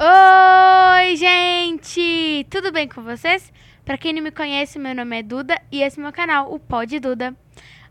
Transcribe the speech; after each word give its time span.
Oi, 0.00 1.16
gente! 1.16 2.46
Tudo 2.48 2.70
bem 2.70 2.86
com 2.86 3.02
vocês? 3.02 3.52
Pra 3.84 3.98
quem 3.98 4.12
não 4.12 4.22
me 4.22 4.30
conhece, 4.30 4.78
meu 4.78 4.94
nome 4.94 5.18
é 5.18 5.22
Duda 5.24 5.60
e 5.72 5.82
esse 5.82 5.98
é 5.98 6.02
meu 6.04 6.12
canal, 6.12 6.54
o 6.54 6.60
Pod 6.60 7.00
Duda. 7.00 7.36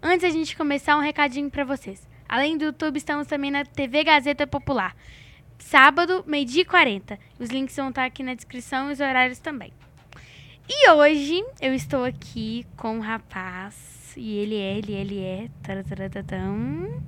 Antes 0.01 0.21
da 0.21 0.29
gente 0.29 0.55
começar, 0.55 0.95
um 0.95 1.01
recadinho 1.01 1.51
pra 1.51 1.65
vocês. 1.65 2.07
Além 2.29 2.57
do 2.57 2.63
YouTube, 2.63 2.95
estamos 2.95 3.27
também 3.27 3.51
na 3.51 3.65
TV 3.65 4.05
Gazeta 4.05 4.47
Popular. 4.47 4.95
Sábado, 5.59 6.23
meio-dia 6.25 6.61
e 6.61 6.65
40. 6.65 7.19
Os 7.37 7.49
links 7.49 7.75
vão 7.75 7.89
estar 7.89 8.05
aqui 8.05 8.23
na 8.23 8.35
descrição 8.35 8.89
e 8.89 8.93
os 8.93 9.01
horários 9.01 9.39
também. 9.39 9.73
E 10.69 10.89
hoje 10.89 11.43
eu 11.59 11.73
estou 11.73 12.05
aqui 12.05 12.65
com 12.77 12.99
um 12.99 13.01
rapaz. 13.01 14.13
E 14.15 14.37
ele 14.37 14.55
é, 14.55 14.77
ele, 14.77 14.93
ele 14.93 15.19
é. 15.19 15.49
Tarataratão, 15.61 17.03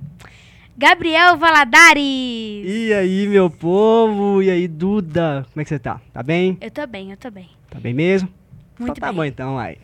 Gabriel 0.80 1.36
Valadares! 1.36 2.64
E 2.64 2.90
aí, 2.94 3.26
meu 3.26 3.50
povo? 3.50 4.42
E 4.42 4.48
aí, 4.48 4.66
Duda? 4.66 5.46
Como 5.52 5.60
é 5.60 5.62
que 5.62 5.68
você 5.68 5.78
tá? 5.78 6.00
Tá 6.10 6.22
bem? 6.22 6.56
Eu 6.58 6.70
tô 6.70 6.86
bem, 6.86 7.10
eu 7.10 7.18
tô 7.18 7.30
bem. 7.30 7.50
Tá 7.68 7.78
bem 7.78 7.92
mesmo? 7.92 8.30
Muito 8.78 8.92
então, 8.92 8.94
tá 8.94 9.08
bem. 9.08 9.16
bom 9.16 9.24
então, 9.26 9.58
aí. 9.58 9.76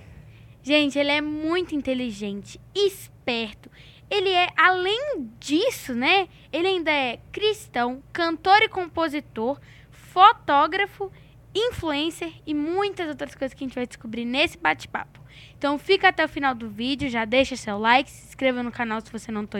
Gente, 0.62 0.98
ele 0.98 1.10
é 1.10 1.20
muito 1.20 1.74
inteligente, 1.74 2.58
esperto. 2.74 3.70
Ele 4.10 4.30
é, 4.30 4.48
além 4.56 5.28
disso, 5.38 5.94
né? 5.94 6.28
Ele 6.50 6.66
ainda 6.66 6.90
é 6.90 7.18
cristão, 7.30 8.02
cantor 8.10 8.62
e 8.62 8.68
compositor, 8.70 9.60
fotógrafo, 9.90 11.12
influencer 11.54 12.32
e 12.46 12.54
muitas 12.54 13.06
outras 13.06 13.34
coisas 13.34 13.52
que 13.52 13.62
a 13.62 13.66
gente 13.66 13.74
vai 13.74 13.86
descobrir 13.86 14.24
nesse 14.24 14.56
bate-papo. 14.56 15.20
Então 15.58 15.78
fica 15.78 16.08
até 16.08 16.24
o 16.24 16.28
final 16.28 16.54
do 16.54 16.68
vídeo, 16.68 17.08
já 17.08 17.24
deixa 17.24 17.56
seu 17.56 17.78
like, 17.78 18.10
se 18.10 18.28
inscreva 18.28 18.62
no 18.62 18.70
canal 18.70 19.00
se 19.00 19.10
você 19.10 19.32
não, 19.32 19.46
tô 19.46 19.58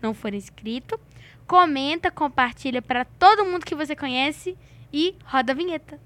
não 0.00 0.12
for 0.12 0.34
inscrito. 0.34 1.00
Comenta, 1.46 2.10
compartilha 2.10 2.82
para 2.82 3.04
todo 3.04 3.44
mundo 3.44 3.64
que 3.64 3.74
você 3.74 3.96
conhece 3.96 4.56
e 4.92 5.14
roda 5.24 5.52
a 5.52 5.54
vinheta. 5.54 5.98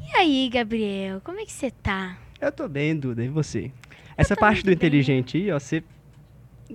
E 0.00 0.16
aí, 0.16 0.50
Gabriel, 0.52 1.20
como 1.22 1.40
é 1.40 1.44
que 1.44 1.52
você 1.52 1.70
tá? 1.70 2.18
Eu 2.40 2.50
tô 2.50 2.68
bem, 2.68 2.96
Duda. 2.96 3.24
E 3.24 3.28
você? 3.28 3.70
Essa 4.16 4.36
parte 4.36 4.62
do 4.62 4.66
bem. 4.66 4.74
inteligente 4.74 5.36
aí, 5.38 5.52
ó, 5.52 5.58
você 5.58 5.82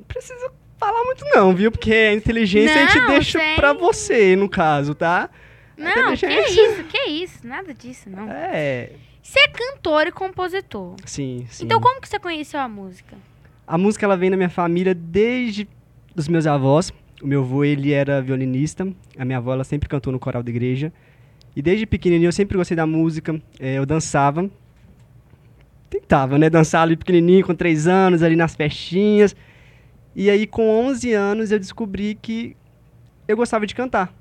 precisa 0.07 0.51
falar 0.85 1.03
muito 1.03 1.25
não, 1.33 1.53
viu? 1.55 1.71
Porque 1.71 1.93
a 1.93 2.13
inteligência 2.13 2.75
a 2.75 2.85
gente 2.87 2.99
Não, 2.99 3.07
deixa 3.07 3.39
sem- 3.39 3.55
pra 3.55 3.73
você, 3.73 4.35
no 4.35 4.47
caso, 4.49 4.93
tá? 4.95 5.29
Não, 5.77 5.91
que 5.91 5.99
inteligência. 6.25 6.61
isso, 6.71 6.83
que 6.85 6.97
isso, 7.09 7.47
nada 7.47 7.73
disso, 7.73 8.09
não. 8.09 8.29
É, 8.31 8.91
Você 9.21 9.39
é 9.39 9.47
cantor 9.47 10.07
e 10.07 10.11
compositor. 10.11 10.95
sim, 11.05 11.45
sim. 11.49 11.65
Então 11.65 11.79
como 11.81 11.99
que 11.99 12.07
você 12.07 12.17
conheceu 12.19 12.59
a 12.59 12.67
música? 12.69 13.15
A 13.67 13.77
música, 13.77 14.05
ela 14.05 14.15
vem 14.15 14.29
na 14.29 14.37
minha 14.37 14.49
família 14.49 14.93
desde 14.93 15.67
os 16.15 16.27
meus 16.27 16.45
avós. 16.47 16.93
O 17.21 17.27
meu 17.27 17.41
avô, 17.41 17.63
ele 17.63 17.91
era 17.91 18.21
violinista. 18.21 18.87
A 19.17 19.25
minha 19.25 19.37
avó, 19.39 19.53
ela 19.53 19.63
sempre 19.63 19.89
cantou 19.89 20.13
no 20.13 20.19
coral 20.19 20.43
da 20.43 20.49
igreja. 20.49 20.93
E 21.55 21.61
desde 21.61 21.85
pequenininho 21.85 22.27
eu 22.27 22.31
sempre 22.31 22.57
gostei 22.57 22.77
da 22.77 22.85
música. 22.85 23.33
eh, 23.59 23.75
eu 23.75 23.85
dançava. 23.85 24.47
Tentava, 25.89 26.37
né? 26.37 26.49
Dançar 26.49 26.81
ali 26.83 26.95
pequenininho, 26.95 27.45
com 27.45 27.55
três 27.55 27.87
anos, 27.87 28.21
ali 28.23 28.35
nas 28.35 28.55
festinhas. 28.55 29.35
E 30.15 30.29
aí, 30.29 30.47
com 30.47 30.67
11 30.87 31.11
anos, 31.13 31.51
eu 31.51 31.59
descobri 31.59 32.17
que 32.21 32.55
eu 33.27 33.35
gostava 33.35 33.67
de 33.67 33.75
cantar. 33.75 34.13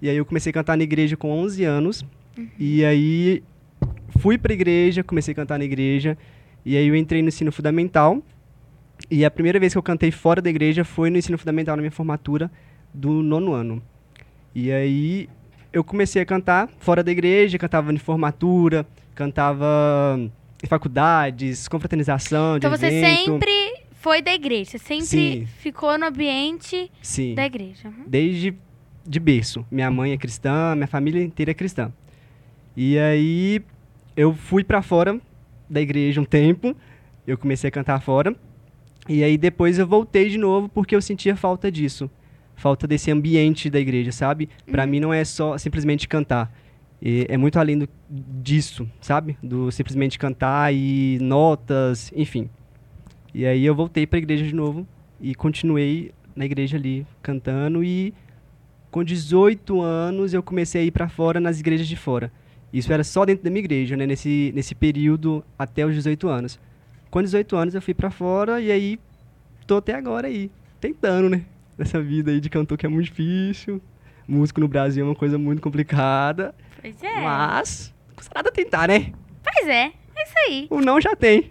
E 0.00 0.08
aí 0.08 0.16
eu 0.16 0.24
comecei 0.24 0.50
a 0.50 0.52
cantar 0.52 0.76
na 0.76 0.82
igreja 0.82 1.16
com 1.16 1.30
11 1.30 1.64
anos. 1.64 2.04
E 2.58 2.84
aí 2.84 3.42
fui 4.18 4.38
pra 4.38 4.52
igreja, 4.52 5.04
comecei 5.04 5.32
a 5.32 5.34
cantar 5.34 5.58
na 5.58 5.64
igreja. 5.64 6.16
E 6.64 6.76
aí 6.76 6.86
eu 6.88 6.96
entrei 6.96 7.22
no 7.22 7.28
ensino 7.28 7.52
fundamental. 7.52 8.22
E 9.10 9.24
a 9.24 9.30
primeira 9.30 9.60
vez 9.60 9.72
que 9.72 9.78
eu 9.78 9.82
cantei 9.82 10.10
fora 10.10 10.40
da 10.40 10.48
igreja 10.48 10.84
foi 10.84 11.10
no 11.10 11.18
ensino 11.18 11.36
fundamental, 11.36 11.76
na 11.76 11.82
minha 11.82 11.90
formatura 11.90 12.50
do 12.94 13.22
nono 13.22 13.52
ano. 13.52 13.82
E 14.54 14.72
aí 14.72 15.28
eu 15.72 15.82
comecei 15.82 16.22
a 16.22 16.26
cantar 16.26 16.68
fora 16.78 17.02
da 17.02 17.10
igreja, 17.10 17.58
cantava 17.58 17.92
em 17.92 17.98
formatura, 17.98 18.86
cantava 19.14 20.18
em 20.62 20.66
faculdades, 20.66 21.66
confraternização, 21.68 22.58
de 22.58 22.66
Então 22.66 22.76
você 22.76 22.86
evento. 22.86 23.24
sempre 23.32 23.61
foi 24.02 24.20
da 24.20 24.34
igreja, 24.34 24.78
sempre 24.78 25.06
Sim. 25.06 25.46
ficou 25.58 25.96
no 25.96 26.06
ambiente 26.06 26.90
Sim, 27.00 27.36
da 27.36 27.46
igreja. 27.46 27.88
Uhum. 27.88 28.04
desde 28.04 28.52
de 29.06 29.20
berço. 29.20 29.64
Minha 29.70 29.90
mãe 29.90 30.12
é 30.12 30.16
cristã, 30.16 30.74
minha 30.74 30.88
família 30.88 31.22
inteira 31.22 31.52
é 31.52 31.54
cristã. 31.54 31.92
E 32.76 32.98
aí 32.98 33.62
eu 34.16 34.34
fui 34.34 34.64
pra 34.64 34.82
fora 34.82 35.20
da 35.70 35.80
igreja 35.80 36.20
um 36.20 36.24
tempo, 36.24 36.76
eu 37.26 37.38
comecei 37.38 37.68
a 37.68 37.70
cantar 37.70 38.00
fora. 38.00 38.34
E 39.08 39.22
aí 39.22 39.38
depois 39.38 39.78
eu 39.78 39.86
voltei 39.86 40.28
de 40.28 40.38
novo 40.38 40.68
porque 40.68 40.94
eu 40.96 41.02
sentia 41.02 41.36
falta 41.36 41.70
disso. 41.70 42.10
Falta 42.56 42.86
desse 42.86 43.10
ambiente 43.10 43.70
da 43.70 43.78
igreja, 43.80 44.12
sabe? 44.12 44.48
Pra 44.70 44.84
mim 44.86 44.98
não 45.00 45.12
é 45.12 45.24
só 45.24 45.56
simplesmente 45.58 46.08
cantar. 46.08 46.52
E 47.00 47.26
é 47.28 47.36
muito 47.36 47.58
além 47.58 47.78
do, 47.78 47.88
disso, 48.08 48.88
sabe? 49.00 49.36
Do 49.42 49.70
simplesmente 49.72 50.18
cantar 50.18 50.72
e 50.72 51.18
notas, 51.20 52.12
enfim. 52.14 52.48
E 53.34 53.46
aí 53.46 53.64
eu 53.64 53.74
voltei 53.74 54.06
pra 54.06 54.18
igreja 54.18 54.44
de 54.44 54.54
novo 54.54 54.86
e 55.20 55.34
continuei 55.34 56.12
na 56.34 56.44
igreja 56.44 56.76
ali 56.76 57.06
cantando 57.22 57.82
e 57.82 58.12
com 58.90 59.02
18 59.02 59.80
anos 59.80 60.34
eu 60.34 60.42
comecei 60.42 60.82
a 60.82 60.84
ir 60.84 60.90
pra 60.90 61.08
fora 61.08 61.40
nas 61.40 61.58
igrejas 61.60 61.88
de 61.88 61.96
fora. 61.96 62.30
Isso 62.72 62.92
era 62.92 63.04
só 63.04 63.24
dentro 63.24 63.44
da 63.44 63.50
minha 63.50 63.60
igreja, 63.60 63.96
né? 63.96 64.06
Nesse, 64.06 64.52
nesse 64.54 64.74
período 64.74 65.44
até 65.58 65.84
os 65.84 65.94
18 65.94 66.28
anos. 66.28 66.58
Com 67.10 67.22
18 67.22 67.56
anos 67.56 67.74
eu 67.74 67.82
fui 67.82 67.94
pra 67.94 68.10
fora 68.10 68.60
e 68.60 68.70
aí 68.70 68.98
tô 69.66 69.76
até 69.76 69.94
agora 69.94 70.26
aí, 70.26 70.50
tentando, 70.80 71.28
né? 71.28 71.44
Nessa 71.76 72.00
vida 72.02 72.30
aí 72.30 72.40
de 72.40 72.50
cantor 72.50 72.76
que 72.76 72.86
é 72.86 72.88
muito 72.88 73.06
difícil. 73.06 73.80
Músico 74.26 74.60
no 74.60 74.68
Brasil 74.68 75.04
é 75.04 75.08
uma 75.08 75.14
coisa 75.14 75.38
muito 75.38 75.60
complicada. 75.60 76.54
Pois 76.80 77.02
é. 77.02 77.20
Mas, 77.22 77.94
custa 78.14 78.32
nada 78.34 78.50
tentar, 78.50 78.88
né? 78.88 79.12
Pois 79.42 79.68
é, 79.68 79.86
é 79.86 80.22
isso 80.22 80.34
aí. 80.46 80.66
O 80.70 80.80
não 80.80 81.00
já 81.00 81.14
tem. 81.16 81.50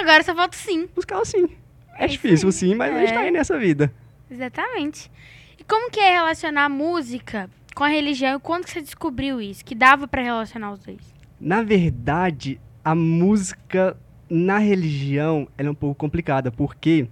Agora 0.00 0.22
só 0.22 0.34
falta 0.34 0.56
sim. 0.56 0.88
Buscar 0.94 1.18
o 1.20 1.24
sim. 1.24 1.48
É, 1.96 2.04
É 2.04 2.08
difícil 2.08 2.48
aí. 2.48 2.52
sim, 2.52 2.74
mas 2.74 2.94
a 2.94 2.98
gente 3.00 3.12
tá 3.12 3.20
É. 3.22 3.24
aí 3.26 3.30
nessa 3.30 3.58
vida. 3.58 3.92
Exatamente. 4.30 5.10
E 5.58 5.64
como 5.64 5.90
que 5.90 6.00
é 6.00 6.12
relacionar 6.14 6.64
a 6.64 6.68
música 6.68 7.48
com 7.74 7.84
a 7.84 7.88
religião 7.88 8.36
e 8.36 8.40
quando 8.40 8.64
que 8.64 8.70
você 8.70 8.80
descobriu 8.80 9.40
isso? 9.40 9.64
Que 9.64 9.74
dava 9.74 10.08
pra 10.08 10.22
relacionar 10.22 10.72
os 10.72 10.80
dois? 10.80 11.00
Na 11.40 11.62
verdade, 11.62 12.60
a 12.84 12.94
música 12.94 13.96
na 14.30 14.58
religião 14.58 15.46
é 15.58 15.68
um 15.68 15.74
pouco 15.74 15.94
complicada, 15.96 16.50
porque 16.50 17.06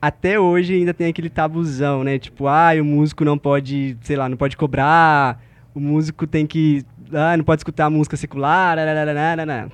até 0.00 0.38
hoje 0.38 0.74
ainda 0.74 0.92
tem 0.92 1.08
aquele 1.08 1.30
tabuzão, 1.30 2.04
né? 2.04 2.18
Tipo, 2.18 2.46
ah, 2.48 2.70
o 2.80 2.84
músico 2.84 3.24
não 3.24 3.38
pode, 3.38 3.96
sei 4.02 4.16
lá, 4.16 4.28
não 4.28 4.36
pode 4.36 4.56
cobrar, 4.56 5.40
o 5.74 5.80
músico 5.80 6.26
tem 6.26 6.46
que, 6.46 6.84
ah, 7.12 7.36
não 7.36 7.44
pode 7.44 7.60
escutar 7.60 7.88
música 7.88 8.16
secular, 8.16 8.76
nananana. 8.76 9.70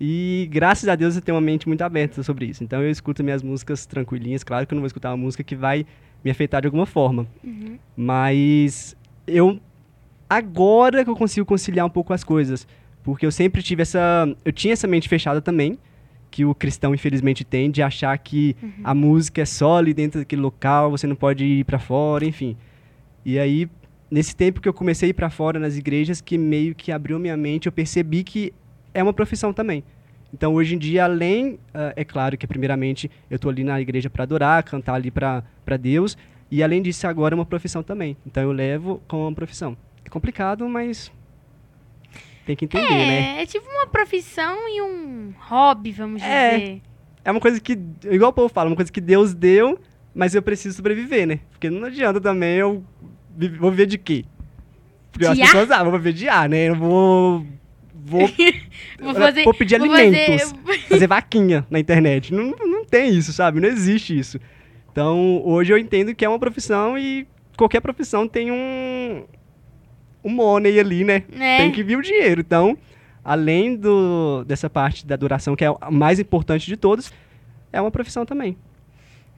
E 0.00 0.48
graças 0.50 0.88
a 0.88 0.96
Deus 0.96 1.14
eu 1.14 1.20
tenho 1.20 1.36
uma 1.36 1.42
mente 1.42 1.68
muito 1.68 1.82
aberta 1.82 2.22
sobre 2.22 2.46
isso. 2.46 2.64
Então 2.64 2.82
eu 2.82 2.90
escuto 2.90 3.22
minhas 3.22 3.42
músicas 3.42 3.84
tranquilinhas, 3.84 4.42
claro 4.42 4.66
que 4.66 4.72
eu 4.72 4.76
não 4.76 4.80
vou 4.80 4.86
escutar 4.86 5.10
uma 5.10 5.18
música 5.18 5.44
que 5.44 5.54
vai 5.54 5.84
me 6.24 6.30
afetar 6.30 6.62
de 6.62 6.68
alguma 6.68 6.86
forma. 6.86 7.26
Uhum. 7.44 7.78
Mas 7.94 8.96
eu 9.26 9.60
agora 10.28 11.04
que 11.04 11.10
eu 11.10 11.16
consigo 11.16 11.44
conciliar 11.44 11.84
um 11.84 11.90
pouco 11.90 12.14
as 12.14 12.24
coisas, 12.24 12.66
porque 13.02 13.26
eu 13.26 13.32
sempre 13.32 13.62
tive 13.62 13.82
essa, 13.82 14.26
eu 14.42 14.52
tinha 14.52 14.72
essa 14.72 14.86
mente 14.86 15.08
fechada 15.08 15.42
também, 15.42 15.78
que 16.30 16.44
o 16.44 16.54
cristão 16.54 16.94
infelizmente 16.94 17.44
tem 17.44 17.70
de 17.70 17.82
achar 17.82 18.16
que 18.16 18.56
a 18.84 18.94
música 18.94 19.42
é 19.42 19.44
só 19.44 19.78
ali 19.78 19.92
dentro 19.92 20.20
daquele 20.20 20.40
local, 20.40 20.90
você 20.90 21.06
não 21.06 21.16
pode 21.16 21.44
ir 21.44 21.64
pra 21.64 21.78
fora, 21.78 22.24
enfim. 22.24 22.56
E 23.24 23.38
aí 23.38 23.68
nesse 24.10 24.34
tempo 24.34 24.60
que 24.60 24.68
eu 24.68 24.72
comecei 24.72 25.08
a 25.08 25.10
ir 25.10 25.14
pra 25.14 25.28
fora 25.28 25.58
nas 25.58 25.76
igrejas, 25.76 26.20
que 26.20 26.38
meio 26.38 26.74
que 26.74 26.90
abriu 26.90 27.18
minha 27.18 27.36
mente, 27.36 27.66
eu 27.66 27.72
percebi 27.72 28.24
que 28.24 28.52
é 28.94 29.02
uma 29.02 29.12
profissão 29.12 29.52
também. 29.52 29.84
Então, 30.32 30.54
hoje 30.54 30.74
em 30.76 30.78
dia, 30.78 31.04
além, 31.04 31.58
ah, 31.74 31.92
é 31.96 32.04
claro 32.04 32.36
que 32.38 32.46
primeiramente 32.46 33.10
eu 33.28 33.36
estou 33.36 33.50
ali 33.50 33.64
na 33.64 33.80
igreja 33.80 34.08
para 34.08 34.22
adorar, 34.22 34.62
cantar 34.62 34.94
ali 34.94 35.10
para 35.10 35.42
Deus, 35.78 36.16
e 36.50 36.62
além 36.62 36.80
disso, 36.82 37.06
agora 37.06 37.34
é 37.34 37.36
uma 37.36 37.44
profissão 37.46 37.82
também. 37.82 38.16
Então, 38.26 38.42
eu 38.42 38.52
levo 38.52 39.02
como 39.08 39.24
uma 39.24 39.32
profissão. 39.34 39.76
É 40.04 40.08
complicado, 40.08 40.68
mas 40.68 41.10
tem 42.46 42.56
que 42.56 42.64
entender, 42.64 42.88
né? 42.88 43.38
É, 43.38 43.42
é 43.42 43.46
tipo 43.46 43.68
uma 43.70 43.86
profissão 43.86 44.56
e 44.68 44.82
um 44.82 45.32
hobby, 45.38 45.92
vamos 45.92 46.22
É. 46.22 46.58
dizer. 46.58 46.82
É 47.24 47.30
uma 47.30 47.40
coisa 47.40 47.60
que, 47.60 47.78
igual 48.10 48.30
o 48.30 48.34
povo 48.34 48.48
fala, 48.48 48.70
uma 48.70 48.76
coisa 48.76 48.90
que 48.90 49.00
Deus 49.00 49.34
deu, 49.34 49.78
mas 50.14 50.34
eu 50.34 50.42
preciso 50.42 50.76
sobreviver, 50.76 51.26
né? 51.26 51.40
Porque 51.50 51.68
não 51.68 51.86
adianta 51.86 52.20
também 52.20 52.56
eu 52.56 52.82
vou 53.58 53.70
viver 53.70 53.86
de 53.86 53.98
quê? 53.98 54.24
Porque 55.12 55.26
as 55.26 55.36
De 55.36 55.42
ar? 55.42 55.48
pessoas, 55.48 55.70
ah, 55.70 55.82
vou 55.84 55.92
viver 55.92 56.12
de 56.12 56.28
ar, 56.28 56.48
né? 56.48 56.68
Eu 56.68 56.74
vou. 56.76 57.44
Vou, 58.04 58.28
Vou 59.00 59.14
fazer. 59.14 59.44
vou 59.44 59.54
pedir 59.54 59.78
vou 59.78 59.92
alimentos. 59.92 60.50
fazer- 60.52 60.78
fazer 60.88 61.06
vaquinha 61.06 61.66
na 61.70 61.78
internet. 61.78 62.32
Não, 62.32 62.50
não 62.66 62.84
tem 62.84 63.10
isso, 63.14 63.32
sabe? 63.32 63.60
Não 63.60 63.68
existe 63.68 64.18
isso. 64.18 64.38
Então, 64.90 65.42
hoje 65.44 65.72
eu 65.72 65.78
entendo 65.78 66.14
que 66.14 66.24
é 66.24 66.28
uma 66.28 66.38
profissão 66.38 66.98
e 66.98 67.26
qualquer 67.56 67.80
profissão 67.80 68.26
tem 68.26 68.50
um 68.50 69.24
um 70.22 70.30
money 70.30 70.78
ali, 70.78 71.02
né? 71.04 71.22
né? 71.32 71.58
Tem 71.58 71.72
que 71.72 71.82
vir 71.82 71.96
o 71.96 72.02
dinheiro. 72.02 72.40
Então, 72.42 72.76
além 73.24 73.74
do, 73.74 74.44
dessa 74.44 74.68
parte 74.68 75.06
da 75.06 75.16
duração, 75.16 75.56
que 75.56 75.64
é 75.64 75.74
a 75.80 75.90
mais 75.90 76.18
importante 76.18 76.66
de 76.66 76.76
todos, 76.76 77.10
é 77.72 77.80
uma 77.80 77.90
profissão 77.90 78.26
também. 78.26 78.54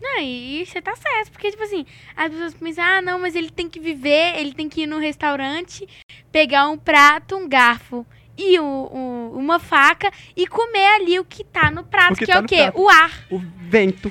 Não, 0.01 0.21
e 0.21 0.65
você 0.67 0.83
tá 0.83 0.97
certo, 0.97 1.31
porque, 1.31 1.53
tipo 1.53 1.63
assim, 1.63 1.87
as 2.17 2.29
pessoas 2.33 2.55
pensam, 2.55 2.83
ah, 2.85 3.01
não, 3.01 3.21
mas 3.21 3.37
ele 3.37 3.49
tem 3.51 3.69
que 3.69 3.79
viver, 3.79 4.35
ele 4.37 4.53
tem 4.53 4.69
que 4.69 4.83
ir 4.83 4.87
no 4.89 4.99
restaurante, 4.99 5.87
pegar 6.33 6.69
um 6.69 6.77
prato, 6.77 7.37
um 7.37 7.49
garfo 7.49 8.05
e 8.37 8.59
um, 8.59 8.65
um, 8.65 9.31
uma 9.39 9.59
faca 9.59 10.11
e 10.37 10.47
comer 10.47 10.87
ali 11.01 11.19
o 11.19 11.25
que 11.25 11.45
tá 11.45 11.71
no 11.71 11.85
prato, 11.85 12.15
O 12.15 12.17
que 12.17 12.27
que, 12.27 12.33
tá 12.33 12.39
é 12.39 12.41
o 12.41 12.45
quê? 12.47 12.57
prato. 12.63 12.81
O 12.81 12.89
ar. 12.89 13.11
O 13.31 13.39
vento, 13.69 14.11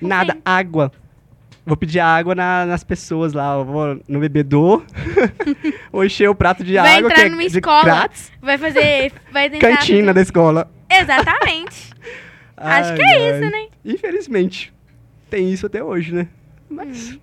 O 0.00 0.06
nada, 0.06 0.34
vento. 0.34 0.42
água. 0.44 0.92
Vou 1.66 1.76
pedir 1.78 1.98
água 2.00 2.34
na- 2.34 2.66
nas 2.66 2.84
pessoas 2.84 3.32
lá, 3.32 3.54
eu 3.54 3.64
vou 3.64 3.98
no 4.06 4.20
bebedouro, 4.20 4.84
vou 5.90 6.04
encher 6.04 6.28
o 6.28 6.34
prato 6.34 6.62
de 6.62 6.74
Vai 6.74 6.98
água, 6.98 7.08
entrar 7.08 7.14
que 7.14 7.26
é 7.26 7.28
numa 7.30 7.40
de 7.40 7.46
escola. 7.56 8.10
Vai 8.42 8.58
fazer. 8.58 9.12
Vai 9.32 9.48
cantina 9.50 10.12
da 10.12 10.20
escola. 10.20 10.70
Exatamente. 10.90 11.90
Acho 12.56 12.94
que 12.94 13.02
Ai, 13.02 13.14
é 13.16 13.30
isso, 13.30 13.44
ai. 13.44 13.50
né? 13.50 13.68
Infelizmente, 13.84 14.72
tem 15.30 15.50
isso 15.50 15.66
até 15.66 15.82
hoje, 15.82 16.12
né? 16.14 16.28
Mas, 16.68 17.12
Hum. 17.12 17.18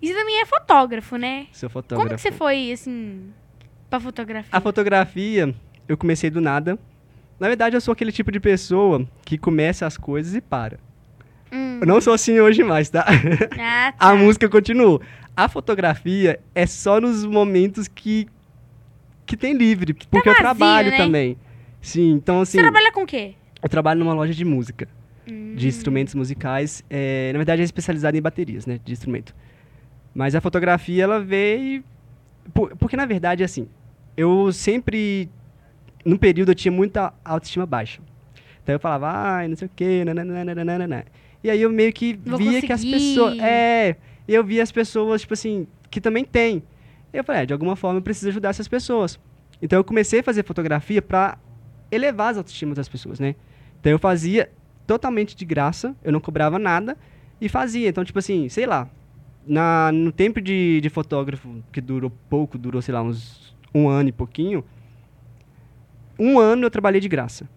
E 0.00 0.06
você 0.08 0.14
também 0.14 0.40
é 0.40 0.46
fotógrafo, 0.46 1.16
né? 1.16 1.46
sou 1.52 1.68
fotógrafo. 1.68 2.04
Como 2.08 2.14
que 2.16 2.22
você 2.22 2.30
foi, 2.30 2.70
assim, 2.70 3.32
pra 3.90 3.98
fotografia? 3.98 4.48
A 4.52 4.60
fotografia, 4.60 5.52
eu 5.88 5.96
comecei 5.96 6.30
do 6.30 6.40
nada. 6.40 6.78
Na 7.40 7.48
verdade, 7.48 7.76
eu 7.76 7.80
sou 7.80 7.92
aquele 7.92 8.12
tipo 8.12 8.30
de 8.32 8.40
pessoa 8.40 9.06
que 9.24 9.38
começa 9.38 9.86
as 9.86 9.96
coisas 9.96 10.34
e 10.34 10.40
para. 10.40 10.78
Hum. 11.52 11.78
Eu 11.80 11.86
não 11.86 12.00
sou 12.00 12.12
assim 12.12 12.38
hoje 12.40 12.62
mais, 12.62 12.90
tá? 12.90 13.06
Ah, 13.58 13.92
tá. 13.92 14.08
A 14.10 14.14
música 14.16 14.48
continua. 14.48 15.00
A 15.36 15.48
fotografia 15.48 16.40
é 16.54 16.66
só 16.66 17.00
nos 17.00 17.24
momentos 17.24 17.86
que 17.88 18.26
que 19.24 19.36
tem 19.36 19.52
livre, 19.54 19.92
porque 19.92 20.28
eu 20.28 20.32
vazio, 20.32 20.36
trabalho 20.42 20.90
né? 20.90 20.96
também. 20.96 21.36
Sim, 21.82 22.12
então 22.12 22.40
assim, 22.40 22.56
Você 22.58 22.62
trabalha 22.64 22.90
com 22.92 23.02
o 23.02 23.06
quê? 23.06 23.34
eu 23.62 23.68
trabalho 23.68 24.00
numa 24.00 24.14
loja 24.14 24.32
de 24.32 24.44
música, 24.44 24.88
Hum. 25.30 25.54
de 25.54 25.68
instrumentos 25.68 26.14
musicais. 26.14 26.82
é, 26.88 27.30
na 27.32 27.38
verdade, 27.38 27.60
é 27.60 27.64
especializada 27.64 28.16
em 28.16 28.22
baterias, 28.22 28.64
né, 28.66 28.80
de 28.82 28.90
instrumento. 28.92 29.34
Mas 30.14 30.34
a 30.34 30.40
fotografia, 30.40 31.04
ela 31.04 31.20
veio... 31.20 31.84
por- 32.54 32.74
porque, 32.76 32.96
na 32.96 33.04
verdade, 33.04 33.44
assim, 33.44 33.68
eu 34.16 34.50
sempre... 34.50 35.28
No 36.08 36.18
período, 36.18 36.52
eu 36.52 36.54
tinha 36.54 36.72
muita 36.72 37.12
autoestima 37.22 37.66
baixa. 37.66 38.00
Então, 38.62 38.74
eu 38.74 38.80
falava, 38.80 39.10
ai, 39.10 39.46
não 39.46 39.56
sei 39.56 39.66
o 39.66 39.70
quê, 39.76 40.04
nananana. 40.04 41.04
E 41.44 41.50
aí, 41.50 41.60
eu 41.60 41.70
meio 41.70 41.92
que 41.92 42.14
via 42.14 42.62
que 42.62 42.72
as 42.72 42.80
conseguir. 42.80 42.92
pessoas... 42.92 43.38
É, 43.40 43.96
eu 44.26 44.42
via 44.42 44.62
as 44.62 44.72
pessoas, 44.72 45.20
tipo 45.20 45.34
assim, 45.34 45.66
que 45.90 46.00
também 46.00 46.24
tem. 46.24 46.62
Eu 47.12 47.22
falei, 47.22 47.42
é, 47.42 47.46
de 47.46 47.52
alguma 47.52 47.76
forma, 47.76 47.98
eu 47.98 48.02
preciso 48.02 48.30
ajudar 48.30 48.48
essas 48.48 48.66
pessoas. 48.66 49.20
Então, 49.60 49.78
eu 49.78 49.84
comecei 49.84 50.20
a 50.20 50.22
fazer 50.22 50.44
fotografia 50.44 51.02
pra 51.02 51.36
elevar 51.90 52.30
as 52.30 52.38
autoestimas 52.38 52.76
das 52.76 52.88
pessoas, 52.88 53.20
né? 53.20 53.34
Então, 53.78 53.92
eu 53.92 53.98
fazia 53.98 54.50
totalmente 54.86 55.36
de 55.36 55.44
graça, 55.44 55.94
eu 56.02 56.10
não 56.10 56.20
cobrava 56.20 56.58
nada 56.58 56.96
e 57.38 57.50
fazia. 57.50 57.86
Então, 57.86 58.02
tipo 58.02 58.18
assim, 58.18 58.48
sei 58.48 58.64
lá, 58.64 58.88
na, 59.46 59.92
no 59.92 60.10
tempo 60.10 60.40
de, 60.40 60.80
de 60.80 60.88
fotógrafo, 60.88 61.62
que 61.70 61.82
durou 61.82 62.10
pouco, 62.30 62.56
durou, 62.56 62.80
sei 62.80 62.94
lá, 62.94 63.02
uns 63.02 63.54
um 63.74 63.88
ano 63.88 64.08
e 64.08 64.12
pouquinho, 64.12 64.64
um 66.18 66.38
ano 66.38 66.64
eu 66.64 66.70
trabalhei 66.70 67.00
de 67.00 67.08
graça. 67.08 67.48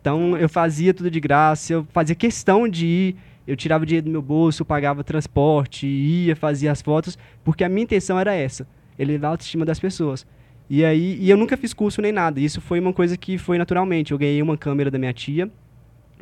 Então, 0.00 0.36
eu 0.36 0.48
fazia 0.48 0.94
tudo 0.94 1.10
de 1.10 1.20
graça, 1.20 1.72
eu 1.72 1.86
fazia 1.92 2.14
questão 2.14 2.68
de 2.68 2.86
ir, 2.86 3.16
eu 3.46 3.56
tirava 3.56 3.84
dinheiro 3.84 4.06
do 4.06 4.10
meu 4.10 4.22
bolso, 4.22 4.64
pagava 4.64 5.02
transporte, 5.04 5.86
ia, 5.86 6.36
fazia 6.36 6.70
as 6.70 6.80
fotos, 6.80 7.18
porque 7.44 7.64
a 7.64 7.68
minha 7.68 7.82
intenção 7.82 8.18
era 8.18 8.34
essa, 8.34 8.66
elevar 8.98 9.28
a 9.28 9.32
autoestima 9.32 9.64
das 9.64 9.80
pessoas. 9.80 10.26
E 10.70 10.84
aí, 10.84 11.18
e 11.20 11.30
eu 11.30 11.36
nunca 11.36 11.56
fiz 11.56 11.72
curso 11.72 12.00
nem 12.00 12.12
nada, 12.12 12.40
isso 12.40 12.60
foi 12.60 12.78
uma 12.78 12.92
coisa 12.92 13.16
que 13.16 13.38
foi 13.38 13.58
naturalmente. 13.58 14.12
Eu 14.12 14.18
ganhei 14.18 14.40
uma 14.42 14.56
câmera 14.56 14.90
da 14.90 14.98
minha 14.98 15.12
tia, 15.12 15.50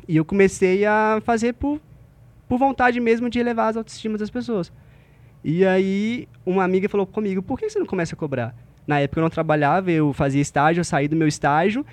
e 0.08 0.16
eu 0.16 0.24
comecei 0.24 0.84
a 0.84 1.20
fazer 1.24 1.54
por, 1.54 1.80
por 2.48 2.58
vontade 2.58 3.00
mesmo 3.00 3.28
de 3.28 3.38
elevar 3.38 3.70
as 3.70 3.76
autoestimas 3.76 4.20
das 4.20 4.30
pessoas. 4.30 4.72
E 5.44 5.64
aí, 5.64 6.28
uma 6.44 6.64
amiga 6.64 6.88
falou 6.88 7.06
comigo, 7.06 7.42
por 7.42 7.58
que 7.58 7.68
você 7.68 7.78
não 7.78 7.86
começa 7.86 8.14
a 8.14 8.18
cobrar? 8.18 8.54
Na 8.86 9.00
época 9.00 9.20
eu 9.20 9.22
não 9.22 9.30
trabalhava, 9.30 9.90
eu 9.90 10.12
fazia 10.12 10.40
estágio, 10.40 10.80
eu 10.80 10.84
saí 10.84 11.08
do 11.08 11.16
meu 11.16 11.26
estágio, 11.26 11.84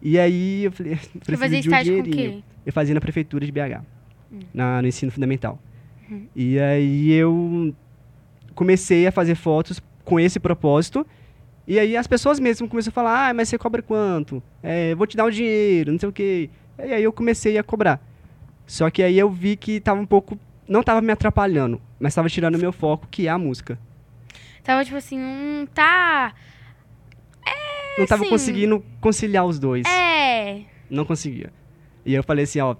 e 0.00 0.18
aí 0.18 0.64
eu 0.64 0.72
falei, 0.72 0.98
Você 1.22 1.36
fazia 1.36 1.60
de 1.60 1.68
um 1.68 1.72
estágio 1.72 2.04
com 2.04 2.10
quê? 2.10 2.42
Eu 2.64 2.72
fazia 2.72 2.94
na 2.94 3.00
prefeitura 3.00 3.44
de 3.44 3.52
BH, 3.52 3.80
na, 4.52 4.82
no 4.82 4.88
ensino 4.88 5.10
fundamental. 5.10 5.58
Uhum. 6.10 6.26
E 6.36 6.58
aí 6.58 7.10
eu 7.12 7.74
comecei 8.54 9.06
a 9.06 9.12
fazer 9.12 9.34
fotos 9.34 9.80
com 10.04 10.20
esse 10.20 10.38
propósito, 10.38 11.06
e 11.66 11.78
aí 11.78 11.96
as 11.96 12.06
pessoas 12.06 12.40
mesmo 12.40 12.68
começaram 12.68 12.92
a 12.92 12.94
falar, 12.94 13.28
ah, 13.28 13.34
mas 13.34 13.48
você 13.48 13.56
cobra 13.56 13.80
quanto? 13.80 14.42
É, 14.62 14.94
vou 14.94 15.06
te 15.06 15.16
dar 15.16 15.24
um 15.24 15.30
dinheiro, 15.30 15.92
não 15.92 15.98
sei 15.98 16.08
o 16.08 16.12
quê. 16.12 16.50
E 16.78 16.92
aí 16.92 17.02
eu 17.02 17.12
comecei 17.12 17.56
a 17.56 17.62
cobrar. 17.62 18.00
Só 18.66 18.90
que 18.90 19.02
aí 19.02 19.18
eu 19.18 19.30
vi 19.30 19.56
que 19.56 19.80
tava 19.80 20.00
um 20.00 20.06
pouco. 20.06 20.38
Não 20.68 20.82
tava 20.82 21.00
me 21.00 21.12
atrapalhando, 21.12 21.80
mas 22.00 22.14
tava 22.14 22.28
tirando 22.28 22.54
o 22.54 22.58
meu 22.58 22.72
foco, 22.72 23.06
que 23.10 23.26
é 23.26 23.30
a 23.30 23.38
música. 23.38 23.78
Tava 24.62 24.84
tipo 24.84 24.96
assim, 24.96 25.18
hum, 25.18 25.66
tá. 25.74 26.34
Não 27.98 28.06
tava 28.06 28.24
Sim. 28.24 28.30
conseguindo 28.30 28.84
conciliar 29.00 29.44
os 29.44 29.58
dois. 29.58 29.86
É. 29.86 30.62
Não 30.88 31.04
conseguia. 31.04 31.52
E 32.06 32.14
eu 32.14 32.22
falei 32.22 32.44
assim, 32.44 32.60
ó, 32.60 32.74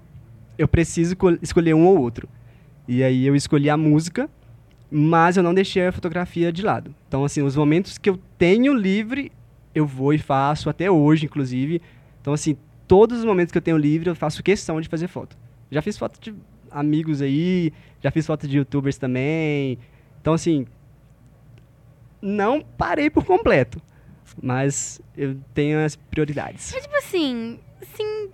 eu 0.57 0.67
preciso 0.67 1.15
co- 1.15 1.37
escolher 1.41 1.73
um 1.73 1.85
ou 1.85 1.99
outro. 1.99 2.27
E 2.87 3.03
aí 3.03 3.25
eu 3.25 3.35
escolhi 3.35 3.69
a 3.69 3.77
música, 3.77 4.29
mas 4.89 5.37
eu 5.37 5.43
não 5.43 5.53
deixei 5.53 5.85
a 5.87 5.91
fotografia 5.91 6.51
de 6.51 6.61
lado. 6.61 6.93
Então, 7.07 7.23
assim, 7.23 7.41
os 7.41 7.55
momentos 7.55 7.97
que 7.97 8.09
eu 8.09 8.19
tenho 8.37 8.73
livre, 8.73 9.31
eu 9.73 9.85
vou 9.85 10.13
e 10.13 10.17
faço, 10.17 10.69
até 10.69 10.89
hoje, 10.89 11.25
inclusive. 11.25 11.81
Então, 12.21 12.33
assim, 12.33 12.57
todos 12.87 13.19
os 13.19 13.25
momentos 13.25 13.51
que 13.51 13.57
eu 13.57 13.61
tenho 13.61 13.77
livre, 13.77 14.09
eu 14.09 14.15
faço 14.15 14.41
questão 14.43 14.81
de 14.81 14.89
fazer 14.89 15.07
foto. 15.07 15.37
Já 15.71 15.81
fiz 15.81 15.97
foto 15.97 16.19
de 16.19 16.33
amigos 16.71 17.21
aí, 17.21 17.71
já 18.01 18.09
fiz 18.11 18.25
foto 18.25 18.47
de 18.47 18.57
youtubers 18.57 18.97
também. 18.97 19.77
Então, 20.21 20.33
assim, 20.33 20.65
não 22.25 22.61
parei 22.61 23.09
por 23.09 23.25
completo. 23.25 23.81
Mas 24.41 24.99
eu 25.15 25.37
tenho 25.53 25.83
as 25.85 25.95
prioridades. 25.95 26.71
Mas 26.73 26.83
tipo 26.83 26.95
assim, 26.95 27.59
assim, 27.81 28.29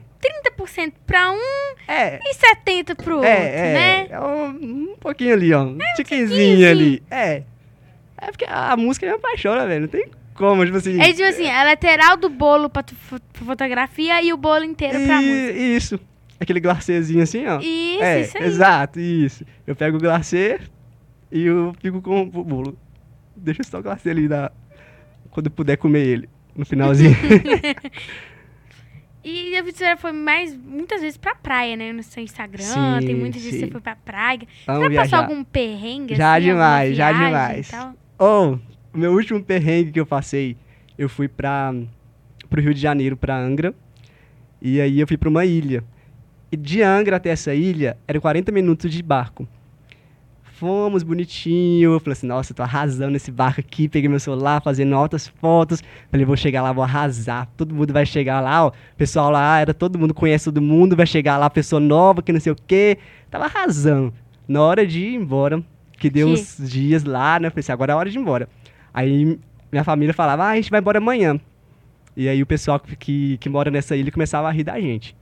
30% 0.57 0.93
pra 1.05 1.31
um 1.31 1.37
É, 1.87 2.19
e 2.23 2.35
70% 2.35 2.95
pro 3.03 3.15
outro, 3.15 3.27
é, 3.29 3.45
é, 3.47 3.73
né? 3.73 4.07
é 4.11 4.19
um, 4.19 4.47
um 4.91 4.95
pouquinho 4.99 5.33
ali, 5.33 5.53
ó. 5.53 5.63
Um 5.63 5.77
tiquezinho 5.95 6.51
tiquinho, 6.55 6.69
ali. 6.69 7.03
É. 7.11 7.43
É 8.21 8.27
porque 8.31 8.45
a 8.47 8.77
música 8.77 9.05
me 9.07 9.13
apaixona, 9.13 9.65
velho. 9.65 9.81
Não 9.81 9.87
tem 9.87 10.05
como, 10.35 10.63
tipo 10.65 10.77
assim. 10.77 11.01
É 11.01 11.11
tipo 11.11 11.23
assim, 11.23 11.49
a 11.49 11.63
lateral 11.63 12.15
do 12.15 12.29
bolo 12.29 12.69
pra, 12.69 12.83
tu 12.83 12.95
pra 13.09 13.19
fotografia 13.45 14.21
e 14.21 14.31
o 14.31 14.37
bolo 14.37 14.63
inteiro 14.63 14.93
pra 15.05 15.21
e- 15.21 15.25
música. 15.25 15.59
Isso. 15.59 15.99
Aquele 16.39 16.59
glacêzinho 16.61 17.21
assim, 17.23 17.45
ó. 17.47 17.59
Isso, 17.59 18.03
é, 18.03 18.21
isso 18.21 18.37
aí. 18.37 18.43
exato, 18.45 18.99
isso. 18.99 19.45
Eu 19.67 19.75
pego 19.75 19.97
o 19.97 19.99
glacê 19.99 20.59
e 21.29 21.43
eu 21.45 21.73
fico 21.81 22.01
com 22.01 22.21
o 22.21 22.25
bolo. 22.43 22.77
Deixa 23.41 23.63
só 23.63 23.79
o 23.79 23.83
glacê 23.83 24.09
ali 24.09 24.27
da... 24.27 24.51
quando 25.31 25.49
puder 25.49 25.77
comer 25.77 26.05
ele. 26.05 26.29
No 26.55 26.65
finalzinho. 26.65 27.15
E 29.23 29.55
a 29.57 29.61
Vitória 29.61 29.97
foi 29.97 30.13
mais, 30.13 30.55
muitas 30.55 31.01
vezes 31.01 31.17
pra 31.17 31.35
praia, 31.35 31.75
né? 31.75 31.91
No 31.91 32.01
seu 32.01 32.23
Instagram, 32.23 32.63
Sim, 32.63 33.05
tem 33.05 33.15
muitas 33.15 33.41
vezes 33.41 33.59
que 33.59 33.59
sim. 33.59 33.65
você 33.65 33.71
foi 33.71 33.81
pra 33.81 33.95
praia. 33.95 34.39
Vamos 34.65 34.87
Você 34.87 34.93
já 34.93 35.01
passou 35.01 35.19
algum 35.19 35.43
perrengue, 35.43 36.15
Já 36.15 36.35
assim, 36.35 36.45
demais, 36.45 36.95
já 36.95 37.11
demais. 37.11 37.69
tal? 37.69 37.93
Oh, 38.17 38.57
meu 38.97 39.11
último 39.11 39.43
perrengue 39.43 39.91
que 39.91 39.99
eu 39.99 40.05
passei, 40.05 40.55
eu 40.97 41.09
fui 41.09 41.27
pra, 41.27 41.73
pro 42.49 42.61
Rio 42.61 42.73
de 42.73 42.79
Janeiro, 42.79 43.17
pra 43.17 43.37
Angra. 43.37 43.73
E 44.61 44.79
aí 44.79 44.99
eu 44.99 45.07
fui 45.07 45.17
pra 45.17 45.29
uma 45.29 45.45
ilha. 45.45 45.83
E 46.51 46.55
de 46.55 46.81
Angra 46.81 47.17
até 47.17 47.29
essa 47.29 47.53
ilha, 47.53 47.97
eram 48.07 48.21
40 48.21 48.51
minutos 48.53 48.91
de 48.91 49.03
barco. 49.03 49.45
Fomos 50.59 51.03
bonitinho. 51.03 51.93
Eu 51.93 51.99
falei 52.01 52.11
assim, 52.11 52.27
nossa, 52.27 52.51
eu 52.51 52.55
tô 52.55 52.61
arrasando 52.61 53.11
nesse 53.11 53.31
barco 53.31 53.61
aqui. 53.61 53.87
Peguei 53.87 54.09
meu 54.09 54.19
celular, 54.19 54.61
fazendo 54.61 54.93
altas 54.93 55.25
fotos. 55.25 55.81
Falei, 56.11 56.25
vou 56.25 56.35
chegar 56.35 56.61
lá, 56.61 56.73
vou 56.73 56.83
arrasar. 56.83 57.47
Todo 57.55 57.73
mundo 57.73 57.93
vai 57.93 58.05
chegar 58.05 58.41
lá, 58.41 58.65
ó. 58.65 58.67
O 58.67 58.73
pessoal 58.97 59.31
lá, 59.31 59.57
era 59.59 59.73
todo 59.73 59.97
mundo 59.97 60.13
conhece 60.13 60.45
todo 60.45 60.61
mundo. 60.61 60.97
Vai 60.97 61.07
chegar 61.07 61.37
lá, 61.37 61.49
pessoa 61.49 61.79
nova, 61.79 62.21
que 62.21 62.33
não 62.33 62.41
sei 62.41 62.51
o 62.51 62.57
quê. 62.67 62.97
Tava 63.31 63.45
arrasando. 63.45 64.13
Na 64.45 64.61
hora 64.61 64.85
de 64.85 64.99
ir 64.99 65.15
embora, 65.15 65.63
que 65.97 66.09
deu 66.09 66.27
Que? 66.27 66.33
uns 66.33 66.57
dias 66.59 67.05
lá, 67.05 67.39
né? 67.39 67.47
Eu 67.47 67.51
falei 67.51 67.61
assim, 67.61 67.71
agora 67.71 67.93
é 67.93 67.95
hora 67.95 68.09
de 68.09 68.17
ir 68.17 68.21
embora. 68.21 68.49
Aí 68.93 69.39
minha 69.71 69.83
família 69.85 70.13
falava, 70.13 70.43
ah, 70.43 70.49
a 70.49 70.55
gente 70.57 70.69
vai 70.69 70.81
embora 70.81 70.97
amanhã. 70.97 71.39
E 72.17 72.27
aí 72.27 72.41
o 72.43 72.45
pessoal 72.45 72.81
que, 72.81 72.97
que, 72.97 73.37
que 73.37 73.47
mora 73.47 73.71
nessa 73.71 73.95
ilha 73.95 74.11
começava 74.11 74.49
a 74.49 74.51
rir 74.51 74.65
da 74.65 74.77
gente. 74.77 75.15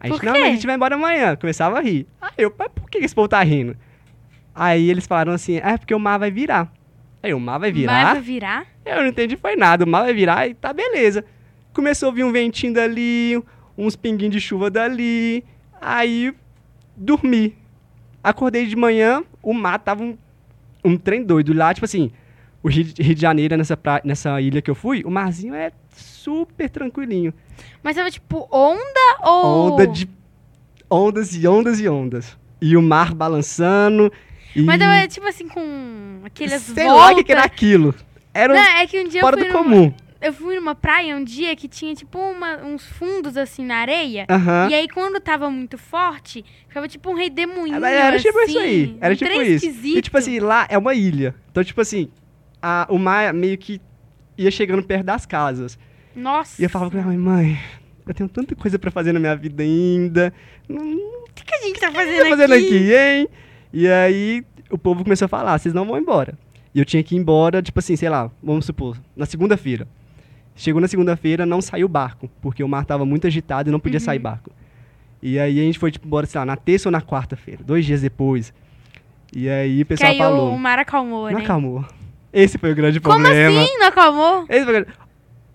A 0.00 0.08
gente, 0.08 0.24
não, 0.24 0.32
a 0.34 0.46
gente 0.46 0.66
vai 0.66 0.74
embora 0.74 0.96
amanhã. 0.96 1.36
Começava 1.36 1.78
a 1.78 1.80
rir. 1.80 2.08
Aí 2.20 2.32
eu, 2.38 2.52
mas 2.58 2.68
por 2.74 2.90
que 2.90 2.98
esse 2.98 3.14
povo 3.14 3.28
tá 3.28 3.40
rindo? 3.40 3.76
Aí 4.54 4.88
eles 4.90 5.06
falaram 5.06 5.32
assim, 5.32 5.56
é 5.56 5.76
porque 5.76 5.94
o 5.94 5.98
mar 5.98 6.18
vai 6.18 6.30
virar. 6.30 6.72
Aí 7.22 7.32
o 7.34 7.40
mar 7.40 7.58
vai 7.58 7.72
virar? 7.72 8.12
vai 8.14 8.22
virar? 8.22 8.66
Eu 8.84 8.96
não 9.02 9.06
entendi, 9.08 9.36
foi 9.36 9.56
nada. 9.56 9.84
O 9.84 9.88
mar 9.88 10.02
vai 10.02 10.12
virar 10.14 10.46
e 10.48 10.54
tá 10.54 10.72
beleza. 10.72 11.24
Começou 11.72 12.10
a 12.10 12.12
vir 12.12 12.24
um 12.24 12.30
ventinho 12.32 12.74
dali, 12.74 13.42
uns 13.76 13.96
pinguinhos 13.96 14.34
de 14.34 14.40
chuva 14.40 14.70
dali. 14.70 15.42
Aí 15.80 16.32
dormi. 16.96 17.56
Acordei 18.22 18.66
de 18.66 18.76
manhã, 18.76 19.22
o 19.42 19.52
mar 19.52 19.78
tava 19.78 20.02
um, 20.02 20.16
um 20.84 20.96
trem 20.96 21.22
doido 21.24 21.52
lá, 21.52 21.74
tipo 21.74 21.84
assim, 21.84 22.10
O 22.62 22.68
Rio 22.68 22.84
de 22.84 23.02
Rio 23.02 23.14
de 23.14 23.20
Janeiro, 23.20 23.56
nessa, 23.56 23.76
pra- 23.76 24.00
nessa 24.04 24.40
ilha 24.40 24.62
que 24.62 24.70
eu 24.70 24.74
fui, 24.74 25.02
o 25.04 25.10
marzinho 25.10 25.54
é 25.54 25.70
super 25.90 26.70
tranquilinho. 26.70 27.34
Mas 27.82 27.96
tava 27.96 28.10
tipo 28.10 28.48
onda 28.50 29.18
ou. 29.22 29.72
Onda 29.72 29.86
de. 29.86 30.08
Ondas 30.90 31.34
e 31.34 31.46
ondas 31.46 31.80
e 31.80 31.88
ondas. 31.88 32.38
E 32.62 32.76
o 32.76 32.82
mar 32.82 33.12
balançando. 33.14 34.10
E... 34.54 34.62
Mas 34.62 34.78
tava 34.78 35.08
tipo 35.08 35.26
assim 35.26 35.48
com 35.48 36.20
aquelas 36.24 36.62
Sei 36.62 36.84
voltas. 36.84 37.00
lá 37.06 37.12
o 37.12 37.16
que, 37.16 37.24
que 37.24 37.32
era 37.32 37.44
aquilo. 37.44 37.94
Era 38.32 38.52
um 38.52 38.56
Não, 38.56 38.62
é 38.62 38.86
que 38.86 39.00
um 39.00 39.08
dia 39.08 39.20
fora 39.20 39.36
eu 39.36 39.44
do 39.44 39.48
numa, 39.52 39.58
comum. 39.62 39.94
eu 40.20 40.32
fui 40.32 40.56
numa 40.56 40.74
praia 40.74 41.16
um 41.16 41.22
dia 41.24 41.54
que 41.56 41.68
tinha 41.68 41.94
tipo 41.94 42.18
uma- 42.18 42.56
uns 42.64 42.84
fundos 42.86 43.36
assim 43.36 43.64
na 43.64 43.76
areia. 43.76 44.26
E 44.70 44.74
aí 44.74 44.88
quando 44.88 45.20
tava 45.20 45.50
muito 45.50 45.76
forte, 45.78 46.44
ficava 46.68 46.88
tipo 46.88 47.10
um 47.10 47.14
redemoinho 47.14 47.76
É, 47.76 47.80
mas 47.80 47.92
era 47.94 48.18
tipo 48.20 48.38
assim, 48.38 48.50
isso 48.50 48.58
aí. 48.58 48.96
Era 49.00 49.12
um 49.14 49.16
tipo 49.16 49.30
isso. 49.42 49.66
esquisito. 49.66 49.98
E 49.98 50.02
tipo 50.02 50.18
assim, 50.18 50.38
lá 50.40 50.66
é 50.68 50.76
uma 50.78 50.94
ilha. 50.94 51.34
Então, 51.50 51.62
tipo 51.64 51.80
assim, 51.80 52.08
a- 52.62 52.86
o 52.90 52.98
mar 52.98 53.32
meio 53.34 53.56
que 53.58 53.80
ia 54.36 54.50
chegando 54.50 54.82
perto 54.82 55.04
das 55.04 55.26
casas. 55.26 55.78
Nossa. 56.16 56.60
E 56.60 56.64
eu 56.64 56.70
falava 56.70 56.90
pra 56.92 57.02
minha 57.02 57.18
mãe, 57.18 57.34
mãe, 57.52 57.60
eu 58.06 58.14
tenho 58.14 58.28
tanta 58.28 58.54
coisa 58.54 58.78
pra 58.78 58.90
fazer 58.90 59.12
na 59.12 59.20
minha 59.20 59.34
vida 59.36 59.62
ainda. 59.62 60.32
Não 60.68 60.80
o 60.94 61.26
que, 61.34 61.44
que 61.44 61.54
a 61.54 61.58
gente 61.62 61.80
tá 61.80 61.88
que 61.88 61.94
fazendo, 61.96 62.22
tá 62.22 62.28
fazendo 62.30 62.54
aqui, 62.54 62.92
hein? 62.94 63.28
E 63.76 63.88
aí 63.88 64.44
o 64.70 64.78
povo 64.78 65.02
começou 65.02 65.26
a 65.26 65.28
falar, 65.28 65.58
vocês 65.58 65.74
não 65.74 65.84
vão 65.84 65.98
embora. 65.98 66.38
E 66.72 66.78
eu 66.78 66.84
tinha 66.84 67.02
que 67.02 67.14
ir 67.16 67.18
embora, 67.18 67.60
tipo 67.60 67.78
assim, 67.78 67.96
sei 67.96 68.08
lá, 68.08 68.30
vamos 68.42 68.64
supor, 68.64 68.96
na 69.16 69.26
segunda-feira. 69.26 69.86
Chegou 70.56 70.80
na 70.80 70.86
segunda-feira, 70.86 71.44
não 71.44 71.60
saiu 71.60 71.86
o 71.86 71.88
barco, 71.88 72.30
porque 72.40 72.62
o 72.62 72.68
mar 72.68 72.84
tava 72.84 73.04
muito 73.04 73.26
agitado 73.26 73.68
e 73.68 73.72
não 73.72 73.80
podia 73.80 73.98
Uhum. 73.98 74.04
sair 74.04 74.20
barco. 74.20 74.50
E 75.20 75.38
aí 75.40 75.58
a 75.58 75.62
gente 75.64 75.78
foi 75.80 75.90
tipo, 75.90 76.06
embora, 76.06 76.24
sei 76.26 76.38
lá, 76.38 76.44
na 76.46 76.56
terça 76.56 76.88
ou 76.88 76.92
na 76.92 77.00
quarta-feira, 77.02 77.64
dois 77.64 77.84
dias 77.84 78.00
depois. 78.02 78.52
E 79.34 79.48
aí 79.48 79.82
o 79.82 79.86
pessoal 79.86 80.12
aí 80.12 80.18
falou, 80.18 80.54
o 80.54 80.58
mar 80.58 80.78
acalmou, 80.78 81.24
não 81.30 81.38
né? 81.38 81.44
acalmou. 81.44 81.84
Esse 82.32 82.58
foi 82.58 82.70
o 82.72 82.74
grande 82.76 83.00
Como 83.00 83.16
problema. 83.20 83.60
assim 83.62 83.78
não 83.78 83.86
acalmou? 83.88 84.44
Esse 84.48 84.64
foi 84.64 84.72
o 84.80 84.84
grande- 84.84 84.98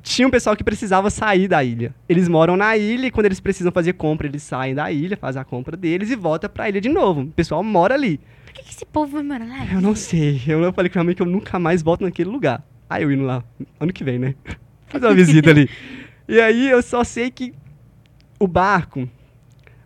Tinha 0.01 0.27
um 0.27 0.32
pessoal 0.32 0.56
que 0.56 0.63
precisava 0.63 1.10
sair 1.10 1.48
da 1.48 1.63
ilha. 1.63 1.94
Eles 2.08 2.27
moram 2.27 2.56
na 2.56 2.77
ilha 2.77 3.08
e 3.08 3.12
quando 3.12 3.25
eles 3.25 3.39
precisam 3.39 3.72
fazer 3.72 3.94
compra, 3.94 4.27
eles 4.27 4.44
saem 4.44 4.74
da 4.74 4.91
ilha, 4.91 5.18
fazem 5.18 5.41
a 5.41 5.46
compra 5.46 5.75
deles 5.75 6.10
e 6.10 6.15
voltam 6.15 6.50
pra 6.50 6.70
ilha 6.70 6.79
de 6.79 6.89
novo. 6.89 7.22
O 7.22 7.27
pessoal 7.27 7.63
mora 7.63 7.96
ali. 7.96 8.20
Por 8.46 8.53
que, 8.53 8.63
que 8.63 8.72
esse 8.72 8.86
povo 8.86 9.12
vai 9.13 9.24
morar 9.24 9.46
lá? 9.46 9.74
Eu 9.74 9.82
não 9.82 9.96
sei. 9.96 10.41
Eu 10.48 10.72
falei 10.74 10.89
com 10.89 11.00
minha 11.00 11.06
mãe 11.06 11.15
que 11.15 11.22
eu 11.22 11.25
nunca 11.25 11.60
mais 11.60 11.82
volto 11.82 12.01
naquele 12.01 12.29
lugar. 12.29 12.63
Aí 12.89 13.03
eu 13.03 13.12
indo 13.12 13.24
lá, 13.24 13.44
ano 13.79 13.94
que 13.94 14.03
vem, 14.03 14.18
né? 14.18 14.36
Fazer 14.88 15.06
uma 15.06 15.13
visita 15.13 15.50
ali. 15.51 15.70
E 16.27 16.39
aí 16.39 16.70
eu 16.70 16.82
só 16.82 17.03
sei 17.03 17.29
que 17.29 17.53
o 18.39 18.48
barco, 18.48 19.08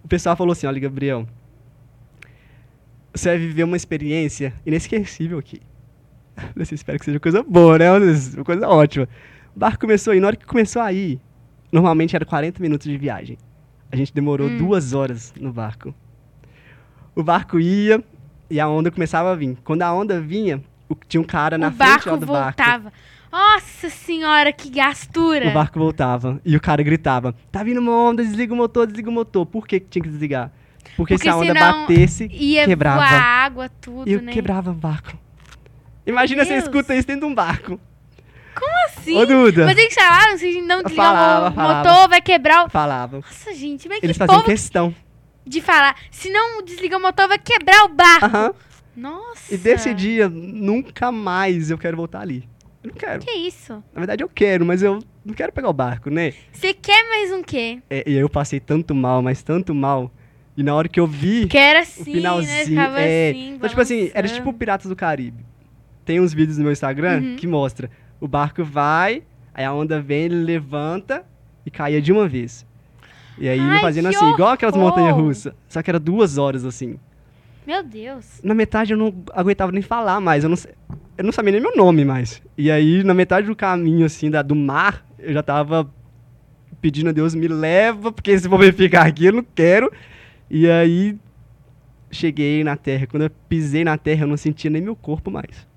o 0.03 0.07
pessoal 0.07 0.37
falou 0.37 0.53
assim, 0.53 0.67
olha, 0.67 0.79
Gabriel, 0.79 1.27
você 3.13 3.29
vai 3.29 3.37
viver 3.37 3.63
uma 3.63 3.75
experiência 3.75 4.53
inesquecível 4.65 5.37
aqui. 5.37 5.61
Eu 6.55 6.63
espero 6.63 6.97
que 6.97 7.05
seja 7.05 7.19
coisa 7.19 7.43
boa, 7.43 7.77
né? 7.77 7.91
Uma 7.91 8.43
coisa 8.43 8.67
ótima. 8.67 9.07
O 9.55 9.59
barco 9.59 9.79
começou 9.81 10.13
a 10.13 10.15
ir, 10.15 10.19
na 10.19 10.27
hora 10.27 10.35
que 10.35 10.45
começou 10.45 10.81
a 10.81 10.91
ir, 10.91 11.19
normalmente 11.71 12.15
era 12.15 12.25
40 12.25 12.61
minutos 12.61 12.87
de 12.87 12.97
viagem. 12.97 13.37
A 13.91 13.95
gente 13.95 14.13
demorou 14.13 14.47
Hum. 14.47 14.57
duas 14.57 14.93
horas 14.93 15.33
no 15.39 15.51
barco. 15.53 15.93
O 17.15 17.21
barco 17.23 17.59
ia 17.59 18.03
e 18.49 18.59
a 18.59 18.67
onda 18.67 18.89
começava 18.89 19.31
a 19.31 19.35
vir. 19.35 19.57
Quando 19.63 19.83
a 19.83 19.93
onda 19.93 20.19
vinha, 20.19 20.63
tinha 21.07 21.21
um 21.21 21.25
cara 21.25 21.57
na 21.57 21.67
o 21.67 21.71
frente 21.71 22.09
ó, 22.09 22.15
do 22.17 22.25
barco. 22.25 22.61
voltava. 22.63 22.93
Nossa 23.31 23.89
senhora, 23.89 24.51
que 24.51 24.69
gastura. 24.69 25.47
O 25.49 25.53
barco 25.53 25.77
voltava 25.79 26.39
e 26.45 26.55
o 26.55 26.61
cara 26.61 26.81
gritava: 26.83 27.33
Tá 27.51 27.63
vindo 27.63 27.79
uma 27.79 27.91
onda, 27.91 28.23
desliga 28.23 28.53
o 28.53 28.57
motor, 28.57 28.85
desliga 28.87 29.09
o 29.09 29.13
motor. 29.13 29.45
Por 29.45 29.67
que 29.67 29.79
que 29.79 29.87
tinha 29.87 30.03
que 30.03 30.09
desligar? 30.09 30.51
Porque, 30.97 31.15
Porque 31.15 31.17
se 31.17 31.29
a 31.29 31.35
onda 31.37 31.53
batesse, 31.53 32.27
Ia 32.31 32.65
quebrava. 32.65 32.97
voar 32.97 33.13
água, 33.21 33.69
tudo, 33.69 34.07
e 34.09 34.13
eu 34.13 34.21
né? 34.21 34.31
quebrava 34.31 34.69
o 34.71 34.73
barco. 34.73 35.17
Imagina 36.05 36.43
você 36.43 36.51
Deus. 36.53 36.63
escuta 36.65 36.95
isso 36.95 37.07
dentro 37.07 37.25
de 37.25 37.31
um 37.31 37.35
barco. 37.35 37.79
Assim? 38.85 39.17
Ô, 39.17 39.25
Duda. 39.25 39.65
Mas 39.65 39.77
eles 39.77 39.93
falaram, 39.93 40.37
se 40.37 40.61
não 40.61 40.81
desligar 40.83 41.05
Falava, 41.05 41.49
o 41.49 41.53
falava. 41.53 41.89
motor, 41.89 42.09
vai 42.09 42.21
quebrar 42.21 42.65
o... 42.65 42.69
Falavam. 42.69 43.19
Nossa, 43.21 43.53
gente, 43.53 43.87
mas 43.89 43.99
Eles 44.03 44.15
que 44.15 44.19
faziam 44.19 44.35
povo 44.37 44.45
questão. 44.49 44.95
de 45.45 45.61
falar. 45.61 45.95
Se 46.11 46.29
não 46.29 46.63
desligar 46.63 46.99
o 46.99 47.01
motor, 47.01 47.27
vai 47.27 47.39
quebrar 47.39 47.85
o 47.85 47.89
barco. 47.89 48.25
Aham. 48.25 48.53
Nossa. 48.95 49.53
E 49.53 49.57
desse 49.57 49.93
dia, 49.93 50.29
nunca 50.29 51.11
mais 51.11 51.71
eu 51.71 51.77
quero 51.77 51.97
voltar 51.97 52.21
ali. 52.21 52.47
Eu 52.83 52.89
não 52.89 52.95
quero. 52.95 53.19
Que 53.21 53.31
isso? 53.31 53.73
Na 53.93 53.99
verdade, 54.01 54.23
eu 54.23 54.29
quero, 54.29 54.65
mas 54.65 54.83
eu 54.83 54.99
não 55.25 55.33
quero 55.33 55.51
pegar 55.51 55.69
o 55.69 55.73
barco, 55.73 56.09
né? 56.09 56.33
Você 56.51 56.73
quer 56.73 57.07
mais 57.09 57.31
um 57.31 57.41
quê? 57.41 57.79
É, 57.89 58.03
e 58.07 58.13
eu 58.13 58.29
passei 58.29 58.59
tanto 58.59 58.93
mal, 58.93 59.21
mas 59.21 59.41
tanto 59.41 59.73
mal. 59.73 60.11
E 60.55 60.61
na 60.61 60.75
hora 60.75 60.87
que 60.87 60.99
eu 60.99 61.07
vi 61.07 61.47
Quero 61.47 61.79
o 61.79 61.81
assim, 61.81 62.11
né? 62.11 62.13
finalzinho. 62.17 62.65
Ficava 62.65 62.99
é, 63.01 63.29
assim, 63.31 63.53
então, 63.55 63.69
tipo 63.69 63.81
assim, 63.81 64.11
era 64.13 64.27
tipo 64.27 64.53
Piratas 64.53 64.87
do 64.87 64.95
Caribe. 64.95 65.43
Tem 66.05 66.19
uns 66.19 66.33
vídeos 66.33 66.57
no 66.57 66.63
meu 66.65 66.73
Instagram 66.73 67.21
Uhum. 67.21 67.35
que 67.37 67.47
mostra. 67.47 67.89
O 68.23 68.27
barco 68.29 68.63
vai, 68.63 69.21
aí 69.53 69.65
a 69.65 69.73
onda 69.73 69.99
vem, 69.99 70.23
ele 70.23 70.45
levanta 70.45 71.25
e 71.65 71.69
caía 71.69 72.01
de 72.01 72.09
uma 72.09 72.25
vez. 72.25 72.65
E 73.37 73.49
aí 73.49 73.59
Ai, 73.59 73.81
fazendo 73.81 74.07
assim, 74.07 74.31
igual 74.31 74.51
aquelas 74.51 74.73
horror! 74.77 74.91
montanhas 74.91 75.13
russas. 75.13 75.53
Só 75.67 75.83
que 75.83 75.91
era 75.91 75.99
duas 75.99 76.37
horas 76.37 76.63
assim. 76.63 76.95
Meu 77.67 77.83
Deus. 77.83 78.39
Na 78.41 78.53
metade 78.53 78.93
eu 78.93 78.97
não 78.97 79.13
aguentava 79.33 79.73
nem 79.73 79.81
falar 79.81 80.21
mais. 80.21 80.45
Eu 80.45 80.49
não, 80.49 80.55
eu 81.17 81.23
não 81.25 81.33
sabia 81.33 81.51
nem 81.51 81.59
meu 81.59 81.75
nome 81.75 82.05
mais. 82.05 82.41
E 82.57 82.71
aí, 82.71 83.03
na 83.03 83.13
metade 83.13 83.45
do 83.45 83.55
caminho, 83.57 84.05
assim, 84.05 84.31
da, 84.31 84.41
do 84.41 84.55
mar, 84.55 85.05
eu 85.19 85.33
já 85.33 85.43
tava 85.43 85.91
pedindo 86.79 87.09
a 87.09 87.11
Deus, 87.11 87.35
me 87.35 87.49
leva, 87.49 88.09
porque 88.09 88.39
se 88.39 88.47
for 88.47 88.57
me 88.57 88.71
ficar 88.71 89.05
aqui, 89.05 89.25
eu 89.25 89.33
não 89.33 89.45
quero. 89.53 89.91
E 90.49 90.69
aí, 90.71 91.17
cheguei 92.09 92.63
na 92.63 92.77
terra. 92.77 93.05
Quando 93.05 93.23
eu 93.23 93.31
pisei 93.49 93.83
na 93.83 93.97
terra, 93.97 94.23
eu 94.23 94.27
não 94.29 94.37
sentia 94.37 94.71
nem 94.71 94.81
meu 94.81 94.95
corpo 94.95 95.29
mais. 95.29 95.67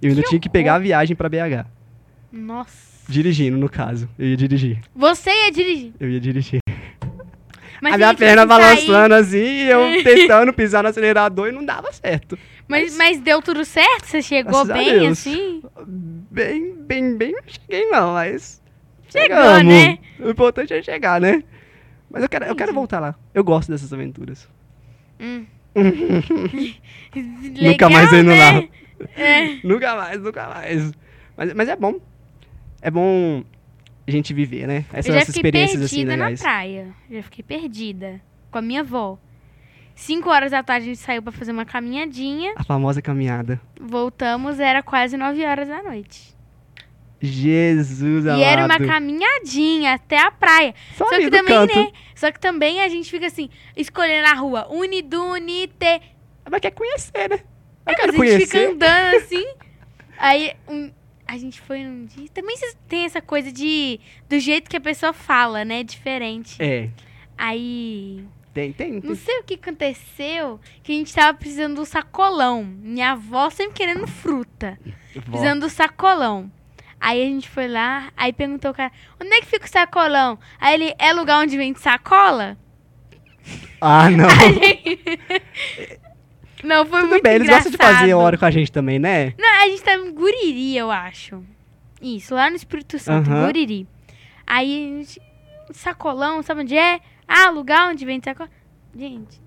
Eu 0.00 0.08
ainda 0.08 0.22
Que 0.22 0.30
tinha 0.30 0.40
que 0.40 0.48
pegar 0.48 0.76
a 0.76 0.78
viagem 0.78 1.14
pra 1.14 1.28
BH. 1.28 1.79
Nossa. 2.32 2.90
Dirigindo, 3.08 3.56
no 3.56 3.68
caso. 3.68 4.08
Eu 4.18 4.26
ia 4.26 4.36
dirigir. 4.36 4.80
Você 4.94 5.30
ia 5.30 5.50
dirigir. 5.50 5.92
Eu 5.98 6.08
ia 6.08 6.20
dirigir. 6.20 6.60
Mas 7.80 7.94
a 7.94 7.96
minha 7.96 8.14
perna 8.14 8.44
balançando 8.44 9.14
assim, 9.14 9.38
e 9.38 9.70
eu 9.70 9.80
tentando 10.04 10.52
pisar 10.52 10.82
no 10.82 10.90
acelerador 10.90 11.48
e 11.48 11.52
não 11.52 11.64
dava 11.64 11.90
certo. 11.92 12.38
Mas, 12.68 12.96
mas 12.96 13.18
deu 13.20 13.42
tudo 13.42 13.64
certo? 13.64 14.06
Você 14.06 14.22
chegou 14.22 14.64
bem 14.64 15.08
assim? 15.08 15.62
Bem, 16.30 16.74
bem, 16.74 17.16
bem, 17.16 17.32
não 17.32 17.42
cheguei 17.46 17.86
não, 17.86 18.12
mas. 18.12 18.62
Chegou, 19.08 19.36
chegamos. 19.36 19.64
né? 19.64 19.98
O 20.20 20.30
importante 20.30 20.72
é 20.72 20.82
chegar, 20.82 21.20
né? 21.20 21.42
Mas 22.10 22.22
eu 22.22 22.28
quero, 22.28 22.44
eu 22.44 22.54
quero 22.54 22.72
voltar 22.72 23.00
lá. 23.00 23.14
Eu 23.34 23.42
gosto 23.42 23.70
dessas 23.72 23.92
aventuras. 23.92 24.48
Hum. 25.18 25.46
Nunca 27.60 27.88
mais 27.88 28.12
indo 28.12 28.30
né? 28.30 28.52
lá. 28.52 28.68
É. 29.16 29.58
Nunca 29.64 29.96
mais, 29.96 30.20
nunca 30.20 30.46
mais. 30.48 30.92
Mas, 31.36 31.54
mas 31.54 31.68
é 31.68 31.76
bom. 31.76 31.98
É 32.82 32.90
bom 32.90 33.44
a 34.06 34.10
gente 34.10 34.32
viver, 34.34 34.66
né? 34.66 34.84
Essas, 34.92 35.06
eu 35.06 35.14
já 35.14 35.20
fiquei 35.26 35.38
experiências 35.40 35.80
perdida 35.80 35.84
assim 35.86 36.04
na 36.04 36.24
legais. 36.24 36.40
praia. 36.42 36.94
Já 37.10 37.22
fiquei 37.22 37.44
perdida. 37.44 38.20
Com 38.50 38.58
a 38.58 38.62
minha 38.62 38.80
avó. 38.80 39.18
Cinco 39.94 40.30
horas 40.30 40.50
da 40.50 40.62
tarde 40.62 40.86
a 40.86 40.88
gente 40.88 40.98
saiu 41.00 41.22
pra 41.22 41.30
fazer 41.30 41.52
uma 41.52 41.64
caminhadinha. 41.64 42.54
A 42.56 42.64
famosa 42.64 43.02
caminhada. 43.02 43.60
Voltamos, 43.78 44.58
era 44.58 44.82
quase 44.82 45.16
nove 45.16 45.44
horas 45.44 45.68
da 45.68 45.82
noite. 45.82 46.34
Jesus 47.20 48.26
amado. 48.26 48.40
E 48.40 48.42
era 48.42 48.64
uma 48.64 48.78
caminhadinha 48.78 49.92
até 49.94 50.18
a 50.18 50.30
praia. 50.30 50.74
Só, 50.96 51.04
Só 51.06 51.18
que 51.18 51.30
também, 51.30 51.66
né? 51.66 51.92
Só 52.14 52.32
que 52.32 52.40
também 52.40 52.80
a 52.80 52.88
gente 52.88 53.10
fica 53.10 53.26
assim, 53.26 53.50
escolhendo 53.76 54.26
a 54.28 54.34
rua. 54.34 54.66
Unidunite. 54.70 56.00
Mas 56.50 56.60
quer 56.60 56.70
conhecer, 56.70 57.28
né? 57.28 57.36
Eu 57.36 57.42
Mas 57.86 57.96
quero 57.96 58.08
a 58.10 58.26
gente 58.26 58.46
fica 58.46 58.52
conhecer. 58.58 58.70
andando 58.70 59.16
assim. 59.16 59.46
aí 60.18 60.52
um- 60.68 60.90
a 61.30 61.38
gente 61.38 61.60
foi 61.60 61.84
num 61.84 62.06
dia. 62.06 62.28
Também 62.34 62.56
tem 62.88 63.04
essa 63.04 63.22
coisa 63.22 63.52
de. 63.52 64.00
Do 64.28 64.40
jeito 64.40 64.68
que 64.68 64.76
a 64.76 64.80
pessoa 64.80 65.12
fala, 65.12 65.64
né? 65.64 65.84
Diferente. 65.84 66.56
É, 66.60 66.90
Aí. 67.38 68.24
tem, 68.52 68.72
tem. 68.72 68.94
Não 68.94 69.00
tem. 69.00 69.14
sei 69.14 69.38
o 69.38 69.44
que 69.44 69.54
aconteceu. 69.54 70.58
Que 70.82 70.90
a 70.90 70.94
gente 70.96 71.14
tava 71.14 71.38
precisando 71.38 71.76
do 71.76 71.86
sacolão. 71.86 72.64
Minha 72.64 73.12
avó 73.12 73.48
sempre 73.48 73.74
querendo 73.74 74.08
fruta. 74.08 74.76
Vó. 75.14 75.22
Precisando 75.30 75.60
do 75.60 75.70
sacolão. 75.70 76.50
Aí 77.00 77.22
a 77.22 77.26
gente 77.26 77.48
foi 77.48 77.68
lá, 77.68 78.12
aí 78.14 78.30
perguntou 78.30 78.72
o 78.72 78.74
cara, 78.74 78.92
onde 79.18 79.32
é 79.32 79.40
que 79.40 79.46
fica 79.46 79.64
o 79.64 79.70
sacolão? 79.70 80.38
Aí 80.60 80.74
ele, 80.74 80.94
é 80.98 81.12
lugar 81.12 81.40
onde 81.40 81.56
vende 81.56 81.80
sacola? 81.80 82.58
Ah, 83.80 84.10
não. 84.10 84.28
Não, 86.64 86.84
foi 86.86 87.00
Tudo 87.00 87.10
muito 87.10 87.22
bem, 87.22 87.34
eles 87.34 87.46
engraçado. 87.46 87.72
gostam 87.72 87.88
de 87.88 87.94
fazer 87.98 88.14
hora 88.14 88.36
com 88.38 88.44
a 88.44 88.50
gente 88.50 88.70
também, 88.72 88.98
né? 88.98 89.34
Não, 89.38 89.62
a 89.62 89.68
gente 89.68 89.82
tava 89.82 90.02
em 90.06 90.12
Guriri, 90.12 90.76
eu 90.76 90.90
acho. 90.90 91.42
Isso, 92.02 92.34
lá 92.34 92.48
no 92.50 92.56
Espírito 92.56 92.98
Santo, 92.98 93.30
Aham. 93.30 93.46
Guriri. 93.46 93.86
Aí, 94.46 94.94
a 94.94 94.98
gente, 94.98 95.20
sacolão, 95.72 96.42
sabe 96.42 96.62
onde 96.62 96.76
é? 96.76 97.00
Ah, 97.26 97.50
lugar 97.50 97.88
onde 97.90 98.04
vende 98.04 98.24
sacolão. 98.24 98.50
Gente, 98.96 99.40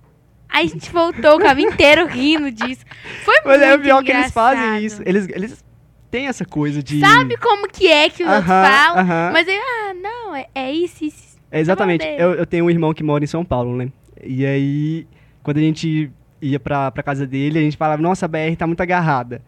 aí 0.47 0.65
a 0.65 0.69
gente 0.69 0.89
voltou 0.91 1.35
o 1.35 1.39
caminho 1.39 1.69
inteiro 1.73 2.05
rindo 2.07 2.49
disso. 2.51 2.83
Foi 3.23 3.35
Mas 3.43 3.59
muito 3.59 3.63
é 3.71 3.75
o 3.75 3.81
pior 3.81 4.03
que 4.03 4.11
eles 4.11 4.27
engraçado. 4.27 4.55
fazem 4.55 4.85
isso. 4.85 5.01
Eles, 5.05 5.27
eles 5.29 5.63
têm 6.09 6.27
essa 6.27 6.45
coisa 6.45 6.81
de. 6.81 6.99
Sabe 6.99 7.35
como 7.37 7.67
que 7.67 7.87
é 7.87 8.09
que 8.09 8.23
os 8.23 8.29
outros 8.29 8.47
Aham, 8.47 8.63
falam? 8.67 8.99
aham. 9.03 9.29
Mas 9.33 9.47
aí, 9.47 9.57
ah, 9.57 9.93
não, 9.95 10.35
é, 10.35 10.47
é 10.55 10.71
isso, 10.71 11.03
isso. 11.03 11.37
É, 11.51 11.59
exatamente. 11.59 12.01
Tá 12.05 12.11
Eu, 12.11 12.33
eu 12.35 12.45
tenho 12.45 12.65
um 12.65 12.69
irmão 12.69 12.93
que 12.93 13.03
mora 13.03 13.23
em 13.23 13.27
São 13.27 13.43
Paulo, 13.43 13.75
né? 13.75 13.89
E 14.23 14.45
aí, 14.45 15.05
quando 15.43 15.57
a 15.57 15.61
gente 15.61 16.09
ia 16.43 16.59
pra, 16.59 16.91
pra 16.91 17.01
casa 17.03 17.25
dele, 17.25 17.59
a 17.59 17.61
gente 17.61 17.77
falava, 17.77 18.01
nossa, 18.01 18.25
a 18.25 18.27
BR 18.27 18.55
tá 18.57 18.67
muito 18.67 18.81
agarrada. 18.81 19.41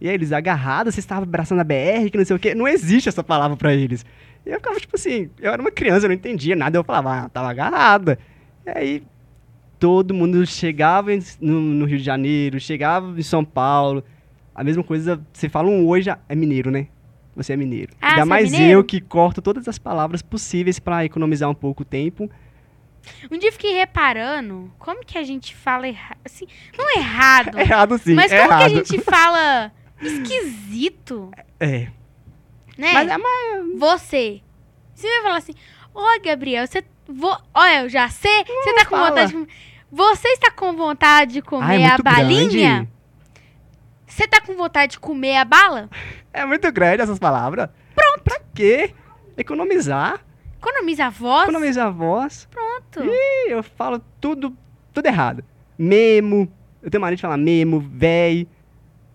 E 0.00 0.08
aí 0.08 0.14
eles 0.14 0.32
agarrados, 0.32 0.94
vocês 0.94 1.04
estavam 1.04 1.22
abraçando 1.24 1.60
a 1.60 1.64
BR, 1.64 2.10
que 2.10 2.18
não 2.18 2.24
sei 2.24 2.36
o 2.36 2.38
quê. 2.38 2.54
Não 2.54 2.68
existe 2.68 3.08
essa 3.08 3.22
palavra 3.22 3.56
pra 3.56 3.72
eles. 3.72 4.04
E 4.44 4.50
eu 4.50 4.56
ficava, 4.56 4.78
tipo 4.78 4.96
assim, 4.96 5.30
eu 5.40 5.52
era 5.52 5.62
uma 5.62 5.70
criança, 5.70 6.04
eu 6.04 6.08
não 6.08 6.14
entendia 6.14 6.54
nada. 6.54 6.76
Eu 6.76 6.84
falava, 6.84 7.20
ah, 7.20 7.28
tava 7.28 7.48
agarrada. 7.48 8.18
E 8.66 8.70
aí 8.70 9.02
todo 9.78 10.12
mundo 10.12 10.44
chegava 10.46 11.10
no, 11.40 11.60
no 11.60 11.84
Rio 11.86 11.98
de 11.98 12.04
Janeiro, 12.04 12.60
chegava 12.60 13.18
em 13.18 13.22
São 13.22 13.44
Paulo. 13.44 14.04
A 14.54 14.62
mesma 14.62 14.82
coisa, 14.82 15.20
você 15.32 15.48
fala 15.48 15.68
um 15.68 16.00
já 16.00 16.18
é 16.28 16.34
mineiro, 16.34 16.70
né? 16.70 16.88
Você 17.34 17.52
é 17.52 17.56
mineiro. 17.56 17.92
Ah, 18.00 18.10
Ainda 18.10 18.22
é 18.22 18.24
mais 18.24 18.50
mineiro? 18.52 18.72
eu 18.80 18.84
que 18.84 19.00
corto 19.00 19.42
todas 19.42 19.66
as 19.66 19.78
palavras 19.78 20.22
possíveis 20.22 20.78
pra 20.78 21.04
economizar 21.04 21.50
um 21.50 21.54
pouco 21.54 21.82
o 21.82 21.84
tempo. 21.84 22.30
Um 23.30 23.38
dia 23.38 23.48
eu 23.48 23.52
fiquei 23.52 23.72
reparando 23.74 24.72
como 24.78 25.04
que 25.04 25.16
a 25.18 25.22
gente 25.22 25.54
fala 25.54 25.86
errado. 25.88 26.18
Assim, 26.24 26.46
não 26.76 26.90
errado. 26.96 27.58
É 27.58 27.62
errado 27.64 27.98
sim, 27.98 28.14
mas 28.14 28.30
é 28.32 28.38
como 28.40 28.52
errado. 28.52 28.60
que 28.60 28.64
a 28.64 28.68
gente 28.84 29.00
fala 29.02 29.72
esquisito, 30.00 31.30
É. 31.60 31.88
né? 32.78 32.92
Mas, 32.92 33.08
é 33.10 33.18
mas 33.18 33.78
Você. 33.78 34.40
Você 34.94 35.08
vai 35.08 35.22
falar 35.22 35.36
assim, 35.38 35.54
oi, 35.94 36.20
Gabriel, 36.20 36.66
você. 36.66 36.84
Vo... 37.08 37.36
Olha, 37.52 37.82
eu 37.82 37.88
já 37.88 38.08
sei. 38.08 38.44
Você 38.44 38.74
tá 38.74 38.84
com 38.84 38.96
fala. 38.96 39.08
vontade 39.10 39.28
de 39.28 39.34
comer. 39.34 39.48
Você 39.92 40.28
está 40.28 40.50
com 40.50 40.72
vontade 40.72 41.32
de 41.34 41.42
comer 41.42 41.66
Ah, 41.66 41.74
é 41.80 41.84
a 41.86 41.88
muito 41.90 42.02
balinha? 42.02 42.48
grande. 42.74 42.88
Você 44.06 44.26
tá 44.28 44.40
com 44.40 44.54
vontade 44.56 44.92
de 44.92 45.00
comer 45.00 45.36
a 45.36 45.44
bala? 45.44 45.90
É 46.32 46.44
muito 46.46 46.70
grande 46.72 47.02
essas 47.02 47.18
palavras. 47.18 47.68
Pronto. 47.94 48.22
Pra 48.22 48.40
quê? 48.54 48.94
Economizar. 49.36 50.20
Economiza 50.68 51.06
a 51.06 51.10
voz. 51.10 51.42
Economizar 51.48 51.86
a 51.86 51.90
voz. 51.90 52.48
Pronto. 52.50 53.04
Ih, 53.10 53.50
eu 53.50 53.62
falo 53.62 54.00
tudo, 54.20 54.56
tudo 54.92 55.06
errado. 55.06 55.44
Memo. 55.78 56.50
Eu 56.82 56.90
tenho 56.90 57.00
mania 57.00 57.16
de 57.16 57.22
falar 57.22 57.36
memo, 57.36 57.80
véi. 57.80 58.46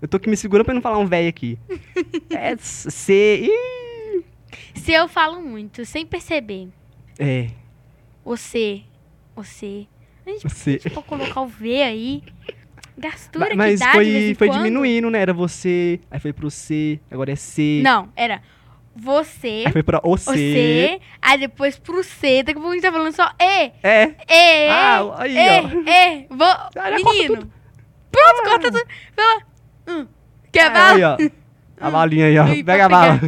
Eu 0.02 0.08
tô 0.08 0.18
aqui 0.18 0.30
me 0.30 0.38
segurando 0.38 0.66
pra 0.66 0.74
não 0.74 0.82
falar 0.82 0.98
um 0.98 1.06
véi 1.06 1.28
aqui. 1.28 1.58
é, 2.30 2.56
C. 2.58 3.42
Ih. 3.46 4.24
Se 4.76 4.92
eu 4.94 5.08
falo 5.08 5.42
muito, 5.42 5.86
sem 5.86 6.06
perceber. 6.06 6.70
É, 7.18 7.50
Você. 8.24 8.82
Você. 9.36 9.88
A 10.26 10.30
gente 10.32 10.44
você. 10.50 10.80
pode 10.94 11.08
colocar 11.08 11.42
o 11.42 11.48
V 11.48 11.82
aí. 11.82 12.24
Gastura 12.98 13.46
Ma- 13.46 13.52
que 13.52 13.58
Mas 13.58 13.80
dá 13.80 13.92
de 13.94 13.98
vez 14.00 14.26
foi, 14.26 14.36
foi 14.36 14.48
quando. 14.50 14.58
diminuindo, 14.64 15.10
né? 15.10 15.20
Era 15.22 15.34
você, 15.34 16.00
aí 16.12 16.20
foi 16.20 16.34
pro 16.34 16.52
C, 16.52 17.00
agora 17.10 17.32
é 17.32 17.36
C. 17.36 17.80
Não, 17.84 18.10
era 18.16 18.42
você, 19.00 19.64
Aí 19.66 19.72
foi 19.72 19.84
pra 19.84 20.00
o 20.04 20.18
C. 20.18 20.32
você, 20.32 21.00
aí 21.22 21.40
depois 21.40 21.78
pro 21.78 22.04
C, 22.04 22.44
daqui 22.44 22.58
a 22.60 22.62
pouco 22.62 22.70
a 22.70 22.74
gente 22.74 22.82
tá 22.84 22.92
falando 22.92 23.14
só 23.16 23.32
E, 23.40 23.72
É. 23.84 24.04
E, 24.30 24.70
Ah, 24.70 25.16
aí, 25.18 25.36
E, 25.36 25.50
ó. 25.50 25.68
E, 25.90 26.28
vou, 26.30 26.48
Ah, 26.48 26.70
já 26.76 26.90
corta 27.02 27.12
menino. 27.14 27.52
Pronto, 28.12 28.44
corta 28.44 28.72
tudo. 28.72 28.84
Fala, 29.16 29.42
hum, 29.88 30.08
quer 30.52 30.72
bala? 30.72 30.96
Aí, 30.96 31.04
ó. 31.04 31.18
A 31.82 31.92
balinha 31.92 32.26
aí, 32.28 32.38
ó. 32.38 32.44
Aí, 32.46 32.64
Pega 32.64 32.86
a 32.86 32.90
bala. 32.90 33.20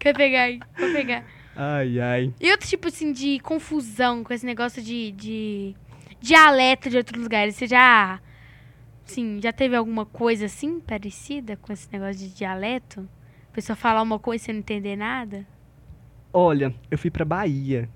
Quer 0.00 0.14
pegar 0.16 0.42
aí, 0.42 0.58
vou 0.78 0.92
pegar. 0.92 1.24
Ai, 1.54 2.00
ai. 2.00 2.34
E 2.40 2.50
outro 2.50 2.68
tipo, 2.68 2.88
assim, 2.88 3.12
de 3.12 3.38
confusão 3.40 4.22
com 4.24 4.32
esse 4.34 4.44
negócio 4.44 4.82
de, 4.82 5.10
de 5.12 5.74
dialeto 6.20 6.90
de 6.90 6.96
outros 6.96 7.22
lugares. 7.22 7.54
Você 7.56 7.66
já, 7.66 8.20
assim, 9.06 9.40
já 9.42 9.52
teve 9.52 9.74
alguma 9.76 10.04
coisa 10.04 10.46
assim, 10.46 10.80
parecida 10.80 11.56
com 11.56 11.72
esse 11.72 11.88
negócio 11.92 12.16
de 12.16 12.34
dialeto? 12.34 13.08
A 13.56 13.62
pessoa 13.64 13.74
falar 13.74 14.02
uma 14.02 14.18
coisa 14.18 14.42
e 14.42 14.44
você 14.44 14.52
não 14.52 14.58
entender 14.58 14.96
nada? 14.96 15.46
Olha, 16.30 16.74
eu 16.90 16.98
fui 16.98 17.10
pra 17.10 17.24
Bahia. 17.24 17.88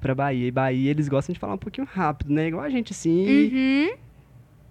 Pra 0.00 0.12
Bahia. 0.12 0.48
E 0.48 0.50
Bahia, 0.50 0.90
eles 0.90 1.08
gostam 1.08 1.32
de 1.32 1.38
falar 1.38 1.54
um 1.54 1.58
pouquinho 1.58 1.86
rápido, 1.88 2.32
né? 2.32 2.48
Igual 2.48 2.64
a 2.64 2.68
gente, 2.68 2.90
assim. 2.90 3.24
Uhum. 3.24 3.94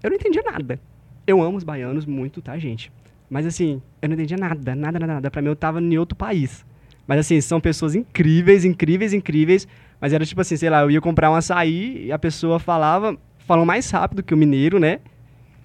Eu 0.03 0.09
não 0.09 0.17
entendia 0.17 0.43
nada. 0.43 0.77
Eu 1.25 1.41
amo 1.41 1.55
os 1.55 1.63
baianos 1.63 2.05
muito, 2.05 2.41
tá, 2.41 2.57
gente? 2.57 2.91
Mas 3.29 3.45
assim, 3.45 3.81
eu 4.01 4.09
não 4.09 4.15
entendia 4.15 4.35
nada, 4.35 4.75
nada, 4.75 4.99
nada, 4.99 5.13
nada. 5.13 5.31
Pra 5.31 5.41
mim, 5.41 5.47
eu 5.47 5.55
tava 5.55 5.79
em 5.79 5.97
outro 5.97 6.17
país. 6.17 6.65
Mas 7.07 7.19
assim, 7.19 7.39
são 7.39 7.61
pessoas 7.61 7.95
incríveis, 7.95 8.65
incríveis, 8.65 9.13
incríveis. 9.13 9.65
Mas 10.01 10.11
era 10.11 10.25
tipo 10.25 10.41
assim, 10.41 10.57
sei 10.57 10.69
lá, 10.69 10.81
eu 10.81 10.91
ia 10.91 10.99
comprar 10.99 11.31
um 11.31 11.35
açaí 11.35 12.07
e 12.07 12.11
a 12.11 12.19
pessoa 12.19 12.59
falava, 12.59 13.17
falou 13.39 13.65
mais 13.65 13.89
rápido 13.89 14.21
que 14.21 14.33
o 14.33 14.37
mineiro, 14.37 14.77
né? 14.77 14.99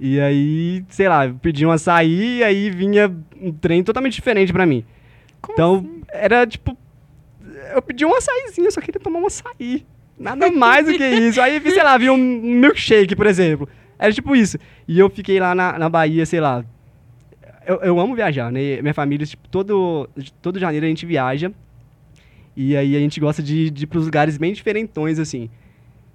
E 0.01 0.21
aí, 0.21 0.85
sei 0.89 1.09
lá, 1.09 1.29
pedi 1.43 1.67
um 1.67 1.71
açaí 1.71 2.39
e 2.39 2.45
aí 2.45 2.71
vinha 2.71 3.13
um 3.41 3.53
trem 3.53 3.83
totalmente 3.83 4.15
diferente 4.15 4.53
pra 4.53 4.65
mim. 4.65 4.85
Como 5.41 5.55
Então, 5.55 5.77
assim? 5.77 6.03
era 6.13 6.47
tipo. 6.47 6.77
Eu 7.75 7.83
pedi 7.83 8.05
um 8.05 8.15
açaizinho, 8.15 8.67
eu 8.67 8.71
só 8.73 8.81
queria 8.81 9.01
tomar 9.01 9.19
um 9.19 9.27
açaí. 9.27 9.85
Nada 10.19 10.51
mais 10.51 10.87
do 10.87 10.95
que 10.95 11.05
isso. 11.07 11.41
Aí, 11.41 11.61
sei 11.61 11.83
lá, 11.83 11.97
vi 11.99 12.09
um 12.11 12.17
milkshake, 12.17 13.15
por 13.17 13.27
exemplo. 13.27 13.69
Era 13.99 14.13
tipo 14.13 14.35
isso. 14.37 14.57
E 14.87 14.99
eu 14.99 15.11
fiquei 15.11 15.41
lá 15.41 15.55
na, 15.55 15.79
na 15.79 15.89
Bahia, 15.89 16.25
sei 16.25 16.41
lá. 16.41 16.65
Eu, 17.67 17.77
eu 17.83 18.01
amo 18.01 18.15
viajar, 18.15 18.51
né? 18.51 18.81
Minha 18.81 18.95
família, 18.95 19.27
tipo, 19.27 19.47
todo, 19.49 20.09
todo 20.41 20.59
janeiro 20.59 20.87
a 20.87 20.89
gente 20.89 21.05
viaja. 21.05 21.53
E 22.57 22.77
aí 22.77 22.97
a 22.97 22.99
gente 23.01 23.21
gosta 23.21 23.43
de, 23.43 23.71
de 23.71 23.85
ir 23.85 23.87
pros 23.87 24.05
lugares 24.07 24.39
bem 24.39 24.53
diferentões, 24.53 25.19
assim. 25.19 25.51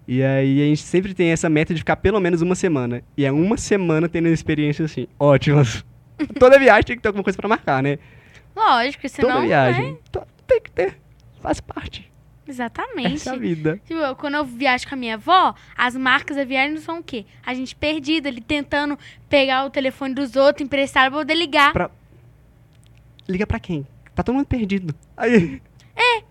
E 0.08 0.22
aí 0.22 0.62
a 0.62 0.66
gente 0.66 0.82
sempre 0.82 1.13
tem 1.13 1.30
essa 1.30 1.50
meta 1.50 1.74
de 1.74 1.80
ficar 1.80 1.96
pelo 1.96 2.20
menos 2.20 2.42
uma 2.42 2.56
semana. 2.56 3.02
E 3.18 3.26
é 3.26 3.32
uma 3.32 3.58
semana 3.58 4.10
tendo 4.10 4.28
experiências 4.28 4.92
assim, 4.92 5.08
ótimas. 5.20 5.84
Toda 6.39 6.60
viagem 6.60 6.84
tem 6.84 6.96
que 6.98 7.02
ter 7.02 7.08
alguma 7.10 7.24
coisa 7.24 7.38
pra 7.38 7.48
marcar, 7.48 7.82
né? 7.82 7.98
Lógico, 8.56 9.08
senão. 9.10 9.30
Toda 9.30 9.42
viagem. 9.46 9.92
Né? 9.94 10.22
Tem 10.46 10.62
que 10.62 10.72
ter. 10.72 10.98
Faz 11.42 11.60
parte. 11.62 12.12
Exatamente. 12.48 13.16
Essa 13.16 13.32
é 13.32 13.34
a 13.34 13.38
vida. 13.38 13.80
Tipo, 13.86 14.16
quando 14.18 14.36
eu 14.36 14.44
viajo 14.46 14.88
com 14.88 14.96
a 14.96 14.98
minha 14.98 15.16
avó, 15.16 15.56
as 15.78 15.96
marcas 15.96 16.36
da 16.36 16.44
viagem 16.44 16.78
são 16.78 17.00
o 17.00 17.04
quê? 17.04 17.26
A 17.46 17.54
gente 17.54 17.74
perdida 17.74 18.28
ali, 18.28 18.42
tentando 18.42 19.00
pegar 19.30 19.66
o 19.66 19.70
telefone 19.70 20.13
dos 20.13 20.36
outros, 20.36 20.66
emprestar 20.66 21.10
pra 21.10 21.20
poder 21.20 21.36
ligar. 21.36 21.72
Pra- 21.72 21.89
Liga 23.28 23.48
pra 23.48 23.60
quem? 23.60 23.88
Tá 24.13 24.22
todo 24.22 24.36
mundo 24.36 24.46
perdido. 24.46 24.94
Aí. 25.16 25.62
É. 25.96 26.24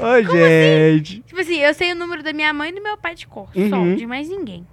Oi, 0.00 0.24
gente. 0.24 1.20
Tipo 1.22 1.40
assim, 1.40 1.56
eu 1.56 1.72
sei 1.74 1.92
o 1.92 1.96
número 1.96 2.22
da 2.22 2.32
minha 2.32 2.52
mãe 2.52 2.70
e 2.70 2.74
do 2.74 2.82
meu 2.82 2.96
pai 2.98 3.14
de 3.14 3.26
cor. 3.26 3.48
Só, 3.70 3.76
Uhum. 3.76 3.94
de 3.94 4.06
mais 4.06 4.28
ninguém. 4.28 4.66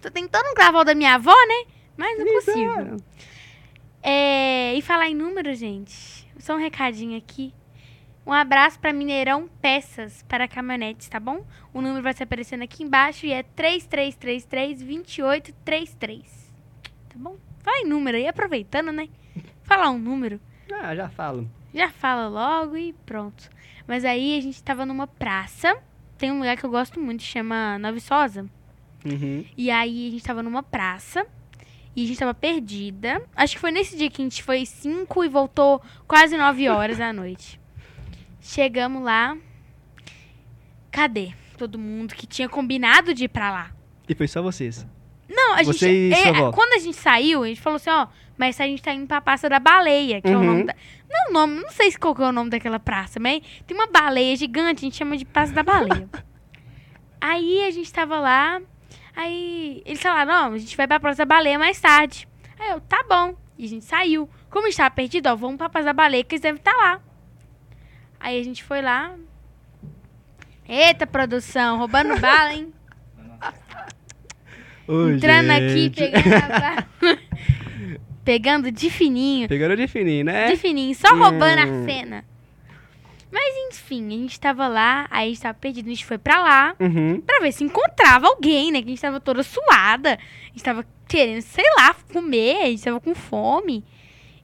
Tô 0.00 0.10
tentando 0.10 0.54
gravar 0.54 0.80
o 0.80 0.84
da 0.84 0.94
minha 0.94 1.14
avó, 1.14 1.34
né? 1.34 1.64
Mas 1.96 2.18
não 2.18 2.26
consigo. 2.26 2.96
É, 4.02 4.74
e 4.74 4.82
falar 4.82 5.08
em 5.08 5.14
número, 5.14 5.54
gente. 5.54 6.26
Só 6.38 6.54
um 6.54 6.58
recadinho 6.58 7.16
aqui. 7.18 7.52
Um 8.24 8.32
abraço 8.32 8.78
pra 8.78 8.92
Mineirão 8.92 9.48
Peças 9.60 10.22
para 10.28 10.46
caminhonetes, 10.46 11.08
tá 11.08 11.18
bom? 11.18 11.44
O 11.74 11.80
número 11.82 12.02
vai 12.02 12.12
se 12.14 12.22
aparecendo 12.22 12.62
aqui 12.62 12.84
embaixo 12.84 13.26
e 13.26 13.32
é 13.32 13.42
3333-2833. 13.42 16.22
Tá 17.08 17.16
bom? 17.16 17.36
Fala 17.60 17.78
em 17.80 17.86
número 17.88 18.16
aí, 18.16 18.28
aproveitando, 18.28 18.92
né? 18.92 19.08
Falar 19.64 19.90
um 19.90 19.98
número. 19.98 20.40
Ah, 20.72 20.94
já 20.94 21.08
falo. 21.08 21.50
Já 21.74 21.90
fala 21.90 22.28
logo 22.28 22.76
e 22.76 22.92
pronto. 23.06 23.50
Mas 23.86 24.04
aí 24.04 24.38
a 24.38 24.40
gente 24.40 24.62
tava 24.62 24.86
numa 24.86 25.06
praça. 25.06 25.76
Tem 26.16 26.30
um 26.30 26.38
lugar 26.38 26.56
que 26.56 26.64
eu 26.64 26.70
gosto 26.70 27.00
muito, 27.00 27.22
chama 27.22 27.78
Nova 27.78 27.94
Viçosa. 27.94 28.46
Uhum. 29.04 29.44
E 29.56 29.70
aí 29.70 30.08
a 30.08 30.10
gente 30.10 30.24
tava 30.24 30.42
numa 30.42 30.62
praça. 30.62 31.26
E 31.94 32.04
a 32.04 32.06
gente 32.06 32.18
tava 32.18 32.32
perdida. 32.32 33.22
Acho 33.36 33.54
que 33.54 33.60
foi 33.60 33.70
nesse 33.70 33.96
dia 33.96 34.08
que 34.10 34.22
a 34.22 34.24
gente 34.24 34.42
foi 34.42 34.64
5 34.64 35.24
e 35.24 35.28
voltou 35.28 35.82
quase 36.06 36.36
9 36.36 36.68
horas 36.68 36.98
da 36.98 37.12
noite. 37.12 37.60
Chegamos 38.40 39.02
lá. 39.02 39.36
Cadê 40.90 41.32
todo 41.58 41.78
mundo 41.78 42.14
que 42.14 42.26
tinha 42.26 42.48
combinado 42.48 43.14
de 43.14 43.24
ir 43.24 43.28
pra 43.28 43.50
lá? 43.50 43.70
E 44.08 44.14
foi 44.14 44.26
só 44.26 44.42
vocês. 44.42 44.86
Não, 45.34 45.54
a 45.54 45.62
Você 45.62 45.86
gente. 46.10 46.20
e 46.20 46.28
é, 46.28 46.52
quando 46.52 46.72
a 46.74 46.78
gente 46.78 46.96
saiu, 46.96 47.42
a 47.42 47.46
gente 47.48 47.60
falou 47.60 47.76
assim, 47.76 47.90
ó, 47.90 48.06
mas 48.36 48.60
a 48.60 48.64
gente 48.64 48.82
tá 48.82 48.92
indo 48.92 49.06
pra 49.06 49.20
Praça 49.20 49.48
da 49.48 49.58
Baleia, 49.58 50.20
que 50.20 50.28
é 50.28 50.36
o 50.36 50.40
Uhum. 50.40 50.44
nome 50.44 50.64
da. 50.64 50.74
Não, 51.10 51.30
o 51.30 51.32
nome, 51.32 51.60
não 51.62 51.70
sei 51.70 51.90
se 51.90 51.98
qual 51.98 52.14
que 52.14 52.22
é 52.22 52.26
o 52.26 52.32
nome 52.32 52.50
daquela 52.50 52.78
praça, 52.80 53.18
mas 53.20 53.40
tem 53.66 53.76
uma 53.76 53.86
baleia 53.86 54.34
gigante, 54.36 54.80
a 54.80 54.86
gente 54.86 54.96
chama 54.96 55.16
de 55.16 55.24
Praça 55.24 55.52
da 55.52 55.62
Baleia. 55.62 56.08
aí 57.20 57.64
a 57.66 57.70
gente 57.70 57.92
tava 57.92 58.18
lá, 58.18 58.60
aí 59.14 59.82
eles 59.84 60.00
falaram, 60.02 60.32
não, 60.50 60.52
a 60.54 60.58
gente 60.58 60.76
vai 60.76 60.86
pra 60.86 60.98
Praça 61.00 61.18
da 61.18 61.34
Baleia 61.34 61.58
mais 61.58 61.80
tarde. 61.80 62.26
Aí 62.58 62.70
eu, 62.70 62.80
tá 62.80 63.04
bom. 63.08 63.34
E 63.58 63.64
a 63.64 63.68
gente 63.68 63.84
saiu. 63.84 64.28
Como 64.50 64.66
a 64.66 64.70
gente 64.70 64.76
tava 64.78 64.90
perdido, 64.94 65.26
ó, 65.28 65.36
vamos 65.36 65.56
pra 65.56 65.68
Praça 65.68 65.86
da 65.86 65.92
Baleia, 65.92 66.24
que 66.24 66.34
eles 66.34 66.42
devem 66.42 66.58
estar 66.58 66.72
lá. 66.76 67.00
Aí 68.20 68.40
a 68.40 68.44
gente 68.44 68.62
foi 68.64 68.80
lá. 68.82 69.14
Eita, 70.68 71.06
produção, 71.06 71.76
roubando 71.78 72.18
bala, 72.18 72.54
hein? 72.54 72.72
Entrando 74.88 75.50
aqui, 75.50 75.68
gente. 75.68 75.96
pegando 76.10 76.34
a 76.34 76.48
bala. 76.60 77.18
Pegando 78.24 78.70
de 78.70 78.90
fininho. 78.90 79.48
Pegando 79.48 79.76
de 79.76 79.88
fininho, 79.88 80.24
né? 80.24 80.46
De 80.50 80.56
fininho, 80.56 80.94
só 80.94 81.08
roubando 81.14 81.58
Hum. 81.60 81.82
a 81.82 81.84
cena. 81.84 82.24
Mas 83.32 83.54
enfim, 83.72 84.06
a 84.08 84.10
gente 84.10 84.38
tava 84.38 84.68
lá, 84.68 85.06
aí 85.10 85.26
a 85.26 85.28
gente 85.30 85.40
tava 85.40 85.54
perdido, 85.54 85.86
a 85.86 85.88
gente 85.88 86.04
foi 86.04 86.18
pra 86.18 86.40
lá 86.42 86.76
Uhum. 86.78 87.20
pra 87.20 87.40
ver 87.40 87.50
se 87.52 87.64
encontrava 87.64 88.26
alguém, 88.28 88.70
né? 88.70 88.80
Que 88.80 88.86
a 88.88 88.90
gente 88.90 89.00
tava 89.00 89.18
toda 89.20 89.42
suada. 89.42 90.18
A 90.18 90.46
gente 90.48 90.62
tava 90.62 90.84
querendo, 91.08 91.40
sei 91.40 91.64
lá, 91.78 91.94
comer, 92.12 92.58
a 92.62 92.66
gente 92.66 92.82
tava 92.84 93.00
com 93.00 93.14
fome. 93.14 93.82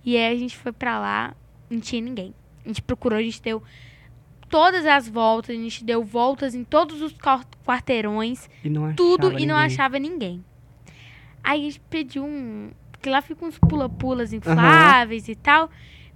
E 0.05 0.16
aí 0.16 0.35
a 0.35 0.38
gente 0.38 0.57
foi 0.57 0.72
pra 0.72 0.98
lá, 0.98 1.35
não 1.68 1.79
tinha 1.81 2.01
ninguém. 2.01 2.35
A 2.64 2.68
gente 2.68 2.81
procurou, 2.83 3.18
a 3.18 3.22
gente 3.22 3.42
deu 3.42 3.62
todas 4.48 4.84
as 4.87 5.08
voltas, 5.08 5.56
a 5.56 5.58
gente 5.58 5.84
deu 5.84 6.02
voltas 6.04 6.54
em 6.54 6.64
todos 6.64 7.00
os 7.02 7.12
quar- 7.12 7.46
quarteirões 7.64 8.48
E 8.64 8.70
tudo 8.96 9.38
e 9.38 9.46
não 9.46 9.54
achava 9.56 9.98
ninguém. 9.98 10.44
Aí 11.42 11.61
a 11.61 11.64
gente 11.64 11.80
pediu 11.88 12.24
um. 12.24 12.70
porque 12.92 13.08
lá 13.08 13.22
fica 13.22 13.44
uns 13.44 13.58
pula-pulas 13.58 14.32
infláveis 14.32 15.28
e 15.28 15.34
tal. 15.34 15.70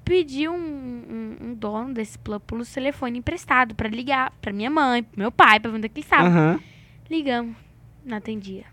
Pedi 0.04 0.48
um, 0.48 0.54
um, 0.56 1.36
um 1.48 1.54
dono 1.54 1.94
desse 1.94 2.18
pula-pulos 2.18 2.72
telefone 2.72 3.18
emprestado 3.20 3.74
pra 3.74 3.88
ligar 3.88 4.32
pra 4.42 4.52
minha 4.52 4.68
mãe, 4.68 5.02
pro 5.04 5.18
meu 5.20 5.30
pai, 5.30 5.60
pra 5.60 5.70
ver 5.70 5.76
onde 5.76 5.86
é 5.86 5.88
que 5.88 6.00
ele 6.00 6.04
estava. 6.06 6.26
Aham. 6.28 6.60
Ligamos, 7.08 7.54
não 8.04 8.16
atendia. 8.16 8.64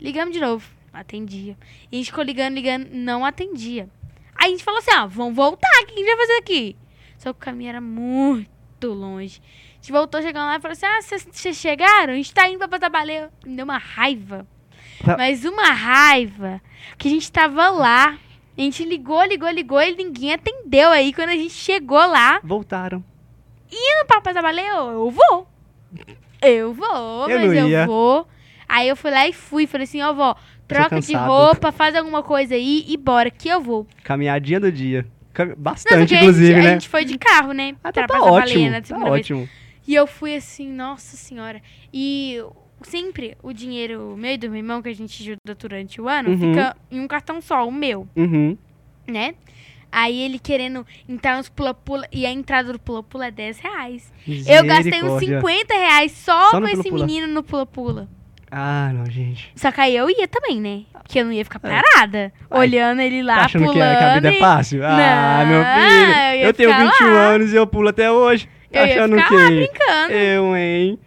Ligamos 0.00 0.32
de 0.32 0.40
novo, 0.40 0.66
não 0.92 1.00
atendia. 1.00 1.56
E 1.92 1.96
a 1.96 1.98
gente 1.98 2.06
ficou 2.06 2.24
ligando, 2.24 2.54
ligando, 2.54 2.88
não 2.90 3.24
atendia. 3.24 3.88
Aí 4.34 4.46
a 4.46 4.48
gente 4.48 4.64
falou 4.64 4.78
assim, 4.78 4.92
ó, 4.94 5.06
vamos 5.06 5.34
voltar, 5.36 5.68
o 5.82 5.86
que 5.86 5.92
a 5.92 5.96
gente 5.96 6.06
vai 6.06 6.16
fazer 6.16 6.38
aqui? 6.38 6.76
Só 7.18 7.32
que 7.32 7.38
o 7.38 7.42
caminho 7.42 7.68
era 7.70 7.80
muito 7.80 8.50
longe. 8.84 9.40
A 9.72 9.74
gente 9.76 9.92
voltou 9.92 10.20
chegando 10.20 10.46
lá 10.46 10.56
e 10.56 10.60
falou 10.60 10.72
assim, 10.72 10.86
ah, 10.86 11.00
vocês 11.02 11.56
chegaram? 11.56 12.12
A 12.12 12.16
gente 12.16 12.32
tá 12.34 12.48
indo 12.48 12.58
pra 12.58 12.66
Batabaleu. 12.66 13.28
Me 13.44 13.56
deu 13.56 13.64
uma 13.64 13.78
raiva. 13.78 14.46
Tá. 15.04 15.16
Mas 15.16 15.44
uma 15.44 15.70
raiva 15.72 16.60
que 16.98 17.08
a 17.08 17.10
gente 17.10 17.30
tava 17.30 17.68
lá. 17.70 18.18
A 18.56 18.60
gente 18.60 18.84
ligou, 18.84 19.22
ligou, 19.24 19.50
ligou 19.50 19.80
e 19.82 19.94
ninguém 19.94 20.32
atendeu. 20.34 20.90
Aí 20.90 21.12
quando 21.12 21.28
a 21.28 21.36
gente 21.36 21.52
chegou 21.52 21.98
lá, 21.98 22.40
Voltaram. 22.42 23.04
indo 23.70 24.06
pra 24.06 24.20
Batabaleu, 24.20 24.90
eu 24.92 25.10
vou. 25.10 25.48
Eu 26.40 26.72
vou, 26.72 27.28
Eu 27.28 27.38
mas 27.38 27.72
eu 27.72 27.86
vou. 27.86 28.28
Aí 28.68 28.88
eu 28.88 28.96
fui 28.96 29.10
lá 29.10 29.28
e 29.28 29.32
fui. 29.32 29.66
Falei 29.66 29.84
assim, 29.84 30.02
ó, 30.02 30.12
vó, 30.12 30.34
troca 30.66 31.00
de 31.00 31.14
roupa, 31.14 31.70
faz 31.70 31.94
alguma 31.94 32.22
coisa 32.22 32.54
aí 32.54 32.84
e 32.88 32.96
bora, 32.96 33.30
que 33.30 33.48
eu 33.48 33.60
vou. 33.60 33.86
Caminhadinha 34.02 34.60
do 34.60 34.72
dia. 34.72 35.06
Não, 35.44 35.54
Bastante, 35.56 35.98
porque 35.98 36.16
inclusive, 36.16 36.52
a 36.52 36.56
gente, 36.56 36.64
né? 36.64 36.70
a 36.70 36.72
gente 36.74 36.88
foi 36.88 37.04
de 37.04 37.18
carro, 37.18 37.52
né? 37.52 37.74
Ah, 37.84 37.92
pra 37.92 38.02
tá 38.06 38.14
Praça 38.14 38.24
ótimo. 38.30 38.60
Valena, 38.64 38.82
Tá 38.82 38.96
vez. 38.98 39.10
ótimo. 39.10 39.48
E 39.86 39.94
eu 39.94 40.06
fui 40.06 40.34
assim, 40.34 40.68
nossa 40.68 41.16
senhora. 41.16 41.60
E 41.92 42.42
sempre 42.82 43.36
o 43.42 43.52
dinheiro 43.52 44.14
meu 44.18 44.32
e 44.32 44.36
do 44.38 44.48
meu 44.48 44.58
irmão 44.58 44.82
que 44.82 44.88
a 44.88 44.94
gente 44.94 45.22
ajuda 45.22 45.54
durante 45.58 46.00
o 46.00 46.08
ano 46.08 46.30
Uhum. 46.30 46.38
fica 46.38 46.76
em 46.90 47.00
um 47.00 47.06
cartão 47.08 47.40
só, 47.40 47.66
o 47.66 47.72
meu, 47.72 48.08
Uhum. 48.16 48.56
né? 49.06 49.34
Aí 49.92 50.20
ele 50.20 50.38
querendo 50.38 50.84
entrar 51.08 51.36
nos 51.38 51.48
pula-pula 51.48 52.06
e 52.12 52.26
a 52.26 52.30
entrada 52.30 52.72
do 52.72 52.78
pula-pula 52.78 53.26
é 53.28 53.30
10 53.30 53.58
reais. 53.60 54.12
Eu 54.26 54.64
gastei 54.64 55.02
uns 55.02 55.20
Misericórdia. 55.20 55.40
50 55.40 55.74
reais 55.74 56.12
só, 56.12 56.50
Só 56.50 56.60
com 56.60 56.66
esse 56.66 56.76
pula-pula. 56.82 57.06
menino 57.06 57.26
no 57.28 57.42
pula-pula. 57.42 58.08
Ah, 58.50 58.92
não, 58.94 59.04
gente. 59.10 59.50
Só 59.56 59.72
que 59.72 59.80
aí 59.80 59.96
eu 59.96 60.08
ia 60.08 60.28
também, 60.28 60.60
né? 60.60 60.84
Porque 60.92 61.18
eu 61.18 61.24
não 61.24 61.32
ia 61.32 61.44
ficar 61.44 61.58
parada. 61.58 62.32
Vai. 62.48 62.60
Olhando 62.60 63.00
ele 63.00 63.22
lá, 63.22 63.36
Tá 63.40 63.44
achando 63.46 63.62
que, 63.66 63.72
pulando. 63.72 63.82
é, 63.92 63.96
que 63.96 64.04
a 64.04 64.14
vida 64.14 64.28
é 64.30 64.36
e- 64.36 64.38
fácil? 64.40 64.86
Ah, 64.86 65.44
Não, 65.44 65.46
meu 65.50 65.64
filho. 65.64 66.14
eu 66.42 66.46
Eu, 66.46 66.54
tenho 66.54 66.70
ficar 66.70 66.84
21 66.84 67.06
lá. 67.14 67.20
anos 67.26 67.52
e 67.52 67.56
eu 67.56 67.66
pulo 67.66 67.88
até 67.88 68.10
hoje. 68.10 68.46
Tá 68.72 68.80
Eu 68.80 68.86
ia 68.86 68.94
achando 68.94 69.16
ficar 69.16 69.34
lá 69.34 69.46
brincando. 69.50 70.12
Eu, 70.12 70.56
hein? 70.56 70.98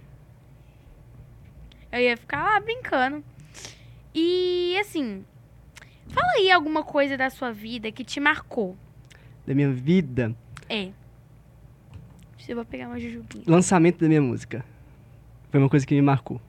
Eu 1.92 2.00
ia 2.02 2.18
ficar 2.18 2.44
lá 2.44 2.60
brincando. 2.60 3.24
E 4.14 4.78
assim, 4.80 5.24
fala 6.10 6.28
aí 6.38 6.52
alguma 6.52 6.84
coisa 6.84 7.18
da 7.18 7.30
sua 7.30 7.52
vida 7.52 7.92
que 7.92 8.04
te 8.04 8.20
marcou. 8.20 8.78
Da 9.48 9.56
minha 9.56 9.70
vida. 9.72 10.36
É. 10.70 10.90
Eu 12.48 12.56
vou 12.56 12.66
pegar 12.66 12.88
uma 12.88 13.00
jujubinha. 13.00 13.44
Lançamento 13.48 14.00
da 14.00 14.08
minha 14.08 14.22
música. 14.22 14.66
Foi 15.52 15.60
uma 15.60 15.70
coisa 15.70 15.86
que 15.86 15.94
me 15.94 16.02
marcou. 16.02 16.42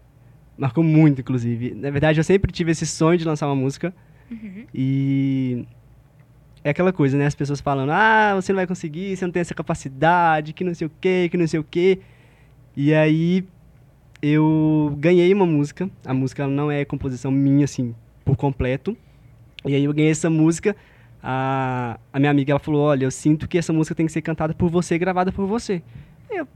Marcou 0.61 0.85
muito, 0.85 1.23
inclusive. 1.23 1.75
Na 1.75 1.91
verdade, 1.91 2.21
eu 2.21 2.25
sempre 2.25 2.53
tive 2.53 2.71
esse 2.71 2.87
sonho 2.87 3.17
de 3.17 3.25
lançar 3.25 3.47
uma 3.47 3.57
música. 3.57 3.95
Uhum. 4.31 4.67
E 4.75 5.65
é 6.63 6.69
aquela 6.69 6.93
coisa, 6.93 7.17
né? 7.17 7.25
As 7.25 7.35
pessoas 7.35 7.63
falando, 7.63 7.89
ah, 7.93 8.33
você 8.35 8.53
não 8.53 8.59
vai 8.59 8.67
conseguir, 8.67 9.17
você 9.17 9.25
não 9.25 9.33
tem 9.33 9.41
essa 9.41 9.55
capacidade, 9.55 10.53
que 10.53 10.63
não 10.63 10.75
sei 10.75 10.87
o 10.87 10.91
quê, 11.01 11.29
que 11.31 11.39
não 11.39 11.47
sei 11.47 11.59
o 11.59 11.65
quê. 11.65 12.01
E 12.77 12.93
aí 12.93 13.43
eu 14.21 14.95
ganhei 14.99 15.33
uma 15.33 15.47
música. 15.47 15.89
A 16.05 16.13
música 16.13 16.47
não 16.47 16.71
é 16.71 16.85
composição 16.85 17.31
minha, 17.31 17.65
assim, 17.65 17.95
por 18.23 18.37
completo. 18.37 18.95
E 19.65 19.75
aí 19.75 19.85
eu 19.85 19.95
ganhei 19.95 20.11
essa 20.11 20.29
música. 20.29 20.77
A, 21.23 21.99
a 22.13 22.19
minha 22.19 22.31
amiga 22.31 22.53
ela 22.53 22.61
falou, 22.61 22.83
olha, 22.83 23.07
eu 23.07 23.11
sinto 23.11 23.49
que 23.49 23.57
essa 23.57 23.73
música 23.73 23.95
tem 23.95 24.05
que 24.05 24.13
ser 24.13 24.21
cantada 24.21 24.53
por 24.53 24.69
você 24.69 24.99
gravada 24.99 25.33
por 25.33 25.47
você. 25.47 25.83
Eu, 26.31 26.47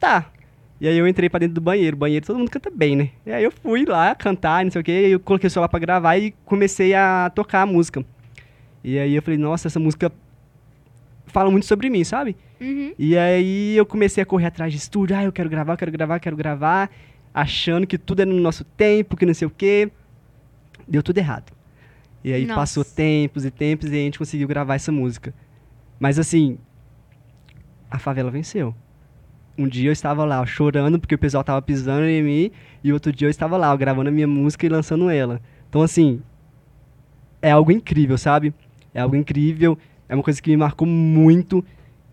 tá. 0.00 0.32
E 0.82 0.88
aí 0.88 0.98
eu 0.98 1.06
entrei 1.06 1.30
pra 1.30 1.38
dentro 1.38 1.54
do 1.54 1.60
banheiro. 1.60 1.96
Banheiro 1.96 2.26
todo 2.26 2.40
mundo 2.40 2.50
canta 2.50 2.68
bem, 2.68 2.96
né? 2.96 3.10
E 3.24 3.30
aí 3.30 3.44
eu 3.44 3.52
fui 3.52 3.84
lá 3.84 4.16
cantar, 4.16 4.64
não 4.64 4.72
sei 4.72 4.80
o 4.80 4.84
quê. 4.84 4.90
Eu 5.10 5.20
coloquei 5.20 5.46
o 5.46 5.50
celular 5.50 5.68
pra 5.68 5.78
gravar 5.78 6.16
e 6.16 6.32
comecei 6.44 6.92
a 6.92 7.30
tocar 7.32 7.62
a 7.62 7.66
música. 7.66 8.04
E 8.82 8.98
aí 8.98 9.14
eu 9.14 9.22
falei, 9.22 9.38
nossa, 9.38 9.68
essa 9.68 9.78
música 9.78 10.10
fala 11.28 11.52
muito 11.52 11.66
sobre 11.66 11.88
mim, 11.88 12.02
sabe? 12.02 12.36
Uhum. 12.60 12.92
E 12.98 13.16
aí 13.16 13.76
eu 13.76 13.86
comecei 13.86 14.24
a 14.24 14.26
correr 14.26 14.46
atrás 14.46 14.72
de 14.72 14.78
estúdio. 14.80 15.14
Ah, 15.16 15.22
eu 15.22 15.30
quero 15.30 15.48
gravar, 15.48 15.74
eu 15.74 15.76
quero 15.76 15.92
gravar, 15.92 16.16
eu 16.16 16.20
quero 16.20 16.36
gravar. 16.36 16.90
Achando 17.32 17.86
que 17.86 17.96
tudo 17.96 18.22
é 18.22 18.24
no 18.24 18.40
nosso 18.40 18.64
tempo, 18.64 19.16
que 19.16 19.24
não 19.24 19.34
sei 19.34 19.46
o 19.46 19.52
quê. 19.52 19.88
Deu 20.88 21.00
tudo 21.00 21.16
errado. 21.16 21.52
E 22.24 22.32
aí 22.32 22.44
Nossa. 22.44 22.58
passou 22.58 22.84
tempos 22.84 23.44
e 23.44 23.52
tempos 23.52 23.88
e 23.88 23.94
a 23.94 23.98
gente 23.98 24.18
conseguiu 24.18 24.48
gravar 24.48 24.74
essa 24.74 24.90
música. 24.90 25.32
Mas 26.00 26.18
assim, 26.18 26.58
a 27.88 28.00
favela 28.00 28.32
venceu. 28.32 28.74
Um 29.56 29.68
dia 29.68 29.88
eu 29.88 29.92
estava 29.92 30.24
lá 30.24 30.44
chorando 30.46 30.98
porque 30.98 31.14
o 31.14 31.18
pessoal 31.18 31.44
tava 31.44 31.60
pisando 31.60 32.04
em 32.06 32.22
mim. 32.22 32.50
E 32.82 32.92
outro 32.92 33.12
dia 33.12 33.26
eu 33.26 33.30
estava 33.30 33.56
lá 33.56 33.72
ó, 33.72 33.76
gravando 33.76 34.08
a 34.08 34.12
minha 34.12 34.26
música 34.26 34.66
e 34.66 34.68
lançando 34.68 35.10
ela. 35.10 35.40
Então 35.68 35.82
assim, 35.82 36.22
é 37.40 37.50
algo 37.50 37.70
incrível, 37.70 38.16
sabe? 38.16 38.54
É 38.94 39.00
algo 39.00 39.16
incrível. 39.16 39.76
É 40.08 40.14
uma 40.14 40.22
coisa 40.22 40.40
que 40.40 40.50
me 40.50 40.56
marcou 40.56 40.86
muito. 40.86 41.64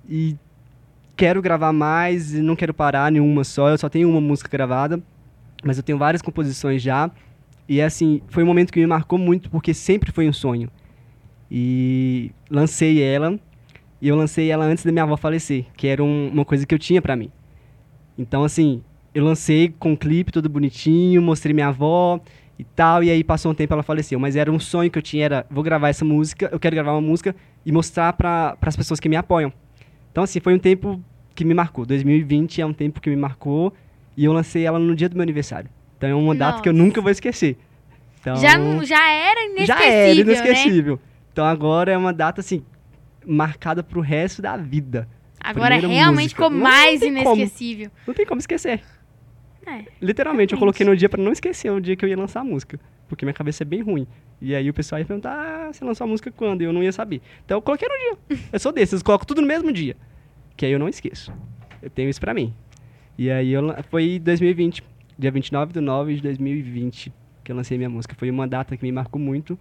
E 0.07 0.35
quero 1.15 1.41
gravar 1.41 1.73
mais 1.73 2.33
e 2.33 2.41
não 2.41 2.55
quero 2.55 2.73
parar 2.73 3.11
nenhuma 3.11 3.43
só. 3.43 3.69
Eu 3.69 3.77
só 3.77 3.89
tenho 3.89 4.09
uma 4.09 4.21
música 4.21 4.49
gravada, 4.49 5.01
mas 5.63 5.77
eu 5.77 5.83
tenho 5.83 5.97
várias 5.97 6.21
composições 6.21 6.81
já. 6.81 7.11
E 7.67 7.81
assim, 7.81 8.21
foi 8.29 8.41
um 8.41 8.47
momento 8.47 8.73
que 8.73 8.79
me 8.79 8.87
marcou 8.87 9.19
muito 9.19 9.49
porque 9.49 9.73
sempre 9.73 10.11
foi 10.11 10.27
um 10.27 10.33
sonho. 10.33 10.69
E 11.51 12.31
lancei 12.49 13.01
ela, 13.01 13.39
e 14.01 14.07
eu 14.07 14.15
lancei 14.15 14.49
ela 14.51 14.65
antes 14.65 14.83
da 14.85 14.91
minha 14.91 15.03
avó 15.03 15.15
falecer, 15.17 15.65
que 15.75 15.87
era 15.87 16.03
um- 16.03 16.29
uma 16.29 16.45
coisa 16.45 16.65
que 16.65 16.73
eu 16.73 16.79
tinha 16.79 17.01
pra 17.01 17.15
mim. 17.15 17.31
Então 18.17 18.43
assim, 18.43 18.81
eu 19.13 19.23
lancei 19.23 19.73
com 19.79 19.91
um 19.91 19.95
clipe 19.95 20.31
todo 20.31 20.49
bonitinho, 20.49 21.21
mostrei 21.21 21.53
minha 21.53 21.67
avó 21.67 22.19
e 22.57 22.63
tal, 22.63 23.03
e 23.03 23.09
aí 23.09 23.23
passou 23.23 23.51
um 23.51 23.55
tempo 23.55 23.73
ela 23.73 23.83
faleceu, 23.83 24.19
mas 24.19 24.35
era 24.35 24.51
um 24.51 24.59
sonho 24.59 24.91
que 24.91 24.97
eu 24.97 25.01
tinha, 25.01 25.25
era 25.25 25.45
vou 25.49 25.63
gravar 25.63 25.89
essa 25.89 26.03
música, 26.05 26.49
eu 26.51 26.59
quero 26.59 26.75
gravar 26.75 26.91
uma 26.93 27.01
música 27.01 27.35
e 27.65 27.71
mostrar 27.71 28.13
para 28.13 28.57
as 28.61 28.75
pessoas 28.75 28.99
que 28.99 29.07
me 29.09 29.15
apoiam. 29.15 29.51
Então 30.11 30.23
assim, 30.23 30.39
foi 30.39 30.53
um 30.53 30.59
tempo 30.59 31.01
que 31.35 31.45
me 31.45 31.53
marcou. 31.53 31.85
2020 31.85 32.61
é 32.61 32.65
um 32.65 32.73
tempo 32.73 32.99
que 32.99 33.09
me 33.09 33.15
marcou 33.15 33.73
e 34.17 34.25
eu 34.25 34.33
lancei 34.33 34.65
ela 34.65 34.77
no 34.79 34.95
dia 34.95 35.07
do 35.07 35.15
meu 35.15 35.23
aniversário. 35.23 35.69
Então 35.97 36.09
é 36.09 36.13
uma 36.15 36.35
data 36.35 36.61
que 36.61 36.67
eu 36.67 36.73
Nossa. 36.73 36.85
nunca 36.85 37.01
vou 37.01 37.11
esquecer. 37.11 37.57
Então, 38.19 38.35
Já, 38.35 38.57
já 38.83 39.09
era 39.11 39.45
inesquecível, 39.45 39.65
já 39.65 39.81
era 39.85 40.13
né? 40.15 40.21
inesquecível. 40.21 40.99
Então 41.31 41.45
agora 41.45 41.91
é 41.93 41.97
uma 41.97 42.11
data 42.11 42.41
assim 42.41 42.61
marcada 43.29 43.83
pro 43.83 44.01
resto 44.01 44.41
da 44.41 44.57
vida. 44.57 45.07
Agora 45.39 45.77
Primeira 45.77 45.87
realmente 46.03 46.23
música. 46.23 46.43
ficou 46.43 46.49
Não 46.49 46.59
mais 46.63 46.99
tem 46.99 47.13
como. 47.15 47.35
inesquecível. 47.35 47.91
Não 48.05 48.13
tem 48.13 48.25
como 48.25 48.39
esquecer. 48.39 48.81
É. 49.65 49.83
Literalmente, 50.01 50.53
eu 50.53 50.57
Realmente. 50.57 50.57
coloquei 50.57 50.85
no 50.85 50.95
dia 50.95 51.07
pra 51.07 51.21
não 51.21 51.31
esquecer 51.31 51.71
o 51.71 51.79
dia 51.79 51.95
que 51.95 52.03
eu 52.03 52.09
ia 52.09 52.17
lançar 52.17 52.41
a 52.41 52.43
música. 52.43 52.79
Porque 53.07 53.23
minha 53.25 53.33
cabeça 53.33 53.63
é 53.63 53.65
bem 53.65 53.81
ruim. 53.81 54.07
E 54.41 54.53
aí 54.55 54.69
o 54.69 54.73
pessoal 54.73 54.99
ia 54.99 55.05
perguntar, 55.05 55.31
ah, 55.33 55.71
você 55.73 55.83
lançou 55.85 56.05
a 56.05 56.07
música 56.07 56.31
quando? 56.31 56.61
E 56.61 56.65
eu 56.65 56.73
não 56.73 56.81
ia 56.83 56.91
saber. 56.91 57.21
Então 57.45 57.57
eu 57.57 57.61
coloquei 57.61 57.87
no 57.87 57.95
dia. 58.27 58.39
Eu 58.53 58.59
sou 58.59 58.71
desses, 58.71 58.99
eu 58.99 59.05
coloco 59.05 59.25
tudo 59.25 59.41
no 59.41 59.47
mesmo 59.47 59.71
dia. 59.71 59.95
Que 60.57 60.65
aí 60.65 60.71
eu 60.71 60.79
não 60.79 60.87
esqueço. 60.89 61.31
Eu 61.81 61.89
tenho 61.89 62.09
isso 62.09 62.19
pra 62.19 62.33
mim. 62.33 62.53
E 63.17 63.29
aí 63.31 63.51
eu, 63.51 63.63
foi 63.89 64.19
2020, 64.19 64.83
dia 65.17 65.31
29 65.31 65.73
de 65.73 65.79
9 65.81 66.15
de 66.15 66.21
2020, 66.21 67.13
que 67.43 67.51
eu 67.51 67.55
lancei 67.55 67.77
minha 67.77 67.89
música. 67.89 68.15
Foi 68.15 68.29
uma 68.29 68.47
data 68.47 68.75
que 68.75 68.83
me 68.83 68.91
marcou 68.91 69.19
muito. 69.21 69.57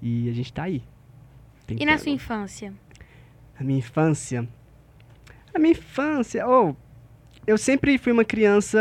E 0.00 0.28
a 0.28 0.32
gente 0.32 0.52
tá 0.52 0.64
aí. 0.64 0.82
E 1.76 1.84
na 1.84 1.98
sua 1.98 2.10
infância? 2.12 2.72
A 3.58 3.64
minha 3.64 3.78
infância. 3.78 4.48
A 5.54 5.58
minha 5.58 5.72
infância. 5.72 6.46
Oh, 6.48 6.74
eu 7.46 7.58
sempre 7.58 7.98
fui 7.98 8.12
uma 8.12 8.24
criança 8.24 8.78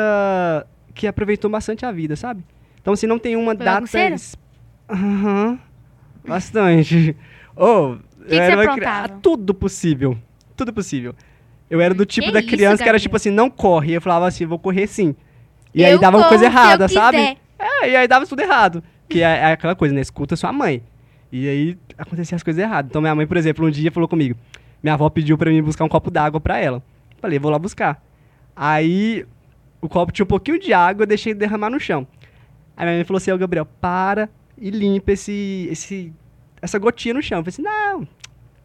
que 0.94 1.08
aproveitou 1.08 1.50
bastante 1.50 1.86
a 1.86 1.92
vida, 1.92 2.16
sabe? 2.16 2.44
Então, 2.82 2.94
assim, 2.94 3.08
não 3.08 3.20
tem 3.20 3.36
uma 3.36 3.56
Foi 3.56 3.66
data. 3.66 4.16
Aham. 4.90 5.60
Bastante. 6.26 7.16
Oh, 7.60 7.96
que 7.96 8.22
eu 8.26 8.28
você 8.30 8.36
era 8.36 8.56
uma 8.56 8.62
cri- 8.62 8.72
aprontava? 8.86 9.14
ah, 9.16 9.20
Tudo 9.20 9.52
possível. 9.52 10.16
Tudo 10.56 10.72
possível. 10.72 11.16
Eu 11.68 11.82
era 11.82 11.92
do 11.92 12.06
tipo 12.06 12.28
Que 12.28 12.32
da 12.34 12.40
isso, 12.40 12.50
criança 12.50 12.84
que 12.84 12.88
era 12.88 13.00
tipo 13.00 13.16
assim, 13.16 13.32
não 13.32 13.50
corre. 13.50 13.94
Eu 13.94 14.02
falava 14.02 14.28
assim, 14.28 14.46
vou 14.46 14.60
correr 14.60 14.86
sim. 14.86 15.16
E 15.74 15.84
aí 15.84 15.92
Eu 15.94 16.00
dava 16.00 16.18
uma 16.18 16.30
coisa 16.30 16.44
se 16.44 16.52
errada, 16.52 16.88
sabe? 16.88 17.18
É, 17.58 17.90
e 17.90 17.96
aí 17.96 18.08
dava 18.08 18.28
tudo 18.28 18.44
errado. 18.44 18.84
Que 19.10 19.24
é, 19.24 19.38
é 19.40 19.46
aquela 19.54 19.74
coisa, 19.76 19.96
né? 19.96 20.02
Escuta 20.02 20.36
sua 20.36 20.54
mãe. 20.54 20.84
E 21.32 21.48
aí 21.48 21.78
acontecia 21.98 22.36
as 22.36 22.44
coisas 22.44 22.62
erradas. 22.62 22.90
Então 22.90 23.02
minha 23.02 23.14
mãe, 23.16 23.28
por 23.28 23.38
exemplo, 23.38 23.66
um 23.66 23.70
dia 23.70 23.92
falou 23.92 24.08
comigo. 24.08 24.38
Minha 24.82 24.94
avó 24.94 25.10
pediu 25.10 25.38
pra 25.38 25.50
mim 25.50 25.62
buscar 25.62 25.84
um 25.84 25.90
copo 25.90 26.10
d'água 26.10 26.40
pra 26.40 26.58
ela. 26.58 26.82
Falei, 27.20 27.40
vou 27.40 27.52
lá 27.52 27.60
buscar. 27.60 28.02
Aí 28.56 29.26
o 29.82 29.90
copo 29.90 30.12
tinha 30.12 30.24
um 30.24 30.28
pouquinho 30.28 30.60
de 30.60 30.74
água, 30.74 31.04
eu 31.04 31.08
deixei 31.08 31.34
derramar 31.34 31.70
no 31.70 31.80
chão. 31.80 32.08
Aí 32.76 32.86
minha 32.86 32.98
mãe 32.98 33.04
falou 33.04 33.18
assim, 33.18 33.32
ô 33.32 33.38
Gabriel, 33.38 33.66
para 33.66 34.30
e 34.58 34.70
limpa 34.70 35.12
esse, 35.12 35.68
esse, 35.72 36.14
essa 36.62 36.80
gotinha 36.80 37.14
no 37.14 37.22
chão. 37.22 37.40
Eu 37.40 37.44
falei 37.44 37.54
assim, 37.54 37.62
não, 37.62 38.08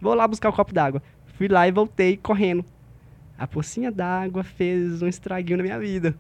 vou 0.01 0.15
lá 0.15 0.27
buscar 0.29 0.49
o 0.49 0.53
copo 0.53 0.73
d'água. 0.73 1.03
Fui 1.35 1.49
lá 1.49 1.67
e 1.67 1.73
voltei 1.73 2.17
correndo. 2.17 2.65
A 3.39 3.47
pocinha 3.47 3.91
d'água 3.91 4.45
fez 4.45 5.03
um 5.03 5.09
estraguinho 5.09 5.57
na 5.57 5.65
minha 5.65 5.79
vida. 5.79 6.15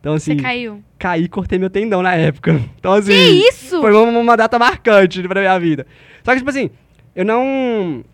Então, 0.00 0.14
assim, 0.14 0.36
Você 0.36 0.42
caiu. 0.42 0.82
caí 0.98 1.24
e 1.24 1.28
cortei 1.28 1.58
meu 1.58 1.70
tendão 1.70 2.02
na 2.02 2.14
época. 2.14 2.60
Então, 2.78 2.92
assim. 2.92 3.12
Que 3.12 3.48
isso? 3.48 3.80
Foi 3.80 3.92
uma, 3.92 4.18
uma 4.18 4.36
data 4.36 4.58
marcante 4.58 5.22
pra 5.26 5.40
minha 5.40 5.58
vida. 5.58 5.86
Só 6.24 6.32
que, 6.32 6.38
tipo 6.38 6.50
assim, 6.50 6.70
eu 7.14 7.24
não. 7.24 8.04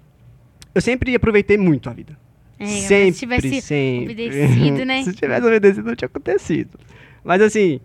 Eu 0.75 0.81
sempre 0.81 1.14
aproveitei 1.14 1.57
muito 1.57 1.88
a 1.88 1.92
vida. 1.92 2.18
É, 2.59 2.66
sempre, 2.66 3.12
se 3.12 3.20
tivesse 3.20 3.61
sempre. 3.61 4.12
obedecido, 4.12 4.85
né? 4.87 5.03
se 5.03 5.12
tivesse 5.12 5.47
obedecido, 5.47 5.87
não 5.87 5.94
tinha 5.97 6.07
acontecido. 6.07 6.79
Mas, 7.23 7.42
assim, 7.42 7.81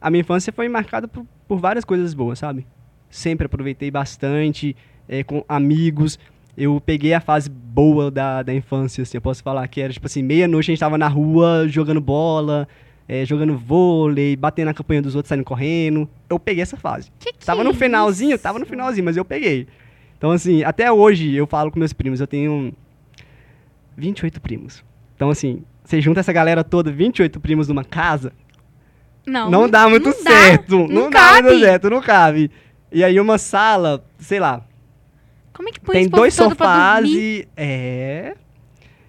a 0.00 0.10
minha 0.10 0.20
infância 0.20 0.52
foi 0.52 0.68
marcada 0.68 1.06
por, 1.06 1.24
por 1.46 1.58
várias 1.58 1.84
coisas 1.84 2.14
boas, 2.14 2.38
sabe? 2.38 2.66
Sempre 3.08 3.46
aproveitei 3.46 3.90
bastante, 3.90 4.76
é, 5.08 5.22
com 5.22 5.44
amigos. 5.48 6.18
Eu 6.56 6.80
peguei 6.84 7.12
a 7.12 7.20
fase 7.20 7.50
boa 7.50 8.10
da, 8.10 8.42
da 8.42 8.54
infância, 8.54 9.02
assim, 9.02 9.18
eu 9.18 9.20
posso 9.20 9.42
falar 9.42 9.66
que 9.68 9.80
era, 9.80 9.92
tipo 9.92 10.06
assim, 10.06 10.22
meia-noite 10.22 10.70
a 10.70 10.72
gente 10.72 10.80
tava 10.80 10.96
na 10.96 11.08
rua 11.08 11.66
jogando 11.68 12.00
bola, 12.00 12.66
é, 13.08 13.24
jogando 13.24 13.56
vôlei, 13.56 14.34
batendo 14.36 14.66
na 14.66 14.74
campanha 14.74 15.02
dos 15.02 15.14
outros, 15.14 15.28
saindo 15.28 15.44
correndo. 15.44 16.08
Eu 16.28 16.38
peguei 16.38 16.62
essa 16.62 16.76
fase. 16.76 17.10
Que 17.18 17.32
que 17.32 17.44
Tava 17.44 17.62
no 17.64 17.70
é 17.70 17.74
finalzinho, 17.74 18.34
isso? 18.34 18.42
tava 18.42 18.58
no 18.58 18.66
finalzinho, 18.66 19.04
mas 19.04 19.16
eu 19.16 19.24
peguei. 19.24 19.66
Então, 20.18 20.30
assim, 20.32 20.62
até 20.64 20.90
hoje 20.90 21.34
eu 21.34 21.46
falo 21.46 21.70
com 21.70 21.78
meus 21.78 21.92
primos, 21.92 22.20
eu 22.20 22.26
tenho 22.26 22.72
28 23.96 24.40
primos. 24.40 24.84
Então, 25.14 25.30
assim, 25.30 25.62
você 25.84 26.00
junta 26.00 26.20
essa 26.20 26.32
galera 26.32 26.62
toda, 26.64 26.90
28 26.90 27.38
primos 27.40 27.68
numa 27.68 27.84
casa, 27.84 28.32
Não, 29.26 29.50
não, 29.50 29.68
dá 29.68 29.88
muito 29.88 30.08
não 30.10 30.24
dá, 30.24 30.30
certo. 30.30 30.76
não 30.78 30.88
Não, 30.88 31.10
dá 31.10 31.18
cabe. 31.20 31.42
muito 31.48 31.60
certo, 31.64 31.90
não 31.90 32.00
cabe. 32.00 32.50
E 32.92 33.02
aí 33.04 33.18
uma 33.20 33.38
sala, 33.38 34.04
sei 34.18 34.38
lá, 34.40 34.62
Como 35.52 35.68
é 35.68 35.72
que 35.72 35.80
põe 35.80 35.94
tem 35.96 36.08
dois 36.08 36.34
sofás 36.34 37.08
e. 37.08 37.46
É. 37.56 38.34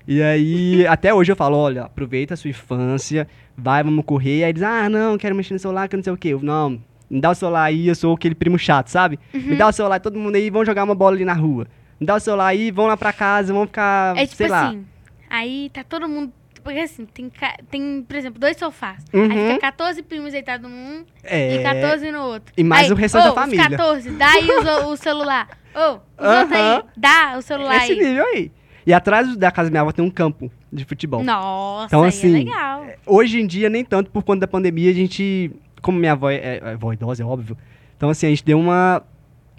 E 0.08 0.22
aí, 0.22 0.88
até 0.88 1.14
hoje 1.14 1.32
eu 1.32 1.36
falo, 1.36 1.58
olha, 1.58 1.84
aproveita 1.84 2.34
a 2.34 2.38
sua 2.38 2.50
infância, 2.50 3.28
vai, 3.58 3.84
vamos 3.84 4.06
correr. 4.06 4.44
Aí 4.44 4.50
eles, 4.52 4.62
ah, 4.64 4.88
não, 4.90 5.18
quero 5.18 5.36
mexer 5.36 5.54
no 5.54 5.60
celular, 5.60 5.88
que 5.88 5.96
eu 5.96 5.98
não 5.98 6.04
sei 6.04 6.14
o 6.14 6.18
quê. 6.18 6.30
Eu, 6.30 6.42
não, 6.42 6.80
me 7.10 7.20
dá 7.20 7.32
o 7.32 7.36
celular 7.36 7.64
aí, 7.64 7.88
eu 7.88 7.96
sou 7.96 8.14
aquele 8.14 8.36
primo 8.36 8.58
chato, 8.60 8.88
sabe? 8.90 9.20
Me 9.34 9.52
Uhum. 9.52 9.58
dá 9.58 9.68
o 9.68 9.72
celular, 9.72 10.00
todo 10.00 10.20
mundo 10.20 10.36
aí, 10.36 10.50
vamos 10.50 10.68
jogar 10.68 10.84
uma 10.84 10.96
bola 10.96 11.16
ali 11.16 11.26
na 11.26 11.34
rua. 11.34 11.68
Me 12.00 12.06
dá 12.06 12.16
o 12.16 12.20
celular 12.20 12.48
aí, 12.48 12.70
vão 12.70 12.86
lá 12.86 12.96
pra 12.96 13.12
casa, 13.12 13.52
vamos 13.52 13.68
ficar, 13.70 14.16
É 14.16 14.26
tipo 14.26 14.36
sei 14.38 14.48
lá. 14.50 14.68
assim, 14.70 14.86
aí 15.30 15.70
tá 15.74 15.84
todo 15.84 16.08
mundo... 16.08 16.32
Porque 16.64 16.80
assim, 16.80 17.06
tem, 17.06 17.32
tem, 17.72 18.04
por 18.06 18.14
exemplo, 18.18 18.40
dois 18.42 18.58
sofás. 18.58 19.02
Uhum. 19.14 19.24
Aí 19.32 19.54
fica 19.54 19.60
14 19.62 20.04
primos 20.04 20.34
deitados 20.34 20.70
num 20.70 21.06
É. 21.24 21.56
e 21.56 21.64
14 21.64 22.12
no 22.12 22.22
outro. 22.24 22.54
E 22.58 22.62
mais 22.64 22.88
Aí, 22.88 22.92
o 22.92 22.96
restante 22.96 23.24
da 23.24 23.30
ô, 23.30 23.34
os 23.34 23.40
família. 23.40 23.70
14, 23.70 24.10
dá 24.12 24.28
aí 24.32 24.48
o, 24.50 24.88
o 24.90 24.98
celular. 24.98 25.48
Ô, 25.74 25.94
os 26.22 26.28
outros 26.28 26.52
aí, 26.52 26.84
dá 26.98 27.36
o 27.38 27.42
celular 27.42 27.78
Esse 27.78 27.94
aí. 27.94 28.00
nível 28.00 28.26
aí. 28.26 28.52
E 28.88 28.94
atrás 28.94 29.36
da 29.36 29.52
casa 29.52 29.68
da 29.68 29.72
minha 29.72 29.82
avó 29.82 29.92
tem 29.92 30.04
um 30.04 30.10
campo 30.10 30.50
de 30.72 30.86
futebol. 30.86 31.22
Nossa, 31.22 31.88
Então, 31.88 32.04
aí 32.04 32.08
assim, 32.08 32.30
é 32.34 32.40
legal. 32.40 32.86
Hoje 33.06 33.42
em 33.42 33.46
dia, 33.46 33.70
nem 33.70 33.84
tanto 33.84 34.10
por 34.10 34.24
conta 34.24 34.40
da 34.40 34.48
pandemia, 34.48 34.90
a 34.90 34.94
gente. 34.94 35.52
Como 35.82 36.00
minha 36.00 36.14
avó 36.14 36.30
é, 36.30 36.36
é, 36.36 36.62
é 36.64 36.70
avó 36.72 36.94
idosa, 36.94 37.22
é 37.22 37.26
óbvio. 37.26 37.58
Então, 37.98 38.10
assim, 38.10 38.28
a 38.28 38.30
gente 38.30 38.46
deu 38.46 38.58
uma, 38.58 39.04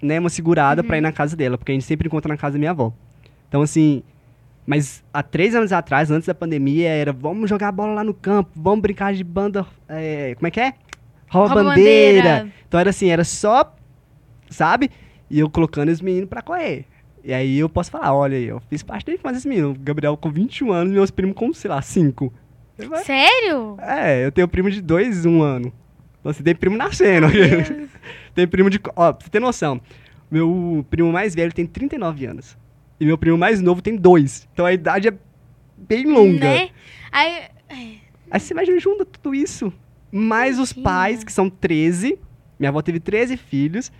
né, 0.01 0.19
uma 0.19 0.31
segurada 0.31 0.83
pra 0.83 0.97
ir 0.97 1.01
na 1.01 1.11
casa 1.11 1.37
dela, 1.37 1.59
porque 1.59 1.71
a 1.71 1.75
gente 1.75 1.85
sempre 1.85 2.07
encontra 2.07 2.27
na 2.27 2.37
casa 2.37 2.53
da 2.53 2.59
minha 2.59 2.71
avó. 2.71 2.91
Então, 3.47 3.61
assim. 3.61 4.01
Mas 4.65 5.03
há 5.13 5.21
três 5.21 5.53
anos 5.53 5.71
atrás, 5.71 6.09
antes 6.09 6.27
da 6.27 6.33
pandemia, 6.33 6.89
era 6.89 7.13
vamos 7.13 7.47
jogar 7.47 7.71
bola 7.71 7.93
lá 7.93 8.03
no 8.03 8.15
campo, 8.15 8.49
vamos 8.55 8.81
brincar 8.81 9.13
de 9.13 9.23
banda. 9.23 9.63
é, 9.87 10.33
como 10.35 10.47
é 10.47 10.51
que 10.51 10.59
é? 10.59 10.73
Rouba, 11.27 11.53
Rouba 11.53 11.69
bandeira. 11.69 12.29
bandeira. 12.29 12.53
Então 12.67 12.79
era 12.79 12.89
assim, 12.89 13.09
era 13.09 13.23
só, 13.23 13.75
sabe? 14.49 14.89
E 15.29 15.39
eu 15.39 15.49
colocando 15.51 15.89
os 15.89 16.01
meninos 16.01 16.27
pra 16.29 16.41
correr. 16.41 16.85
E 17.23 17.33
aí 17.33 17.59
eu 17.59 17.69
posso 17.69 17.91
falar, 17.91 18.13
olha 18.13 18.37
aí, 18.37 18.45
eu 18.45 18.61
fiz 18.69 18.81
parte 18.81 19.05
da 19.05 19.13
infância 19.13 19.35
desse 19.35 19.47
menino. 19.47 19.71
O 19.71 19.79
Gabriel 19.79 20.15
com 20.17 20.31
21 20.31 20.71
anos, 20.71 20.93
meus 20.93 21.11
primos 21.11 21.35
com, 21.35 21.53
sei 21.53 21.69
lá, 21.69 21.81
5. 21.81 22.33
Sério? 23.03 23.77
É, 23.81 24.25
eu 24.25 24.31
tenho 24.31 24.47
primo 24.47 24.71
de 24.71 24.81
dois, 24.81 25.25
um 25.25 25.41
ano. 25.41 25.71
Você 26.23 26.43
tem 26.43 26.55
primo 26.55 26.77
nascendo. 26.77 27.27
Tem 28.35 28.47
primo 28.47 28.69
de. 28.69 28.79
Ó, 28.95 29.13
pra 29.13 29.25
você 29.25 29.29
ter 29.29 29.39
noção. 29.39 29.81
Meu 30.29 30.85
primo 30.89 31.11
mais 31.11 31.33
velho 31.33 31.51
tem 31.51 31.65
39 31.65 32.25
anos. 32.25 32.57
E 32.99 33.05
meu 33.05 33.17
primo 33.17 33.37
mais 33.37 33.61
novo 33.61 33.81
tem 33.81 33.95
dois. 33.95 34.47
Então 34.53 34.65
a 34.65 34.71
idade 34.71 35.07
é 35.07 35.13
bem 35.75 36.05
longa. 36.05 36.45
Né? 36.45 36.69
Aí, 37.11 37.43
Aí 38.29 38.39
você 38.39 38.53
imagina, 38.53 38.79
junta 38.79 39.05
tudo 39.05 39.33
isso. 39.33 39.73
Mais 40.11 40.59
os 40.59 40.71
pais, 40.71 41.23
que 41.23 41.31
são 41.31 41.49
13. 41.49 42.19
Minha 42.59 42.69
avó 42.69 42.81
teve 42.81 42.99
13 42.99 43.37
filhos. 43.37 43.91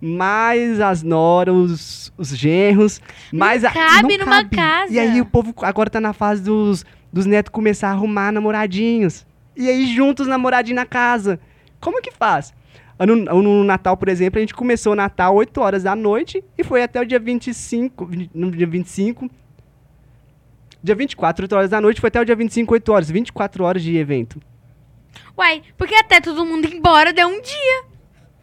Mais 0.00 0.80
as 0.80 1.02
noras, 1.02 1.54
os, 1.54 2.12
os 2.16 2.28
genros. 2.36 3.00
Mais 3.32 3.64
a, 3.64 3.70
cabe 3.70 4.16
não 4.16 4.24
numa 4.24 4.42
cabe. 4.44 4.56
casa. 4.56 4.92
E 4.92 4.98
aí 4.98 5.20
o 5.20 5.26
povo 5.26 5.54
agora 5.62 5.90
tá 5.90 6.00
na 6.00 6.12
fase 6.12 6.42
dos, 6.42 6.84
dos 7.12 7.26
netos 7.26 7.50
começar 7.52 7.88
a 7.88 7.92
arrumar 7.92 8.32
namoradinhos. 8.32 9.26
E 9.56 9.68
aí 9.68 9.86
juntos 9.94 10.26
namoradinhos 10.26 10.76
na 10.76 10.86
casa. 10.86 11.38
Como 11.80 12.00
que 12.00 12.10
faz? 12.10 12.54
Ano, 12.98 13.16
no 13.16 13.64
Natal, 13.64 13.96
por 13.96 14.08
exemplo, 14.08 14.38
a 14.38 14.40
gente 14.40 14.54
começou 14.54 14.92
o 14.92 14.96
Natal 14.96 15.34
8 15.34 15.60
horas 15.60 15.82
da 15.82 15.94
noite 15.96 16.42
e 16.56 16.62
foi 16.64 16.82
até 16.82 17.00
o 17.00 17.04
dia 17.04 17.18
25. 17.18 18.06
vi- 18.06 18.30
No 18.34 18.50
dia 18.50 18.66
25. 18.66 19.28
Dia 20.82 20.94
24, 20.94 21.44
8 21.44 21.52
horas 21.56 21.70
da 21.70 21.80
noite, 21.80 22.00
foi 22.00 22.08
até 22.08 22.20
o 22.20 22.24
dia 22.24 22.34
25, 22.36 22.72
8 22.72 22.92
horas. 22.92 23.10
24 23.10 23.64
horas 23.64 23.82
de 23.82 23.96
evento. 23.96 24.40
uai, 25.36 25.62
porque 25.76 25.94
até 25.94 26.20
todo 26.20 26.44
mundo 26.44 26.66
ir 26.66 26.74
embora 26.76 27.12
deu 27.12 27.28
um 27.28 27.40
dia. 27.42 27.89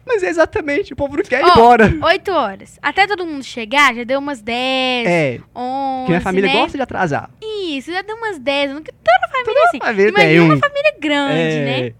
Mas 0.08 0.22
é 0.22 0.28
exatamente, 0.30 0.92
o 0.92 0.96
povo 0.96 1.16
não 1.16 1.22
quer 1.22 1.40
ir 1.42 1.44
Ó, 1.44 1.52
embora. 1.52 1.94
8 2.02 2.32
horas. 2.32 2.78
Até 2.82 3.06
todo 3.06 3.26
mundo 3.26 3.44
chegar, 3.44 3.94
já 3.94 4.04
deu 4.04 4.18
umas 4.18 4.40
10, 4.40 5.06
É, 5.06 5.40
11, 5.54 6.04
que 6.06 6.10
minha 6.10 6.20
família 6.22 6.48
né? 6.52 6.58
gosta 6.58 6.78
de 6.78 6.82
atrasar. 6.82 7.30
Isso, 7.42 7.92
já 7.92 8.00
deu 8.02 8.16
umas 8.16 8.38
10. 8.38 8.72
Nunca- 8.72 8.92
Toda 9.04 9.28
família 9.32 9.64
assim. 9.68 9.78
família 9.78 10.08
Imagina 10.08 10.28
tem 10.30 10.40
uma 10.40 10.54
um. 10.54 10.58
família 10.58 10.94
grande, 10.98 11.38
É, 11.40 11.64
né? 11.82 11.92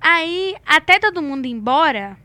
Aí, 0.00 0.54
até 0.66 0.98
todo 0.98 1.22
mundo 1.22 1.46
ir 1.46 1.50
embora, 1.50 2.16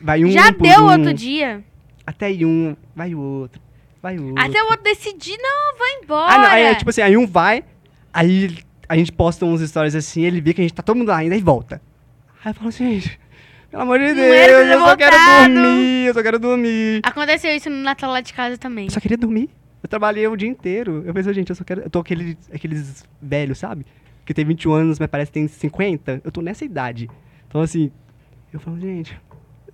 Vai 0.00 0.22
um 0.24 0.30
já 0.30 0.52
por 0.52 0.62
deu 0.62 0.80
um, 0.80 0.90
outro 0.90 1.14
dia. 1.14 1.64
Até 2.06 2.26
aí 2.26 2.44
um, 2.44 2.76
vai 2.94 3.14
o 3.14 3.20
outro, 3.20 3.60
vai 4.02 4.18
o 4.18 4.26
outro. 4.28 4.42
Até 4.44 4.62
o 4.62 4.66
outro 4.66 4.82
decidir, 4.82 5.36
não, 5.38 5.78
vou 5.78 5.86
embora. 6.02 6.32
Ah, 6.34 6.38
não, 6.38 6.46
aí 6.50 6.62
é 6.64 6.74
tipo 6.74 6.90
assim, 6.90 7.00
aí 7.00 7.16
um 7.16 7.26
vai, 7.26 7.64
aí 8.12 8.58
a 8.86 8.96
gente 8.96 9.10
posta 9.12 9.46
uns 9.46 9.62
stories 9.62 9.94
assim, 9.94 10.22
ele 10.22 10.42
vê 10.42 10.52
que 10.52 10.60
a 10.60 10.64
gente 10.64 10.74
tá 10.74 10.82
todo 10.82 10.96
mundo 10.98 11.08
lá 11.08 11.16
ainda 11.18 11.34
e 11.36 11.40
volta. 11.40 11.80
Aí 12.44 12.50
eu 12.50 12.54
falo 12.54 12.68
assim, 12.68 13.00
gente, 13.00 13.18
pelo 13.74 13.82
amor 13.82 13.98
de 13.98 14.14
Deus, 14.14 14.68
eu 14.68 14.78
só 14.78 14.96
quero 14.96 15.16
dormir, 15.16 16.06
eu 16.06 16.14
só 16.14 16.22
quero 16.22 16.38
dormir. 16.38 17.00
Aconteceu 17.02 17.56
isso 17.56 17.68
no 17.68 17.78
Natal 17.78 18.08
lá 18.08 18.20
de 18.20 18.32
casa 18.32 18.56
também. 18.56 18.84
Eu 18.84 18.90
só 18.92 19.00
queria 19.00 19.16
dormir. 19.18 19.50
Eu 19.82 19.88
trabalhei 19.88 20.24
o 20.28 20.36
dia 20.36 20.48
inteiro. 20.48 21.02
Eu 21.04 21.12
pensei, 21.12 21.34
gente, 21.34 21.50
eu 21.50 21.56
só 21.56 21.64
quero. 21.64 21.80
Eu 21.82 21.90
tô 21.90 21.98
aquele, 21.98 22.38
aqueles 22.52 23.04
velhos, 23.20 23.58
sabe? 23.58 23.84
Que 24.24 24.32
tem 24.32 24.44
21 24.44 24.72
anos, 24.72 25.00
mas 25.00 25.08
parece 25.10 25.32
que 25.32 25.40
tem 25.40 25.48
50. 25.48 26.20
Eu 26.22 26.30
tô 26.30 26.40
nessa 26.40 26.64
idade. 26.64 27.10
Então, 27.48 27.60
assim, 27.60 27.90
eu 28.52 28.60
falo, 28.60 28.78
gente, 28.78 29.20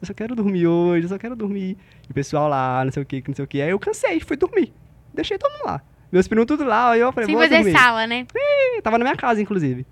eu 0.00 0.06
só 0.06 0.14
quero 0.14 0.34
dormir 0.34 0.66
hoje, 0.66 1.04
eu 1.04 1.08
só 1.10 1.18
quero 1.18 1.36
dormir. 1.36 1.76
E 2.08 2.10
o 2.10 2.14
pessoal 2.14 2.48
lá, 2.48 2.82
não 2.82 2.90
sei 2.90 3.02
o 3.02 3.06
que, 3.06 3.22
não 3.28 3.34
sei 3.34 3.44
o 3.44 3.48
que. 3.48 3.60
Aí 3.60 3.68
eu 3.68 3.78
cansei, 3.78 4.18
fui 4.20 4.38
dormir. 4.38 4.72
Deixei 5.12 5.36
todo 5.36 5.52
mundo 5.52 5.66
lá. 5.66 5.82
Meus 6.10 6.26
primos 6.26 6.46
tudo 6.46 6.64
lá, 6.64 6.92
aí 6.92 7.00
eu 7.00 7.12
falei, 7.12 7.26
Sem 7.26 7.34
vou 7.34 7.44
fazer 7.44 7.56
dormir. 7.62 7.78
sala, 7.78 8.06
né? 8.06 8.26
Ih, 8.34 8.80
Tava 8.80 8.96
na 8.96 9.04
minha 9.04 9.16
casa, 9.16 9.42
inclusive. 9.42 9.86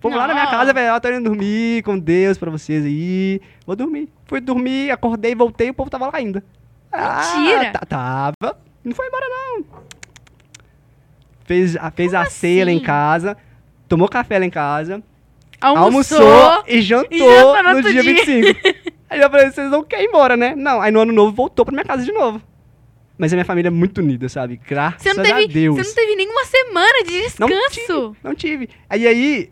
Fomos 0.00 0.16
lá 0.18 0.26
na 0.26 0.34
minha 0.34 0.44
Não. 0.44 0.50
casa, 0.52 0.72
velho, 0.72 0.94
eu 0.94 1.00
tô 1.00 1.08
indo 1.08 1.24
dormir, 1.24 1.82
com 1.82 1.98
Deus 1.98 2.36
pra 2.38 2.50
vocês 2.50 2.84
aí. 2.84 3.40
Vou 3.66 3.74
dormir. 3.74 4.08
Fui 4.26 4.40
dormir, 4.40 4.90
acordei, 4.90 5.34
voltei, 5.34 5.70
o 5.70 5.74
povo 5.74 5.90
tava 5.90 6.06
lá 6.06 6.12
ainda. 6.14 6.44
Mentira. 6.92 7.68
Ah, 7.68 7.72
tá- 7.72 7.86
tava. 7.86 8.58
Não 8.84 8.94
foi 8.94 9.06
embora, 9.08 9.26
não. 9.28 9.64
Fez, 11.44 11.76
a- 11.76 11.90
fez 11.90 12.12
a 12.14 12.24
ceia 12.26 12.64
lá 12.64 12.70
em 12.72 12.76
assim? 12.76 12.84
casa, 12.84 13.36
tomou 13.88 14.08
café 14.08 14.38
lá 14.38 14.44
em 14.44 14.50
casa, 14.50 15.02
Almoçou. 15.60 16.18
almoçou, 16.20 16.64
e 16.66 16.80
jantou, 16.82 17.08
e 17.56 17.62
no 17.62 17.72
no 17.74 17.82
dia 17.82 18.02
dia. 18.02 18.14
25. 18.14 18.58
aí 19.08 19.20
eu 19.20 19.30
falei, 19.30 19.50
vocês 19.50 19.70
não 19.70 19.84
querem 19.84 20.06
ir 20.06 20.08
embora, 20.08 20.36
né? 20.36 20.54
Não, 20.56 20.80
aí 20.80 20.90
no 20.90 21.00
ano 21.00 21.12
novo 21.12 21.32
voltou 21.32 21.64
pra 21.64 21.72
minha 21.72 21.84
casa 21.84 22.04
de 22.04 22.12
novo. 22.12 22.42
Mas 23.16 23.32
a 23.32 23.36
minha 23.36 23.44
família 23.46 23.68
é 23.68 23.70
muito 23.70 23.98
unida, 23.98 24.28
sabe? 24.28 24.60
Graças 24.68 25.16
não, 25.16 25.22
a 25.24 25.26
teve, 25.26 25.46
Deus. 25.48 25.76
você 25.76 25.88
não 25.88 25.94
teve 25.94 26.16
nenhuma 26.16 26.44
semana 26.44 27.04
de 27.04 27.22
Não 27.38 27.48
descanso. 27.48 28.16
Não 28.22 28.34
tive. 28.34 28.68
Aí 28.90 29.06
aí 29.06 29.50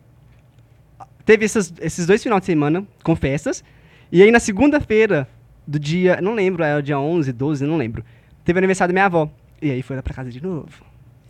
teve 1.25 1.45
esses, 1.45 1.73
esses 1.81 2.07
dois 2.07 2.23
finais 2.23 2.41
de 2.41 2.47
semana 2.47 2.87
com 3.03 3.15
festas. 3.17 3.65
E 4.11 4.23
aí 4.23 4.31
na 4.31 4.41
segunda-feira 4.41 5.29
do 5.67 5.79
dia, 5.79 6.21
não 6.21 6.35
lembro, 6.35 6.63
era 6.63 6.79
o 6.79 6.83
dia 6.83 6.99
11, 6.99 7.33
12, 7.33 7.67
não 7.67 7.77
lembro. 7.77 8.05
Teve 8.45 8.59
o 8.59 8.61
aniversário 8.61 8.93
da 8.93 8.95
minha 8.95 9.07
avó. 9.07 9.31
E 9.61 9.71
aí 9.71 9.83
foi 9.83 9.97
lá 9.97 10.03
pra 10.03 10.15
casa 10.15 10.31
de 10.31 10.43
novo. 10.43 10.69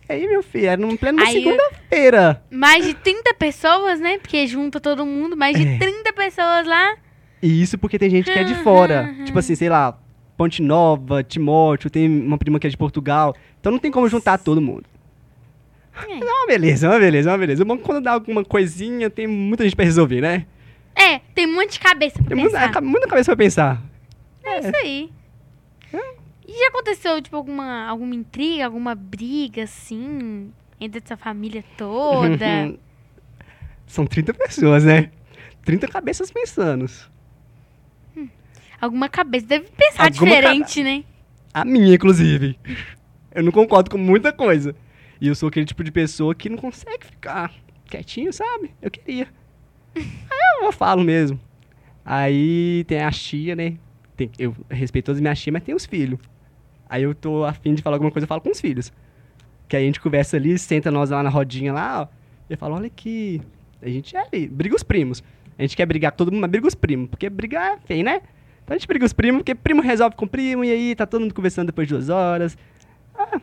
E 0.07 0.13
aí, 0.13 0.27
meu 0.27 0.43
filho, 0.43 0.67
era 0.67 0.79
no 0.79 0.95
pleno 0.97 1.19
Aí 1.21 1.33
segunda-feira. 1.33 2.43
Mais 2.51 2.85
de 2.85 2.93
30 2.93 3.33
pessoas, 3.35 3.99
né? 3.99 4.17
Porque 4.19 4.45
junta 4.45 4.79
todo 4.79 5.05
mundo, 5.05 5.35
mais 5.35 5.57
de 5.57 5.67
É. 5.67 5.77
30 5.79 6.13
pessoas 6.13 6.67
lá. 6.67 6.95
E 7.41 7.61
isso 7.61 7.77
porque 7.77 7.97
tem 7.97 8.09
gente 8.09 8.31
que 8.31 8.37
é 8.37 8.43
de 8.43 8.55
fora. 8.55 9.13
tipo 9.25 9.39
assim, 9.39 9.55
sei 9.55 9.69
lá, 9.69 9.97
Ponte 10.37 10.61
Nova, 10.61 11.23
Timóteo, 11.23 11.89
tem 11.89 12.07
uma 12.07 12.37
prima 12.37 12.59
que 12.59 12.67
é 12.67 12.69
de 12.69 12.77
Portugal. 12.77 13.35
Então 13.59 13.71
não 13.71 13.79
tem 13.79 13.91
como 13.91 14.07
juntar 14.07 14.37
todo 14.37 14.61
mundo. 14.61 14.83
É. 15.95 16.11
É 16.11 16.33
uma 16.33 16.47
beleza, 16.47 16.87
é 16.87 16.89
uma 16.89 16.99
beleza, 16.99 17.29
é 17.29 17.31
uma 17.31 17.37
beleza. 17.37 17.63
O 17.63 17.65
bom 17.65 17.75
é 17.75 17.77
quando 17.77 18.03
dá 18.03 18.11
alguma 18.11 18.43
coisinha, 18.43 19.09
tem 19.09 19.27
muita 19.27 19.63
gente 19.63 19.75
pra 19.75 19.85
resolver, 19.85 20.21
né? 20.21 20.45
É, 20.95 21.19
tem 21.33 21.45
um 21.45 21.55
monte 21.55 21.73
de 21.73 21.79
cabeça 21.79 22.15
pra 22.15 22.27
Tem 22.27 22.37
muita, 22.37 22.59
pensar. 22.59 22.81
muita 22.81 23.07
cabeça 23.07 23.35
pra 23.35 23.43
pensar. 23.43 23.81
É 24.43 24.59
isso 24.59 24.75
aí. 24.77 25.09
E 26.47 26.59
já 26.59 26.67
aconteceu, 26.67 27.19
tipo, 27.21 27.35
alguma, 27.35 27.87
alguma 27.87 28.13
intriga, 28.13 28.65
alguma 28.65 28.93
briga, 28.93 29.63
assim, 29.63 30.51
entre 30.79 31.01
essa 31.03 31.17
família 31.17 31.63
toda? 31.75 32.45
são 33.87 34.05
30 34.05 34.33
pessoas, 34.33 34.83
né? 34.83 35.09
30 35.63 35.87
cabeças 35.87 36.29
pensando. 36.31 36.85
Alguma 38.79 39.09
cabeça 39.09 39.47
deve 39.47 39.65
pensar 39.75 40.03
Alguma 40.05 40.25
diferente, 40.25 40.83
né? 40.83 41.03
A 41.53 41.65
minha, 41.65 41.95
inclusive. 41.95 42.59
Eu 43.33 43.43
não 43.43 43.51
concordo 43.51 43.89
com 43.89 43.97
muita 43.97 44.31
coisa. 44.31 44.75
E 45.19 45.27
eu 45.27 45.35
sou 45.35 45.49
aquele 45.49 45.65
tipo 45.65 45.83
de 45.83 45.91
pessoa 45.91 46.35
que 46.35 46.49
não 46.49 46.57
consegue 46.57 47.05
ficar 47.05 47.51
quietinho, 47.85 48.31
sabe? 48.33 48.71
Eu 48.81 48.91
queria. 48.91 49.27
Aí 49.95 50.65
eu 50.65 50.71
falo 50.71 51.03
mesmo. 51.03 51.39
Aí 52.03 52.83
tem 52.87 52.99
a 53.01 53.11
tia, 53.11 53.55
né? 53.55 53.77
Tem- 54.15 54.29
eu 54.37 54.55
respeito 54.69 55.05
todas 55.05 55.17
as 55.17 55.21
minhas 55.21 55.39
tias, 55.39 55.53
mas 55.53 55.63
tem 55.63 55.73
os 55.73 55.85
filhos. 55.85 56.19
Aí 56.87 57.03
eu 57.03 57.15
tô 57.15 57.43
afim 57.43 57.73
de 57.73 57.81
falar 57.81 57.95
alguma 57.95 58.11
coisa, 58.11 58.25
eu 58.25 58.27
falo 58.27 58.41
com 58.41 58.51
os 58.51 58.61
filhos. 58.61 58.91
Que 59.67 59.75
aí 59.75 59.83
a 59.83 59.85
gente 59.87 59.99
conversa 59.99 60.37
ali, 60.37 60.57
senta 60.59 60.91
nós 60.91 61.09
lá 61.09 61.23
na 61.23 61.29
rodinha 61.29 61.73
lá, 61.73 62.01
ó. 62.03 62.07
E 62.49 62.53
eu 62.53 62.57
falo, 62.57 62.75
olha 62.75 62.87
aqui. 62.87 63.41
A 63.81 63.89
gente 63.89 64.15
é 64.15 64.19
ali, 64.19 64.47
briga 64.47 64.75
os 64.75 64.83
primos. 64.83 65.23
A 65.57 65.61
gente 65.61 65.75
quer 65.75 65.85
brigar 65.85 66.11
com 66.11 66.17
todo 66.17 66.31
mundo, 66.31 66.41
mas 66.41 66.51
briga 66.51 66.67
os 66.67 66.75
primos. 66.75 67.09
Porque 67.09 67.29
brigar 67.29 67.73
é 67.73 67.77
feio, 67.79 68.03
né? 68.03 68.21
Então 68.63 68.75
a 68.75 68.77
gente 68.77 68.87
briga 68.87 69.05
os 69.05 69.13
primos, 69.13 69.39
porque 69.39 69.55
primo 69.55 69.81
resolve 69.81 70.15
com 70.15 70.27
primo, 70.27 70.63
e 70.63 70.71
aí 70.71 70.95
tá 70.95 71.05
todo 71.05 71.21
mundo 71.21 71.33
conversando 71.33 71.67
depois 71.67 71.87
de 71.87 71.93
duas 71.93 72.09
horas. 72.09 72.57
Ah, 73.15 73.39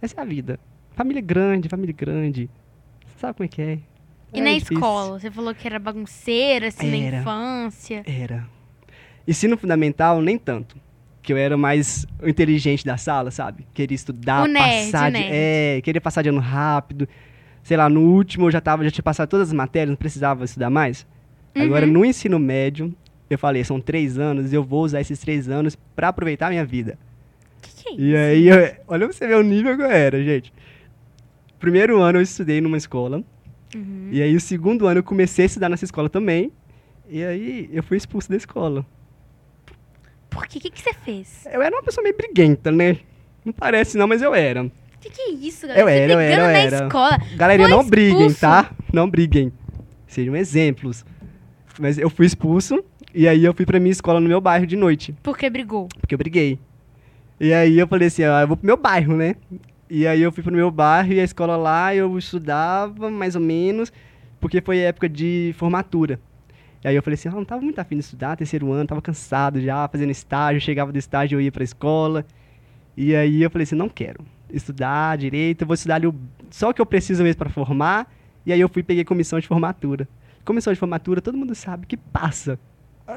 essa 0.00 0.20
é 0.20 0.22
a 0.22 0.24
vida. 0.24 0.58
Família 0.94 1.22
grande, 1.22 1.68
família 1.68 1.94
grande. 1.96 2.50
Você 3.06 3.18
sabe 3.20 3.34
como 3.36 3.44
é 3.44 3.48
que 3.48 3.62
é. 3.62 3.78
E 4.32 4.38
É 4.38 4.42
na 4.42 4.50
difícil. 4.54 4.74
escola? 4.76 5.18
Você 5.18 5.30
falou 5.30 5.54
que 5.54 5.66
era 5.66 5.78
bagunceira, 5.78 6.68
assim, 6.68 7.04
Era. 7.06 7.16
na 7.16 7.22
infância. 7.22 8.02
Era. 8.06 8.46
Ensino 9.26 9.56
fundamental, 9.56 10.20
nem 10.20 10.38
tanto. 10.38 10.76
Que 11.22 11.32
eu 11.32 11.36
era 11.36 11.56
mais 11.56 12.06
inteligente 12.24 12.84
da 12.84 12.96
sala, 12.96 13.30
sabe? 13.30 13.66
Queria 13.74 13.94
estudar, 13.94 14.48
nerd, 14.48 14.86
passar 14.86 15.10
de. 15.12 15.18
É, 15.22 15.80
queria 15.82 16.00
passar 16.00 16.22
de 16.22 16.28
ano 16.30 16.40
rápido. 16.40 17.08
Sei 17.62 17.76
lá, 17.76 17.88
no 17.90 18.00
último 18.00 18.46
eu 18.46 18.50
já, 18.50 18.60
tava, 18.60 18.82
já 18.84 18.90
tinha 18.90 19.02
passado 19.04 19.28
todas 19.28 19.48
as 19.48 19.52
matérias, 19.54 19.90
não 19.90 19.96
precisava 19.96 20.44
estudar 20.44 20.70
mais. 20.70 21.06
Agora, 21.54 21.84
Uhum. 21.84 21.92
no 21.92 22.04
ensino 22.04 22.38
médio, 22.38 22.94
eu 23.28 23.36
falei, 23.38 23.62
são 23.64 23.80
três 23.80 24.18
anos, 24.18 24.52
eu 24.52 24.62
vou 24.64 24.82
usar 24.82 25.00
esses 25.00 25.18
três 25.18 25.48
anos 25.48 25.76
pra 25.94 26.08
aproveitar 26.08 26.46
a 26.46 26.50
minha 26.50 26.64
vida. 26.64 26.98
Que 27.60 27.70
que 27.82 27.88
é 27.88 27.92
isso? 27.92 28.00
E 28.00 28.16
aí, 28.16 28.48
eu- 28.48 28.76
olha 28.88 29.06
pra 29.06 29.12
você 29.14 29.26
ver 29.26 29.36
o 29.36 29.42
nível 29.42 29.76
que 29.76 29.82
eu 29.82 29.90
era, 29.90 30.24
gente. 30.24 30.52
Primeiro 31.60 32.00
ano 32.00 32.18
eu 32.18 32.22
estudei 32.22 32.60
numa 32.60 32.76
escola. 32.76 33.22
Uhum. 33.76 34.08
E 34.10 34.20
aí, 34.20 34.34
o 34.34 34.40
segundo 34.40 34.88
ano 34.88 34.98
eu 34.98 35.04
comecei 35.04 35.44
a 35.44 35.46
estudar 35.46 35.68
nessa 35.68 35.84
escola 35.84 36.08
também. 36.08 36.50
E 37.08 37.22
aí, 37.22 37.68
eu 37.72 37.82
fui 37.82 37.96
expulso 37.96 38.28
da 38.30 38.36
escola. 38.36 38.84
Por 40.28 40.46
quê? 40.46 40.58
O 40.58 40.60
que, 40.62 40.70
que 40.70 40.80
você 40.80 40.92
fez? 40.92 41.46
Eu 41.52 41.60
era 41.62 41.74
uma 41.76 41.82
pessoa 41.82 42.02
meio 42.02 42.16
briguenta, 42.16 42.72
né? 42.72 42.96
Não 43.44 43.52
parece 43.52 43.96
não, 43.96 44.08
mas 44.08 44.22
eu 44.22 44.34
era. 44.34 44.64
O 44.64 44.70
que, 45.00 45.10
que 45.10 45.20
é 45.22 45.30
isso, 45.32 45.66
galera? 45.66 45.80
Eu 45.82 45.86
Você 45.86 45.92
era, 45.98 46.12
eu 46.12 46.18
era, 46.18 46.42
eu 46.42 46.46
na 46.46 46.58
era. 46.58 46.84
escola. 46.86 47.18
Galerinha, 47.36 47.68
Foi 47.68 47.76
não 47.76 47.84
briguem, 47.88 48.26
expulso? 48.26 48.40
tá? 48.40 48.70
Não 48.92 49.08
briguem. 49.10 49.52
Sejam 50.06 50.34
exemplos. 50.36 51.04
Mas 51.78 51.98
eu 51.98 52.10
fui 52.10 52.26
expulso. 52.26 52.82
E 53.14 53.28
aí, 53.28 53.44
eu 53.44 53.52
fui 53.54 53.66
pra 53.66 53.78
minha 53.80 53.92
escola 53.92 54.18
no 54.20 54.28
meu 54.28 54.40
bairro 54.40 54.66
de 54.66 54.76
noite. 54.76 55.14
Porque 55.22 55.48
brigou. 55.50 55.88
Porque 56.00 56.14
eu 56.14 56.18
briguei. 56.18 56.58
E 57.38 57.52
aí, 57.52 57.78
eu 57.78 57.86
falei 57.88 58.08
assim, 58.08 58.24
ó, 58.24 58.40
eu 58.40 58.48
vou 58.48 58.56
pro 58.56 58.66
meu 58.66 58.76
bairro, 58.76 59.16
né? 59.16 59.34
E 59.92 60.06
aí, 60.06 60.22
eu 60.22 60.30
fui 60.30 60.40
pro 60.40 60.52
meu 60.52 60.70
bairro 60.70 61.12
e 61.12 61.18
a 61.18 61.24
escola 61.24 61.56
lá 61.56 61.92
eu 61.92 62.16
estudava, 62.16 63.10
mais 63.10 63.34
ou 63.34 63.42
menos, 63.42 63.92
porque 64.38 64.60
foi 64.60 64.78
época 64.78 65.08
de 65.08 65.52
formatura. 65.58 66.20
E 66.84 66.86
aí 66.86 66.94
eu 66.94 67.02
falei 67.02 67.14
assim, 67.14 67.28
ah, 67.28 67.32
não 67.32 67.44
tava 67.44 67.60
muito 67.60 67.80
afim 67.80 67.96
de 67.96 68.04
estudar, 68.04 68.36
terceiro 68.36 68.70
ano, 68.70 68.86
tava 68.86 69.02
cansado 69.02 69.60
já, 69.60 69.88
fazendo 69.88 70.10
estágio, 70.10 70.60
chegava 70.60 70.92
do 70.92 70.98
estágio, 70.98 71.36
eu 71.36 71.40
ia 71.40 71.50
pra 71.50 71.64
escola. 71.64 72.24
E 72.96 73.16
aí 73.16 73.42
eu 73.42 73.50
falei 73.50 73.64
assim, 73.64 73.74
não 73.74 73.88
quero 73.88 74.24
estudar 74.48 75.18
direito, 75.18 75.66
vou 75.66 75.74
estudar 75.74 75.96
ali 75.96 76.08
só 76.50 76.70
o 76.70 76.74
que 76.74 76.80
eu 76.80 76.86
preciso 76.86 77.24
mesmo 77.24 77.38
pra 77.38 77.50
formar. 77.50 78.08
E 78.46 78.52
aí 78.52 78.60
eu 78.60 78.68
fui 78.68 78.84
peguei 78.84 79.04
comissão 79.04 79.40
de 79.40 79.48
formatura. 79.48 80.08
Comissão 80.44 80.72
de 80.72 80.78
formatura, 80.78 81.20
todo 81.20 81.36
mundo 81.36 81.52
sabe 81.52 81.84
que 81.86 81.96
passa. 81.96 82.60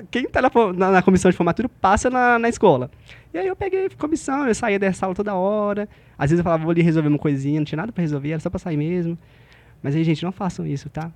Quem 0.10 0.26
tá 0.28 0.42
na, 0.42 0.50
na- 0.76 0.92
na 0.92 1.02
comissão 1.02 1.30
de 1.30 1.38
formatura 1.38 1.68
passa 1.70 2.10
na, 2.10 2.40
na 2.40 2.50
escola. 2.50 2.90
E 3.34 3.38
aí 3.38 3.48
eu 3.48 3.56
peguei 3.56 3.90
comissão, 3.98 4.48
eu 4.48 4.56
saía 4.56 4.80
dessa 4.80 5.00
sala 5.00 5.14
toda 5.16 5.34
hora. 5.36 5.88
Às 6.18 6.30
vezes 6.30 6.40
eu 6.40 6.44
falava, 6.44 6.64
vou 6.64 6.72
ali 6.72 6.82
resolver 6.82 7.10
uma 7.10 7.18
coisinha, 7.20 7.60
não 7.60 7.66
tinha 7.66 7.78
nada 7.78 7.92
pra 7.92 8.02
resolver, 8.02 8.32
era 8.32 8.40
só 8.40 8.50
pra 8.50 8.60
sair 8.60 8.78
mesmo. 8.78 9.18
Mas 9.82 9.96
aí, 9.96 10.04
gente, 10.04 10.24
não 10.24 10.32
façam 10.32 10.66
isso, 10.66 10.90
tá? 10.90 11.12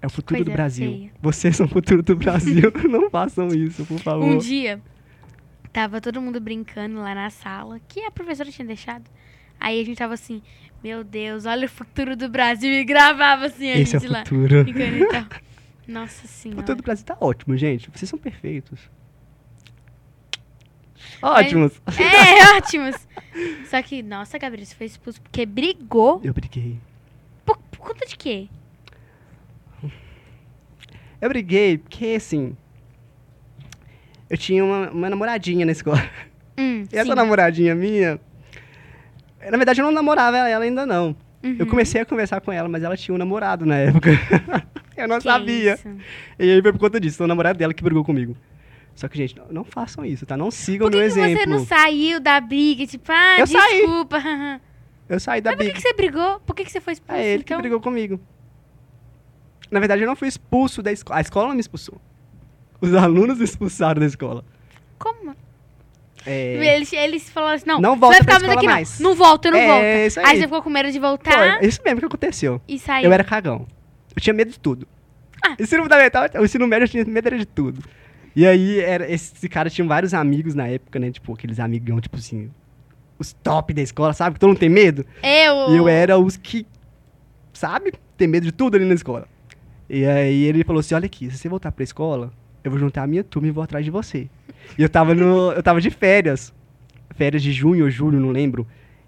É 0.00 0.06
o 0.06 0.10
futuro 0.10 0.40
do 0.40 0.44
Coisa 0.46 0.56
Brasil. 0.56 0.90
feia. 0.90 1.10
Vocês 1.20 1.56
são 1.56 1.66
o 1.66 1.68
futuro 1.68 2.02
do 2.02 2.16
Brasil. 2.16 2.72
não 2.88 3.10
façam 3.10 3.48
isso, 3.48 3.84
por 3.84 3.98
favor. 3.98 4.24
Um 4.24 4.38
dia, 4.38 4.80
tava 5.72 6.00
todo 6.00 6.22
mundo 6.22 6.40
brincando 6.40 7.00
lá 7.00 7.14
na 7.14 7.28
sala, 7.30 7.78
que 7.86 8.00
a 8.04 8.10
professora 8.10 8.50
tinha 8.50 8.66
deixado. 8.66 9.04
Aí 9.58 9.78
a 9.78 9.84
gente 9.84 9.98
tava 9.98 10.14
assim, 10.14 10.40
meu 10.82 11.04
Deus, 11.04 11.44
olha 11.44 11.66
o 11.66 11.68
futuro 11.68 12.16
do 12.16 12.30
Brasil. 12.30 12.72
E 12.72 12.82
gravava 12.84 13.44
assim 13.46 13.68
a 13.70 13.78
Esse 13.78 13.96
é 13.96 13.98
o 13.98 14.00
gente 14.00 14.10
lá. 14.10 14.20
futuro. 14.20 14.60
E 14.66 14.72
caneta. 14.72 15.26
Nossa 15.90 16.24
O 16.24 16.28
senhora. 16.28 16.60
futuro 16.60 16.76
do 16.76 16.82
Brasil 16.84 17.04
tá 17.04 17.16
ótimo, 17.20 17.56
gente. 17.56 17.90
Vocês 17.90 18.08
são 18.08 18.18
perfeitos. 18.18 18.78
Ótimos. 21.22 21.80
É, 21.98 22.54
ótimos. 22.56 22.94
Só 23.68 23.82
que, 23.82 24.02
nossa, 24.02 24.38
Gabriel, 24.38 24.66
você 24.66 24.74
foi 24.74 24.86
expulso 24.86 25.20
porque 25.20 25.44
brigou. 25.44 26.20
Eu 26.22 26.32
briguei. 26.32 26.78
Por, 27.44 27.56
por 27.70 27.78
conta 27.80 28.06
de 28.06 28.16
quê? 28.16 28.48
Eu 31.20 31.28
briguei 31.28 31.78
porque, 31.78 32.14
assim. 32.16 32.56
Eu 34.28 34.38
tinha 34.38 34.64
uma, 34.64 34.90
uma 34.90 35.10
namoradinha 35.10 35.66
na 35.66 35.72
escola. 35.72 36.02
Hum, 36.56 36.84
E 36.92 36.96
essa 36.96 37.10
sim. 37.10 37.14
namoradinha 37.16 37.74
minha. 37.74 38.20
Na 39.50 39.56
verdade, 39.56 39.80
eu 39.80 39.84
não 39.86 39.92
namorava 39.92 40.36
ela 40.38 40.64
ainda, 40.64 40.86
não. 40.86 41.16
Eu 41.42 41.50
Uhum. 41.64 41.66
comecei 41.66 42.00
a 42.02 42.04
conversar 42.04 42.40
com 42.42 42.52
ela, 42.52 42.68
mas 42.68 42.82
ela 42.82 42.96
tinha 42.96 43.14
um 43.14 43.18
namorado 43.18 43.64
na 43.64 43.76
época. 43.78 44.10
eu 45.00 45.08
não 45.08 45.16
Que 45.18 45.24
sabia. 45.24 45.74
isso? 45.74 45.88
E 46.38 46.50
aí 46.52 46.62
foi 46.62 46.72
por 46.72 46.78
conta 46.78 47.00
disso. 47.00 47.16
Foi 47.16 47.24
o 47.24 47.28
namorado 47.28 47.58
dela 47.58 47.72
que 47.74 47.82
brigou 47.82 48.04
comigo. 48.04 48.36
Só 48.94 49.08
que, 49.08 49.16
gente, 49.16 49.36
não, 49.36 49.46
não 49.50 49.64
façam 49.64 50.04
isso, 50.04 50.26
tá? 50.26 50.36
Não 50.36 50.50
sigam 50.50 50.88
Por 50.90 50.94
o 50.94 50.98
meu 50.98 51.08
que, 51.08 51.14
que 51.14 51.20
exemplo. 51.20 51.38
você 51.40 51.46
não 51.46 51.64
saiu 51.64 52.20
da 52.20 52.40
briga? 52.40 52.86
Tipo, 52.86 53.10
ah, 53.12 53.36
Eu 53.38 53.46
saí. 53.46 53.76
desculpa. 53.78 54.18
Eu 55.08 55.18
saí 55.20 55.40
da 55.40 55.50
Mas 55.50 55.56
por 55.56 55.64
que, 55.64 55.72
briga. 55.72 55.74
que 55.82 55.88
você 55.88 55.94
brigou? 55.94 56.40
Por 56.40 56.54
que, 56.54 56.64
que 56.64 56.70
você 56.72 56.80
foi 56.80 56.92
expulso? 56.92 57.20
É 57.20 57.24
ele 57.26 57.42
então? 57.42 57.56
que 57.56 57.62
brigou 57.62 57.80
comigo. 57.80 58.20
Na 59.70 59.78
verdade, 59.80 60.02
eu 60.02 60.06
não 60.06 60.16
fui 60.16 60.28
expulso 60.28 60.82
da 60.82 60.92
escola. 60.92 61.18
A 61.18 61.20
escola 61.20 61.48
não 61.48 61.54
me 61.54 61.60
expulsou. 61.60 62.00
Os 62.80 62.94
alunos 62.94 63.38
me 63.38 63.44
expulsaram 63.44 64.00
da 64.00 64.06
escola. 64.06 64.44
Como? 64.98 65.34
É... 66.26 66.74
Eles, 66.76 66.92
eles 66.92 67.30
falaram 67.30 67.54
assim, 67.56 67.66
não, 67.66 67.80
Não 67.80 67.96
volta 67.98 68.18
vai 68.18 68.20
ficar 68.36 68.40
mais 68.46 68.56
aqui 68.58 68.66
mais. 68.66 69.00
não. 69.00 69.10
Não 69.10 69.16
volta, 69.16 69.48
eu 69.48 69.52
não 69.52 69.58
É, 69.58 69.66
volta. 69.66 70.06
isso 70.06 70.20
aí. 70.20 70.36
você 70.36 70.42
ficou 70.42 70.62
com 70.62 70.70
medo 70.70 70.90
de 70.92 70.98
voltar 70.98 71.58
Foi, 71.58 71.66
isso 71.66 71.80
mesmo 71.84 72.00
que 72.00 72.06
aconteceu. 72.06 72.60
e 72.68 72.78
saiu. 72.78 73.06
Eu 73.06 73.12
era 73.12 73.24
cagão. 73.24 73.66
Eu 74.14 74.22
tinha 74.22 74.34
medo 74.34 74.50
de 74.50 74.58
tudo. 74.58 74.86
Ah. 75.44 75.56
Ensino 75.58 75.82
fundamental, 75.82 76.28
o 76.34 76.44
ensino 76.44 76.66
médio 76.66 76.84
eu 76.84 76.88
tinha 76.88 77.04
medo 77.04 77.38
de 77.38 77.46
tudo. 77.46 77.82
E 78.34 78.46
aí, 78.46 78.78
era, 78.80 79.10
esse 79.10 79.48
cara 79.48 79.68
tinha 79.68 79.86
vários 79.86 80.14
amigos 80.14 80.54
na 80.54 80.68
época, 80.68 80.98
né? 80.98 81.10
Tipo, 81.10 81.32
aqueles 81.32 81.58
amigão, 81.58 82.00
tipo 82.00 82.16
assim, 82.16 82.50
os 83.18 83.32
top 83.32 83.74
da 83.74 83.82
escola, 83.82 84.12
sabe? 84.12 84.34
Que 84.34 84.40
todo 84.40 84.50
mundo 84.50 84.58
tem 84.58 84.68
medo. 84.68 85.04
Eu. 85.22 85.74
E 85.74 85.76
eu 85.76 85.88
era 85.88 86.18
os 86.18 86.36
que, 86.36 86.66
sabe? 87.52 87.92
Tem 88.16 88.28
medo 88.28 88.44
de 88.44 88.52
tudo 88.52 88.76
ali 88.76 88.84
na 88.84 88.94
escola. 88.94 89.26
E 89.88 90.04
aí 90.04 90.44
ele 90.44 90.62
falou 90.62 90.80
assim, 90.80 90.94
olha 90.94 91.06
aqui, 91.06 91.30
se 91.30 91.36
você 91.36 91.48
voltar 91.48 91.72
pra 91.72 91.82
escola, 91.82 92.32
eu 92.62 92.70
vou 92.70 92.78
juntar 92.78 93.02
a 93.02 93.06
minha 93.06 93.24
turma 93.24 93.48
e 93.48 93.50
vou 93.50 93.64
atrás 93.64 93.84
de 93.84 93.90
você. 93.90 94.28
E 94.78 94.82
eu 94.82 94.88
tava 94.88 95.14
no. 95.14 95.52
Eu 95.52 95.62
tava 95.62 95.80
de 95.80 95.90
férias. 95.90 96.52
Férias 97.16 97.42
de 97.42 97.52
junho 97.52 97.84
ou 97.84 97.90
julho, 97.90 98.20
não 98.20 98.30
lembro. 98.30 98.66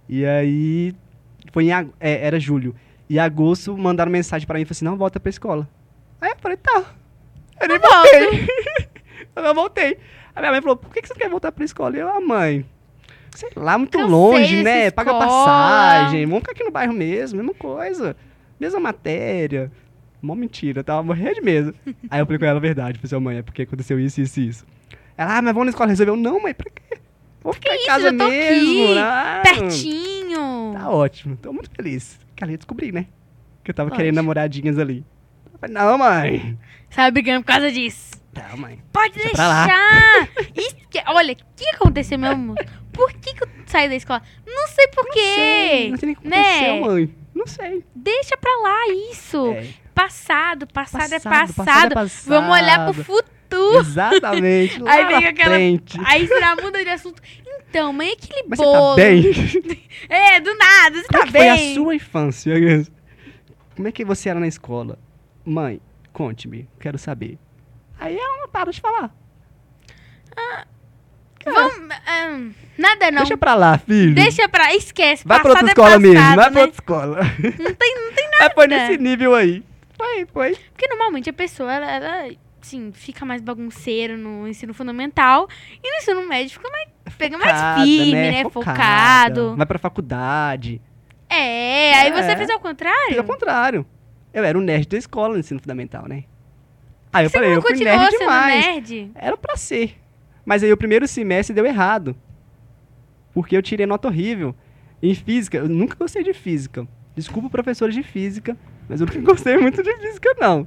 E 0.08 0.24
aí. 0.24 0.94
Foi 1.52 1.64
em, 1.64 1.72
é, 2.00 2.26
era 2.26 2.40
julho. 2.40 2.74
E 3.12 3.16
em 3.16 3.18
agosto 3.18 3.76
mandaram 3.76 4.10
mensagem 4.10 4.46
pra 4.46 4.54
mim 4.54 4.62
e 4.62 4.64
falaram 4.64 4.72
assim, 4.72 4.84
não, 4.86 4.96
volta 4.96 5.20
pra 5.20 5.28
escola. 5.28 5.68
Aí 6.18 6.30
eu 6.30 6.36
falei, 6.40 6.56
tá. 6.56 6.82
Eu 7.60 7.68
nem 7.68 7.78
voltei. 7.78 8.48
eu 9.36 9.54
voltei. 9.54 9.98
A 10.34 10.40
minha 10.40 10.50
mãe 10.50 10.62
falou, 10.62 10.78
por 10.78 10.90
que 10.90 11.02
que 11.02 11.08
você 11.08 11.14
quer 11.14 11.28
voltar 11.28 11.52
pra 11.52 11.62
escola? 11.62 11.94
E 11.94 12.00
eu, 12.00 12.08
ah, 12.08 12.22
mãe, 12.22 12.64
sei 13.34 13.50
lá, 13.54 13.76
muito 13.76 13.98
Cansei 13.98 14.10
longe, 14.10 14.62
né? 14.62 14.90
Paga 14.90 15.10
escola. 15.10 15.26
passagem, 15.26 16.24
vamos 16.24 16.38
ficar 16.40 16.52
aqui 16.52 16.64
no 16.64 16.70
bairro 16.70 16.94
mesmo, 16.94 17.36
mesma 17.36 17.52
coisa. 17.52 18.16
Mesma 18.58 18.80
matéria. 18.80 19.70
Mó 20.22 20.34
mentira, 20.34 20.80
eu 20.80 20.84
tava 20.84 21.02
morrendo 21.02 21.34
de 21.34 21.42
medo. 21.42 21.74
Aí 22.08 22.18
eu 22.18 22.24
falei 22.24 22.38
com 22.38 22.44
ela 22.46 22.56
a 22.56 22.62
verdade, 22.62 22.98
falei 22.98 23.08
assim, 23.08 23.16
"Ô, 23.16 23.20
mãe, 23.20 23.36
é 23.36 23.42
porque 23.42 23.60
aconteceu 23.60 24.00
isso, 24.00 24.22
isso 24.22 24.40
e 24.40 24.48
isso. 24.48 24.66
Ela, 25.18 25.36
ah, 25.36 25.42
mas 25.42 25.52
vamos 25.52 25.66
na 25.66 25.70
escola 25.72 25.90
resolver. 25.90 26.12
Eu, 26.12 26.16
não, 26.16 26.40
mãe, 26.40 26.54
pra 26.54 26.70
quê? 26.70 26.96
Vou 27.42 27.52
ficar 27.52 27.74
em 27.74 27.76
isso, 27.76 27.86
casa 27.86 28.08
tô 28.10 28.26
mesmo. 28.26 28.70
aqui, 28.70 28.94
não." 28.94 29.42
Pertinho. 29.42 30.72
Tá 30.72 30.88
ótimo, 30.88 31.36
tô 31.36 31.52
muito 31.52 31.70
feliz. 31.76 32.18
Que 32.42 32.44
ali 32.44 32.54
eu 32.54 32.58
descobri, 32.58 32.90
né? 32.90 33.06
Que 33.62 33.70
eu 33.70 33.74
tava 33.74 33.86
Lógico. 33.88 33.98
querendo 33.98 34.16
namoradinhas 34.16 34.76
ali. 34.76 35.04
Eu 35.52 35.58
falei, 35.60 35.74
não, 35.76 35.96
mãe. 35.96 36.58
Sabe 36.90 37.12
brigando 37.12 37.44
por 37.44 37.52
causa 37.52 37.70
disso. 37.70 38.10
Não, 38.34 38.56
mãe. 38.56 38.82
Pode 38.92 39.14
Deixa 39.14 39.30
pra 39.30 39.64
deixar. 39.64 40.28
Isso 40.56 40.76
que- 40.90 41.02
olha, 41.06 41.34
o 41.34 41.36
que 41.54 41.68
aconteceu, 41.76 42.18
meu 42.18 42.32
amor? 42.32 42.56
Por 42.92 43.12
que, 43.12 43.32
que 43.34 43.44
eu 43.44 43.48
saí 43.66 43.88
da 43.88 43.94
escola? 43.94 44.22
Não 44.44 44.66
sei 44.66 44.88
por 44.88 45.04
Não 45.04 45.12
sei, 45.12 45.22
quê. 45.84 45.88
não 45.90 45.96
sei 45.98 46.06
nem 46.08 46.16
o 46.16 46.20
que 46.20 46.28
né? 46.28 46.36
aconteceu, 46.40 46.80
mãe. 46.90 47.14
Não 47.32 47.46
sei. 47.46 47.84
Deixa 47.94 48.36
pra 48.36 48.50
lá 48.60 48.88
isso. 49.12 49.52
É. 49.52 49.68
Passado, 49.94 50.66
passado, 50.66 51.12
é 51.12 51.20
Passado, 51.20 51.30
passado. 51.30 51.54
passado 51.54 51.92
é 51.92 51.94
passado. 51.94 52.28
Vamos 52.28 52.56
olhar 52.56 52.84
pro 52.92 53.04
futuro. 53.04 53.24
Exatamente. 53.80 54.80
lá 54.80 54.92
Aí 54.92 55.06
vem 55.06 55.26
aquela- 55.26 55.54
frente. 55.54 55.98
Aí 56.04 56.26
você 56.26 56.40
já 56.40 56.56
muda 56.56 56.82
de 56.84 56.90
assunto. 56.90 57.22
Então, 57.68 57.92
mãe, 57.92 58.12
aquele 58.12 58.44
Mas 58.48 58.58
você 58.58 58.64
bolo. 58.64 58.96
tá 58.96 59.02
bem? 59.02 59.22
É, 60.08 60.40
do 60.40 60.54
nada, 60.56 60.96
você 61.00 61.06
Como 61.08 61.18
tá 61.20 61.22
é 61.22 61.26
que 61.26 61.32
foi 61.32 61.40
bem. 61.40 61.70
a 61.70 61.74
sua 61.74 61.94
infância? 61.94 62.54
Como 63.76 63.88
é 63.88 63.92
que 63.92 64.04
você 64.04 64.28
era 64.28 64.40
na 64.40 64.48
escola? 64.48 64.98
mãe, 65.44 65.80
conte-me, 66.12 66.68
quero 66.78 66.98
saber. 66.98 67.38
Aí 67.98 68.16
ela 68.16 68.36
não 68.42 68.48
para 68.48 68.70
de 68.70 68.80
falar. 68.80 69.10
Vamos, 71.44 71.74
ah, 72.06 72.38
nada 72.78 73.10
não. 73.10 73.18
Deixa 73.22 73.36
pra 73.36 73.54
lá, 73.54 73.76
filho. 73.78 74.14
Deixa 74.14 74.48
pra. 74.48 74.72
Esquece. 74.74 75.24
Vai 75.26 75.40
pra 75.40 75.50
outra 75.50 75.64
passado 75.66 75.68
é 75.68 75.82
escola 75.82 75.98
mesmo, 75.98 76.14
passado, 76.16 76.36
vai 76.36 76.44
pra 76.50 76.54
né? 76.54 76.60
outra 76.60 76.76
escola. 76.76 77.16
Não 77.58 77.74
tem, 77.74 77.94
não 77.96 78.12
tem 78.12 78.28
Aí 78.40 78.50
foi 78.54 78.66
nada. 78.68 78.88
nesse 78.88 79.02
nível 79.02 79.34
aí. 79.34 79.64
Foi, 79.96 80.26
foi. 80.32 80.56
Porque 80.72 80.86
normalmente 80.88 81.28
a 81.30 81.32
pessoa, 81.32 81.72
ela, 81.72 81.90
ela 81.90 82.32
assim, 82.62 82.90
fica 82.92 83.24
mais 83.24 83.40
bagunceira 83.42 84.16
no 84.16 84.46
ensino 84.48 84.72
fundamental 84.72 85.48
e 85.82 85.90
no 85.90 85.96
ensino 85.98 86.26
médio 86.28 86.52
fica 86.52 86.68
mais. 86.70 86.88
Pega 87.18 87.36
mais 87.36 87.50
Focada, 87.52 87.82
firme, 87.82 88.12
né? 88.12 88.42
Focada. 88.44 88.70
Focado. 88.72 89.56
Vai 89.56 89.66
pra 89.66 89.78
faculdade. 89.78 90.80
É, 91.28 91.94
aí 91.94 92.10
você 92.12 92.30
É. 92.32 92.36
fez 92.36 92.50
ao 92.50 92.60
contrário. 92.60 93.14
Pelo 93.14 93.24
contrário. 93.24 93.86
Eu 94.32 94.44
era 94.44 94.56
o 94.56 94.60
nerd 94.60 94.86
da 94.88 94.96
escola 94.96 95.34
no 95.34 95.40
ensino 95.40 95.60
fundamental, 95.60 96.06
né? 96.08 96.24
Aí 97.12 97.24
eu 97.26 97.30
Você 97.30 97.34
falei, 97.36 97.50
não 97.50 97.56
eu 97.56 97.62
fui 97.62 97.76
nerd 97.76 98.10
sendo 98.10 98.18
demais. 98.20 98.66
nerd? 98.66 99.10
Era 99.14 99.36
pra 99.36 99.56
ser. 99.56 99.98
Mas 100.44 100.62
aí 100.62 100.72
o 100.72 100.76
primeiro 100.76 101.06
semestre 101.06 101.54
deu 101.54 101.66
errado. 101.66 102.16
Porque 103.34 103.56
eu 103.56 103.62
tirei 103.62 103.86
nota 103.86 104.08
horrível. 104.08 104.54
Em 105.02 105.14
física, 105.14 105.58
eu 105.58 105.68
nunca 105.68 105.96
gostei 105.96 106.22
de 106.22 106.32
física. 106.32 106.86
Desculpa, 107.14 107.50
professores 107.50 107.94
de 107.94 108.02
física, 108.02 108.56
mas 108.88 109.00
eu 109.00 109.06
nunca 109.06 109.20
gostei 109.32 109.56
muito 109.58 109.82
de 109.82 109.96
física, 109.98 110.34
não. 110.40 110.66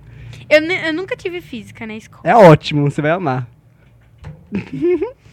Eu, 0.50 0.62
eu 0.64 0.94
nunca 0.94 1.16
tive 1.16 1.42
física 1.42 1.86
na 1.86 1.96
escola. 1.96 2.22
É 2.26 2.36
ótimo, 2.36 2.90
você 2.90 3.02
vai 3.02 3.12
amar. 3.12 3.48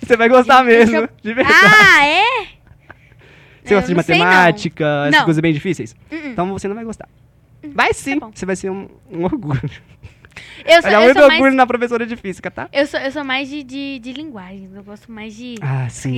você 0.02 0.16
vai 0.16 0.28
gostar 0.28 0.64
mesmo, 0.64 0.96
eu- 0.96 1.08
de 1.22 1.34
verdade. 1.34 1.58
Ah, 1.64 2.06
é? 2.06 2.46
você 3.64 3.74
gosta 3.74 3.88
de 3.88 3.94
não 3.94 4.02
sei, 4.02 4.18
matemática, 4.18 4.84
essas 5.06 5.18
Não. 5.18 5.24
coisas 5.24 5.40
bem 5.40 5.52
difíceis? 5.52 5.94
Uh-uh. 6.10 6.26
Então 6.28 6.50
você 6.52 6.66
não 6.66 6.74
vai 6.74 6.84
gostar. 6.84 7.08
Vai 7.74 7.94
sim, 7.94 8.18
bom. 8.18 8.30
você 8.34 8.44
vai 8.44 8.56
ser 8.56 8.70
um, 8.70 8.88
um 9.10 9.24
orgulho. 9.24 9.60
Eu 10.64 10.82
sou, 10.82 10.90
eu 10.90 11.00
muito 11.02 11.14
sou 11.14 11.22
orgulho 11.24 11.42
mais, 11.42 11.54
na 11.54 11.66
professora 11.66 12.06
de 12.06 12.16
física, 12.16 12.50
tá? 12.50 12.68
eu 12.72 12.86
sou, 12.86 13.00
eu 13.00 13.10
sou 13.10 13.24
mais 13.24 13.48
de, 13.48 13.62
de, 13.62 13.98
de 13.98 14.12
linguagens. 14.12 14.72
Eu 14.74 14.82
gosto 14.84 15.10
mais 15.10 15.34
de. 15.34 15.56
Ah, 15.60 15.88
sim. 15.88 16.12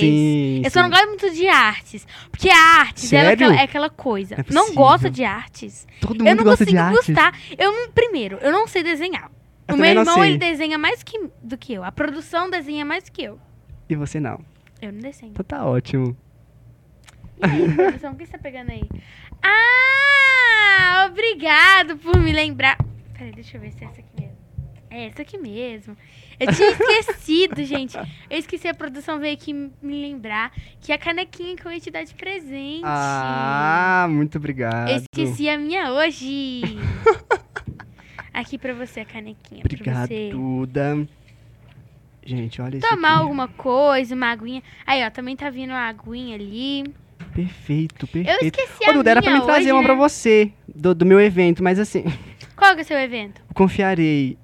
Sim, 0.00 0.62
Eu 0.64 0.70
só 0.70 0.80
não 0.82 0.88
sim. 0.88 0.94
gosto 0.94 1.08
muito 1.08 1.30
de 1.30 1.48
artes. 1.48 2.06
Porque 2.30 2.48
a 2.48 2.80
artes 2.80 3.12
é, 3.12 3.32
aquela, 3.32 3.54
é 3.54 3.62
aquela 3.62 3.90
coisa. 3.90 4.36
Não 4.50 4.64
é 4.64 4.66
não 4.68 4.74
gosto 4.74 5.10
de 5.10 5.24
artes. 5.24 5.86
Todo 6.00 6.20
Eu 6.20 6.24
mundo 6.26 6.36
não 6.38 6.44
gosta 6.44 6.64
de 6.64 6.72
consigo 6.72 6.88
artes. 6.98 7.06
gostar. 7.14 7.38
Eu 7.58 7.72
não, 7.72 7.90
primeiro, 7.90 8.38
eu 8.40 8.52
não 8.52 8.66
sei 8.66 8.82
desenhar. 8.82 9.30
Eu 9.66 9.74
o 9.76 9.78
meu 9.78 9.90
irmão, 9.90 10.24
ele 10.24 10.36
desenha 10.36 10.76
mais 10.76 11.02
que, 11.02 11.18
do 11.42 11.56
que 11.56 11.72
eu. 11.72 11.84
A 11.84 11.90
produção 11.92 12.50
desenha 12.50 12.84
mais 12.84 13.04
do 13.04 13.12
que 13.12 13.22
eu. 13.22 13.38
E 13.88 13.94
você 13.96 14.20
não. 14.20 14.40
Eu 14.80 14.92
não 14.92 15.00
desenho. 15.00 15.30
Então 15.32 15.44
tá 15.44 15.64
ótimo. 15.64 16.16
E 17.38 17.44
aí, 17.46 17.74
produção, 17.74 18.12
o 18.12 18.16
que 18.16 18.26
você 18.26 18.32
tá 18.32 18.38
pegando 18.38 18.70
aí? 18.70 18.82
Ah, 19.42 21.06
obrigado 21.10 21.96
por 21.96 22.18
me 22.20 22.32
lembrar. 22.32 22.76
Peraí, 23.24 23.32
deixa 23.32 23.56
eu 23.56 23.60
ver 23.62 23.72
se 23.72 23.82
é 23.82 23.86
essa 23.86 24.00
aqui 24.00 24.20
mesmo. 24.20 24.36
É 24.90 25.06
essa 25.06 25.22
aqui 25.22 25.38
mesmo. 25.38 25.96
Eu 26.38 26.52
tinha 26.52 26.70
esquecido, 26.70 27.62
gente. 27.64 27.96
Eu 27.96 28.38
esqueci, 28.38 28.68
a 28.68 28.74
produção 28.74 29.18
veio 29.18 29.32
aqui 29.34 29.52
me 29.54 29.72
lembrar 30.02 30.52
que 30.80 30.92
a 30.92 30.98
canequinha 30.98 31.56
que 31.56 31.66
eu 31.66 31.72
ia 31.72 31.80
te 31.80 31.90
dar 31.90 32.04
de 32.04 32.14
presente. 32.14 32.82
Ah, 32.84 34.06
muito 34.10 34.36
obrigado. 34.36 34.90
eu 34.90 34.96
esqueci 34.98 35.48
a 35.48 35.56
minha 35.56 35.90
hoje. 35.92 36.62
aqui 38.32 38.58
pra 38.58 38.74
você 38.74 39.00
a 39.00 39.04
canequinha. 39.06 39.62
pra 39.62 39.72
Obrigado, 39.74 40.08
você 40.08 40.28
Duda. 40.30 41.08
Gente, 42.26 42.60
olha 42.60 42.76
isso 42.76 42.88
tomar 42.88 43.18
alguma 43.18 43.48
coisa, 43.48 44.14
uma 44.14 44.30
aguinha. 44.30 44.62
Aí, 44.86 45.04
ó, 45.06 45.10
também 45.10 45.34
tá 45.34 45.48
vindo 45.48 45.70
uma 45.70 45.88
aguinha 45.88 46.34
ali. 46.34 46.84
Perfeito, 47.34 48.06
Eu 48.14 48.22
perfeito. 48.24 48.60
esqueci 48.60 48.86
Ô, 48.86 48.90
a 48.90 48.92
Duda, 48.92 49.10
era 49.10 49.22
pra 49.22 49.32
me 49.32 49.40
trazer 49.40 49.60
hoje, 49.62 49.72
uma 49.72 49.80
né? 49.80 49.86
pra 49.86 49.94
você, 49.94 50.52
do, 50.68 50.94
do 50.94 51.04
meu 51.06 51.20
evento, 51.20 51.62
mas 51.62 51.78
assim, 51.78 52.04
Qual 52.56 52.74
que 52.74 52.80
é 52.80 52.84
o 52.84 52.86
seu 52.86 52.98
evento? 52.98 53.42
confiarei. 53.54 54.38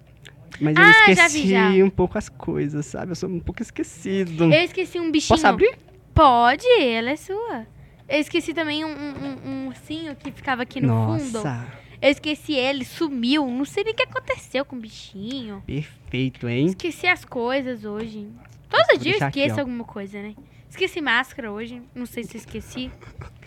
Mas 0.60 0.76
eu 0.76 0.82
Ah, 0.82 0.92
já 1.14 1.28
vi, 1.28 1.38
esqueci 1.38 1.48
já. 1.48 1.84
um 1.84 1.90
pouco 1.90 2.18
as 2.18 2.28
coisas, 2.28 2.84
sabe? 2.84 3.12
Eu 3.12 3.16
sou 3.16 3.28
um 3.30 3.40
pouco 3.40 3.62
esquecido. 3.62 4.44
Eu 4.52 4.62
esqueci 4.62 4.98
um 5.00 5.10
bichinho. 5.10 5.28
Posso 5.38 5.46
abrir? 5.46 5.74
Pode, 6.14 6.66
ela 6.82 7.10
é 7.10 7.16
sua. 7.16 7.66
Eu 8.08 8.18
esqueci 8.20 8.52
também 8.52 8.84
um, 8.84 8.88
um, 8.90 9.48
um- 9.48 9.66
ursinho 9.68 10.14
que 10.16 10.30
ficava 10.32 10.62
aqui 10.62 10.80
no 10.80 10.88
fundo. 11.18 11.32
Nossa, 11.38 11.66
Eu 12.02 12.10
esqueci 12.10 12.52
ele, 12.54 12.84
sumiu. 12.84 13.46
Não 13.46 13.64
sei 13.64 13.84
nem 13.84 13.92
o 13.92 13.96
que 13.96 14.02
aconteceu 14.02 14.64
com 14.64 14.76
o 14.76 14.80
bichinho. 14.80 15.62
perfeito, 15.66 16.48
hein? 16.48 16.66
Esqueci 16.66 17.06
as 17.06 17.24
coisas 17.24 17.84
hoje. 17.84 18.28
Todo 18.68 18.86
Vou 18.88 18.98
dia 18.98 19.12
eu 19.12 19.16
aqui, 19.26 19.40
esqueço 19.40 19.56
ó. 19.56 19.60
alguma 19.60 19.84
coisa, 19.84 20.20
né? 20.20 20.34
Esqueci 20.68 21.00
máscara 21.00 21.50
hoje. 21.52 21.80
Não 21.94 22.04
sei 22.06 22.24
se 22.24 22.36
esqueci. 22.36 22.90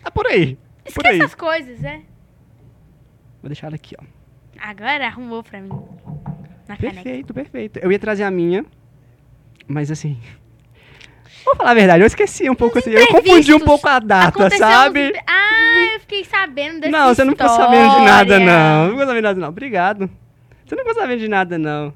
Ah, 0.03 0.09
por 0.11 0.25
aí. 0.27 0.57
Esqueço 0.85 1.23
as 1.23 1.35
coisas, 1.35 1.79
né? 1.79 2.03
Vou 3.41 3.49
deixar 3.49 3.67
ela 3.67 3.75
aqui, 3.75 3.95
ó. 3.99 4.03
Agora 4.65 5.07
arrumou 5.07 5.43
pra 5.43 5.59
mim. 5.59 5.67
Na 6.69 6.77
caneca. 6.77 6.93
Perfeito, 7.03 7.33
perfeito. 7.33 7.79
Eu 7.79 7.91
ia 7.91 7.99
trazer 7.99 8.23
a 8.23 8.31
minha, 8.31 8.65
mas 9.67 9.91
assim. 9.91 10.17
Vou 11.43 11.53
falar 11.57 11.71
a 11.71 11.73
verdade, 11.73 12.01
eu 12.01 12.07
esqueci 12.07 12.49
um 12.49 12.55
pouco 12.55 12.79
assim. 12.79 12.91
Eu 12.91 13.05
confundi 13.07 13.53
um 13.53 13.59
pouco 13.59 13.85
a 13.89 13.99
data, 13.99 14.29
Aconteceu 14.29 14.65
sabe? 14.65 15.11
uns 15.11 15.19
Ah, 15.27 15.93
eu 15.95 15.99
fiquei 15.99 16.23
sabendo 16.23 16.79
dessa 16.79 16.91
Não, 16.97 17.13
você 17.13 17.25
não 17.25 17.33
ficou 17.33 17.49
sabendo 17.49 17.89
de 17.95 18.01
nada, 18.05 18.39
não. 18.39 18.83
Não 18.85 18.91
ficou 18.91 19.05
sabendo 19.05 19.15
de 19.17 19.21
nada, 19.23 19.39
não. 19.41 19.49
Obrigado. 19.49 20.09
Você 20.65 20.75
não 20.75 20.85
ficou 20.85 21.01
sabendo 21.01 21.19
de 21.19 21.27
nada, 21.27 21.57
não. 21.57 21.93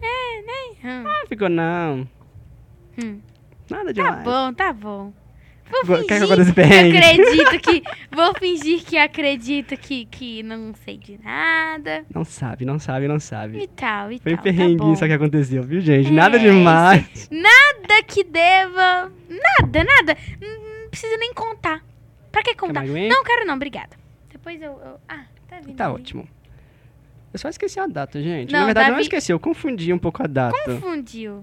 Hum, 0.00 1.02
Não 1.02 1.26
ficou, 1.28 1.48
não. 1.48 2.08
hum. 3.02 3.20
Nada 3.68 3.86
Tá 3.86 3.92
demais. 3.92 4.22
bom, 4.22 4.52
tá 4.54 4.72
bom. 4.72 5.12
Vou 5.84 6.04
Quer 6.04 6.06
fingir 6.06 6.18
que 6.18 6.24
eu 6.24 6.28
conte 6.28 6.40
esse 6.42 6.50
que 6.50 6.54
perrengue? 6.54 6.96
acredito 6.96 7.60
que... 7.60 7.82
Vou 8.16 8.34
fingir 8.38 8.84
que 8.84 8.96
acredito 8.96 9.76
que, 9.76 10.04
que 10.06 10.42
não 10.42 10.72
sei 10.84 10.96
de 10.96 11.18
nada. 11.22 12.04
Não 12.14 12.24
sabe, 12.24 12.64
não 12.64 12.78
sabe, 12.78 13.06
não 13.08 13.18
sabe. 13.20 13.58
E 13.58 13.66
tal, 13.66 14.10
e 14.12 14.18
Foi 14.18 14.32
um 14.32 14.36
tal. 14.36 14.44
tá 14.44 14.50
perrenguinho 14.50 14.78
bom. 14.90 14.96
só 14.96 15.06
que 15.06 15.12
aconteceu, 15.12 15.62
viu, 15.62 15.80
gente? 15.80 16.10
Nada 16.10 16.36
É, 16.36 16.40
demais. 16.40 17.28
Nada 17.30 18.02
que 18.06 18.22
deva... 18.24 19.10
Nada, 19.28 19.84
nada. 19.84 20.16
Não 20.40 20.66
não 20.86 20.90
precisa 20.90 21.16
nem 21.18 21.34
contar. 21.34 21.84
Pra 22.32 22.42
que 22.42 22.54
contar? 22.54 22.86
mais? 22.86 23.08
Não, 23.08 23.22
quero 23.24 23.44
não, 23.44 23.54
obrigada. 23.54 23.96
Depois 24.32 24.62
eu... 24.62 24.70
eu- 24.72 25.00
Ah, 25.08 25.24
tá 25.48 25.56
vindo 25.60 25.76
Tá 25.76 25.86
ali. 25.86 25.94
ótimo. 25.94 26.26
Eu 27.32 27.38
só 27.38 27.48
esqueci 27.50 27.78
a 27.78 27.86
data, 27.86 28.22
gente. 28.22 28.50
Não, 28.52 28.60
Na 28.60 28.64
verdade, 28.66 28.86
eu 28.86 28.90
não 28.92 28.96
Davi- 28.98 29.02
esqueci, 29.02 29.30
eu 29.32 29.38
confundi 29.40 29.92
um 29.92 29.98
pouco 29.98 30.22
a 30.22 30.26
data. 30.26 30.56
Confundiu. 30.64 31.42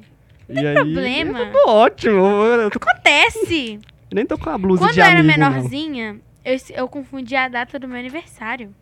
e 0.49 0.57
aí, 0.57 0.73
problema. 0.73 1.39
eu 1.39 1.51
tô 1.51 1.69
ótimo. 1.69 2.15
Eu, 2.45 2.71
tô- 2.71 2.79
Acontece. 2.81 3.79
Eu 4.13 4.15
nem 4.15 4.25
tô 4.27 4.37
com 4.37 4.49
a 4.49 4.57
blusa 4.57 4.79
Quando 4.83 4.93
de 4.93 4.99
eu 4.99 5.05
era 5.05 5.19
amigo, 5.19 5.39
não. 5.39 5.49
menorzinha, 5.51 6.19
eu, 6.45 6.57
eu 6.75 6.87
confundi 6.87 7.35
a 7.35 7.47
data 7.47 7.79
do 7.79 7.87
meu 7.87 7.97
aniversário. 7.97 8.73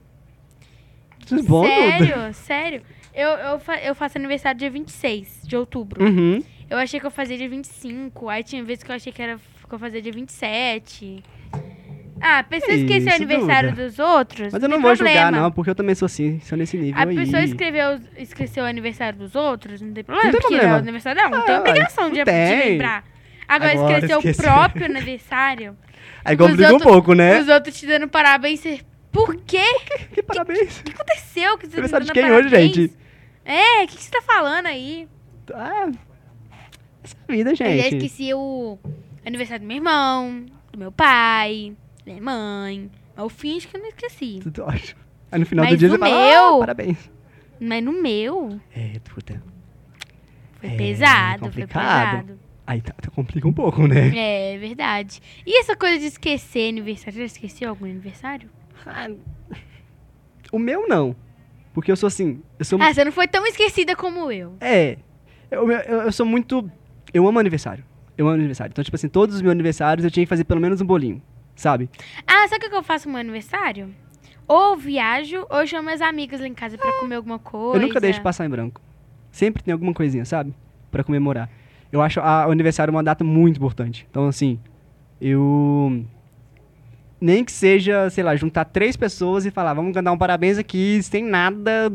Tudo 1.25 1.39
é 1.41 1.43
bom, 1.43 1.61
Duda? 1.61 1.71
sério, 1.71 2.34
sério. 2.34 2.82
Eu, 3.13 3.29
eu, 3.29 3.59
fa- 3.59 3.79
eu 3.79 3.95
faço 3.95 4.17
aniversário 4.17 4.59
dia 4.59 4.69
26 4.69 5.41
de 5.45 5.55
outubro. 5.55 6.03
Uhum. 6.03 6.43
Eu 6.69 6.77
achei 6.77 6.99
que 6.99 7.05
eu 7.05 7.11
fazia 7.11 7.38
dia 7.38 7.47
25. 7.49 8.27
Aí 8.29 8.43
tinha 8.43 8.63
vezes 8.63 8.84
que 8.84 8.91
eu 8.91 8.95
achei 8.95 9.11
que, 9.13 9.21
era, 9.21 9.38
que 9.38 9.73
eu 9.73 9.79
fazia 9.79 10.01
dia 10.01 10.11
27. 10.11 11.23
Ah, 12.23 12.39
a 12.39 12.43
pessoa 12.43 12.71
Que 12.77 12.84
esqueceu 12.84 13.11
o 13.11 13.15
aniversário 13.15 13.73
dos 13.75 13.99
outros. 13.99 14.53
Mas 14.53 14.61
eu 14.61 14.69
não 14.69 14.77
tem 14.77 14.82
vou 14.84 14.95
problema. 14.95 15.19
julgar, 15.25 15.32
não, 15.32 15.51
porque 15.51 15.69
eu 15.71 15.75
também 15.75 15.95
sou 15.95 16.05
assim, 16.05 16.39
sou 16.41 16.57
nesse 16.57 16.77
nível 16.77 16.99
A 17.01 17.05
aí. 17.05 17.15
pessoa 17.15 17.41
escreveu, 17.43 17.99
esqueceu 18.17 18.63
o 18.63 18.67
aniversário 18.67 19.17
dos 19.17 19.34
outros, 19.36 19.82
não 19.82 19.91
tem 19.93 20.03
problema. 20.03 20.25
Não 20.25 20.32
tem 20.32 20.39
porque 20.41 20.55
problema. 20.55 20.75
é 20.75 20.77
o 20.77 20.84
aniversário 20.84 21.21
dela, 21.21 21.36
não 21.38 21.45
tem 21.45 21.55
Ah, 21.55 21.59
obrigação 21.59 22.03
de, 22.11 22.17
não 22.19 22.23
de 22.25 22.32
tem. 22.32 22.69
lembrar. 22.71 23.03
Agora, 23.56 23.72
Agora 23.74 23.97
esqueceu 23.99 24.20
o 24.20 24.36
próprio 24.38 24.86
aniversário. 24.86 25.78
Aí 26.24 26.38
complica 26.38 26.74
Os 26.76 26.82
um 26.82 26.86
pouco, 26.86 27.14
né? 27.14 27.39
Os 27.41 27.47
outros 27.47 27.78
te 27.80 27.86
dando 27.86 28.08
parabéns. 28.08 28.60
Você... 28.60 28.82
Por 29.12 29.36
quê? 29.36 29.64
Que 30.14 30.24
parabéns. 30.24 30.80
O 30.80 30.84
que 30.84 30.91
aconteceu? 30.93 31.58
Que 31.58 31.66
você 31.66 31.72
tá 31.72 31.78
Aniversário 31.97 32.06
de 32.06 32.12
quem 32.14 32.24
hoje, 32.32 32.49
parabéns? 32.49 32.76
gente? 32.76 32.97
É, 33.43 33.84
o 33.84 33.88
que, 33.88 33.97
que 33.97 34.04
você 34.04 34.12
tá 34.12 34.22
falando 34.22 34.68
aí? 34.68 35.08
Ah, 35.54 35.89
essa 37.04 37.16
vida, 37.28 37.49
Eu 37.52 37.56
já 37.56 37.66
gente. 37.66 37.97
esqueci 37.97 38.34
o 38.34 38.78
aniversário 39.26 39.62
do 39.64 39.68
meu 39.68 39.78
irmão, 39.78 40.45
do 40.72 40.80
meu 40.80 40.91
pai, 40.91 41.76
da 42.06 42.12
minha 42.14 42.24
mãe. 42.24 42.89
Eu 43.18 43.28
finge 43.30 43.68
que 43.68 43.76
eu 43.76 43.82
não 43.82 43.89
esqueci. 43.89 44.39
Tudo 44.43 44.64
ótimo. 44.64 45.02
Aí 45.32 45.39
no 45.39 45.45
final 45.45 45.66
Mas 45.66 45.74
do 45.76 45.78
dia 45.80 45.89
você 45.89 45.97
fala, 45.97 46.16
meu- 46.30 46.56
ah, 46.56 46.60
parabéns. 46.60 47.12
Mas 47.60 47.84
no 47.84 47.91
meu, 47.91 48.60
É, 48.76 48.99
Duda. 48.99 49.43
foi 50.62 50.70
É, 50.70 50.76
pesado, 50.78 51.39
foi 51.39 51.49
complicado. 51.49 52.22
pesado. 52.28 52.39
Aí 52.66 52.82
tá, 52.82 52.93
tá- 52.93 53.09
complica 53.12 53.47
um 53.47 53.53
pouco, 53.53 53.88
né? 53.88 54.12
É 54.53 54.57
verdade. 54.57 55.20
E 55.45 55.59
essa 55.59 55.76
coisa 55.76 55.99
de 55.99 56.05
esquecer 56.05 56.70
aniversário? 56.70 57.20
Já 57.20 57.26
esqueceu 57.26 57.70
algum 57.70 57.86
aniversário? 57.86 58.49
Ah, 58.86 59.09
O 60.51 60.59
meu 60.59 60.88
não. 60.88 61.16
Porque 61.74 61.91
eu 61.91 61.95
sou 61.95 62.07
assim, 62.07 62.41
eu 62.59 62.66
sou... 62.66 62.82
Ah, 62.82 62.93
você 62.93 63.03
não 63.05 63.12
foi 63.12 63.28
tão 63.28 63.45
esquecida 63.47 63.95
como 63.95 64.32
eu. 64.32 64.55
É. 64.59 64.97
Eu, 65.49 65.70
eu, 65.72 66.01
eu 66.01 66.12
sou 66.12 66.26
muito... 66.26 66.70
Eu 67.14 67.28
amo 67.28 67.39
aniversário. 67.39 67.84
Eu 68.18 68.28
amo 68.28 68.36
aniversário. 68.36 68.72
Então, 68.72 68.84
tipo 68.84 68.95
assim, 68.95 69.07
todos 69.07 69.36
os 69.36 69.41
meus 69.41 69.51
aniversários 69.51 70.03
eu 70.05 70.12
tinha 70.12 70.26
que 70.26 70.30
fazer 70.30 70.43
pelo 70.43 70.59
menos 70.62 70.82
um 70.82 70.86
bolinho. 70.86 71.22
Sabe? 71.55 71.89
Ah, 72.28 72.47
sabe 72.47 72.66
o 72.66 72.70
que 72.70 72.76
eu 72.76 72.84
faço 72.84 73.07
no 73.07 73.14
meu 73.14 73.22
aniversário? 73.22 73.93
Ou 74.47 74.76
viajo, 74.76 75.45
ou 75.49 75.66
chamo 75.66 75.89
as 75.89 76.01
amigas 76.01 76.41
lá 76.41 76.47
em 76.47 76.53
casa 76.53 76.78
pra 76.78 76.91
comer 76.99 77.16
alguma 77.16 77.39
coisa. 77.39 77.78
Eu 77.78 77.88
nunca 77.88 77.99
deixo 78.01 78.22
passar 78.22 78.45
em 78.45 78.49
branco. 78.49 78.82
Sempre 79.32 79.64
tem 79.64 79.72
alguma 79.72 79.93
coisinha, 79.93 80.26
sabe? 80.26 80.53
Pra 80.89 81.03
comemorar. 81.03 81.49
Eu 81.91 82.01
acho 82.01 82.19
a- 82.19 82.47
o 82.47 82.51
aniversário 82.51 82.91
uma 82.93 83.03
data 83.03 83.23
muito 83.23 83.57
importante. 83.57 84.07
Então, 84.09 84.27
assim, 84.27 84.59
eu. 85.19 86.03
Nem 87.19 87.43
que 87.45 87.51
seja, 87.51 88.09
sei 88.09 88.23
lá, 88.23 88.35
juntar 88.35 88.65
três 88.65 88.95
pessoas 88.97 89.45
e 89.45 89.51
falar, 89.51 89.73
vamos 89.75 89.93
cantar 89.93 90.11
um 90.11 90.17
parabéns 90.17 90.57
aqui, 90.57 90.99
sem 91.03 91.23
nada, 91.23 91.93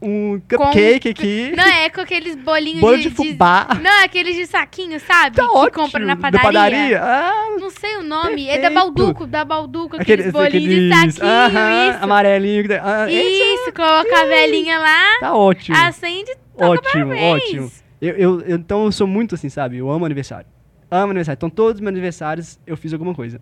um 0.00 0.40
cupcake 0.48 1.08
aqui, 1.08 1.52
Não, 1.56 1.64
é 1.64 1.90
com 1.90 2.00
aqueles 2.00 2.36
bolinhos 2.36 2.80
bolo 2.80 2.96
de, 2.96 3.04
de 3.04 3.10
fubá. 3.10 3.66
Não, 3.82 4.04
aqueles 4.04 4.36
de 4.36 4.46
saquinho, 4.46 5.00
sabe? 5.00 5.34
Tá 5.36 5.42
que 5.42 5.50
ótimo. 5.50 5.82
compra 5.84 6.04
na 6.06 6.14
Da 6.14 6.20
padaria. 6.20 6.42
padaria? 6.52 7.00
Ah, 7.02 7.56
Não 7.58 7.70
sei 7.70 7.96
o 7.96 8.04
nome. 8.04 8.46
É 8.46 8.58
da 8.58 8.70
Perfeito. 8.70 8.74
Balduco, 8.74 9.26
da 9.26 9.44
Balduco, 9.44 9.96
aqueles, 9.96 10.28
aqueles, 10.28 10.32
bolinhos 10.32 10.92
aqueles 10.96 11.14
de 11.14 11.20
saquinho, 11.20 11.32
aham, 11.58 11.90
isso. 11.90 12.04
amarelinho. 12.04 12.64
Ah, 12.84 13.10
esse 13.12 13.42
Isso, 13.54 13.72
coloca 13.72 14.20
a 14.20 14.26
velhinha 14.26 14.78
lá, 14.78 15.18
Tá 15.18 15.34
ótimo. 15.34 15.76
acende, 15.76 16.30
toca 16.56 16.66
Ótimo, 16.78 17.06
parabéns. 17.08 17.42
ótimo. 17.42 17.72
Eu, 18.02 18.14
eu- 18.16 18.40
eu- 18.40 18.56
então 18.56 18.84
eu 18.84 18.92
sou 18.92 19.06
muito 19.06 19.34
assim, 19.36 19.48
sabe? 19.48 19.76
Eu 19.78 19.88
amo 19.90 20.04
aniversário. 20.04 20.46
Amo 20.90 21.10
aniversário. 21.12 21.38
Então 21.38 21.48
todos 21.48 21.74
os 21.76 21.80
meus 21.80 21.92
aniversários 21.92 22.58
eu 22.66 22.76
fiz 22.76 22.92
alguma 22.92 23.14
coisa. 23.14 23.40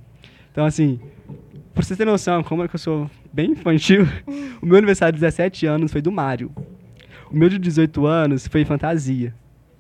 Então 0.53 0.65
assim, 0.67 1.01
pra 1.75 1.83
vocês 1.83 1.97
terem 1.97 2.13
noção, 2.13 2.43
como 2.45 2.63
é 2.63 2.69
que 2.69 2.75
eu 2.75 2.79
sou 2.79 3.11
bem 3.33 3.53
infantil, 3.53 4.07
o 4.63 4.67
meu 4.67 4.77
aniversário 4.77 5.15
de 5.15 5.21
17 5.21 5.65
anos 5.67 5.91
foi 5.91 6.03
do 6.03 6.13
Mário. 6.13 6.53
O 7.31 7.37
meu 7.37 7.49
de 7.49 7.59
18 7.59 8.07
anos 8.07 8.47
foi 8.47 8.65
fantasia. 8.65 9.35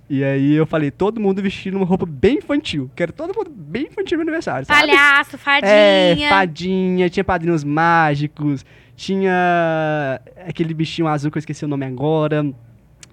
E 0.08 0.24
aí 0.24 0.54
eu 0.54 0.66
falei, 0.66 0.90
todo 0.90 1.20
mundo 1.20 1.40
vestindo 1.42 1.76
uma 1.76 1.86
roupa 1.86 2.04
bem 2.06 2.38
infantil. 2.38 2.90
Quero 2.96 3.12
todo 3.12 3.32
mundo 3.36 3.48
bem 3.54 3.84
infantil 3.86 4.18
no 4.18 4.24
meu 4.24 4.32
aniversário, 4.32 4.66
sabe? 4.66 4.86
Palhaço, 4.88 5.38
fadinha. 5.38 5.72
É, 5.72 6.28
fadinha, 6.28 7.08
tinha 7.10 7.22
padrinhos 7.22 7.62
mágicos, 7.62 8.64
tinha 8.96 10.20
aquele 10.46 10.74
bichinho 10.74 11.06
azul 11.06 11.30
que 11.30 11.38
eu 11.38 11.40
esqueci 11.40 11.64
o 11.64 11.68
nome 11.68 11.86
agora. 11.86 12.44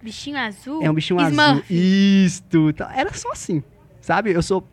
Bichinho 0.02 0.38
azul. 0.38 0.82
É 0.84 0.90
um 0.90 0.94
bichinho 0.94 1.20
azul. 1.20 1.32
Smurf. 1.32 1.66
Isto. 1.74 2.74
tá. 2.74 2.92
Era 2.96 3.14
só 3.14 3.32
assim, 3.32 3.64
sabe? 4.02 4.32
Eu 4.32 4.42
sou... 4.42 4.68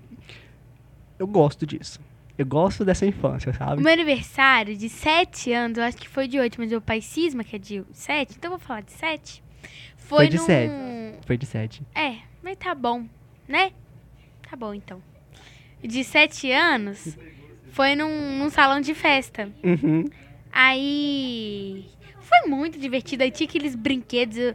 Eu 1.18 1.26
gosto 1.26 1.64
disso. 1.66 2.00
Eu 2.36 2.44
gosto 2.44 2.84
dessa 2.84 3.06
infância, 3.06 3.50
O 3.52 3.54
sabe? 3.54 3.82
meu 3.82 3.92
aniversário 3.92 4.76
de 4.76 4.88
7 4.88 5.52
anos, 5.52 5.78
eu 5.78 5.84
acho 5.84 5.96
que 5.96 6.08
foi 6.08 6.26
de 6.26 6.38
8, 6.38 6.56
mas 6.58 6.68
meu 6.70 6.80
pai 6.80 7.00
cisma 7.00 7.44
que 7.44 7.54
é 7.54 7.58
de 7.58 7.84
7, 7.92 8.34
então 8.36 8.50
eu 8.52 8.58
vou 8.58 8.66
falar 8.66 8.80
de 8.80 8.92
7. 8.92 9.42
Foi, 9.96 10.18
Foi 10.18 10.28
de 10.28 10.36
num... 10.36 10.44
sete. 10.44 10.72
Foi 11.26 11.36
de 11.38 11.46
sete. 11.46 11.82
É, 11.94 12.16
mas 12.42 12.56
tá 12.58 12.74
bom, 12.74 13.06
né? 13.48 13.70
Tá 14.50 14.54
bom, 14.56 14.74
então. 14.74 15.00
De 15.82 16.04
7 16.04 16.50
anos, 16.50 17.16
foi 17.70 17.94
num, 17.94 18.38
num 18.38 18.50
salão 18.50 18.80
de 18.80 18.94
festa. 18.94 19.48
Uhum. 19.62 20.04
Aí... 20.52 21.86
Foi 22.24 22.48
muito 22.48 22.78
divertido, 22.78 23.22
aí 23.22 23.30
tinha 23.30 23.48
aqueles 23.48 23.74
brinquedos. 23.74 24.36
Eu, 24.36 24.54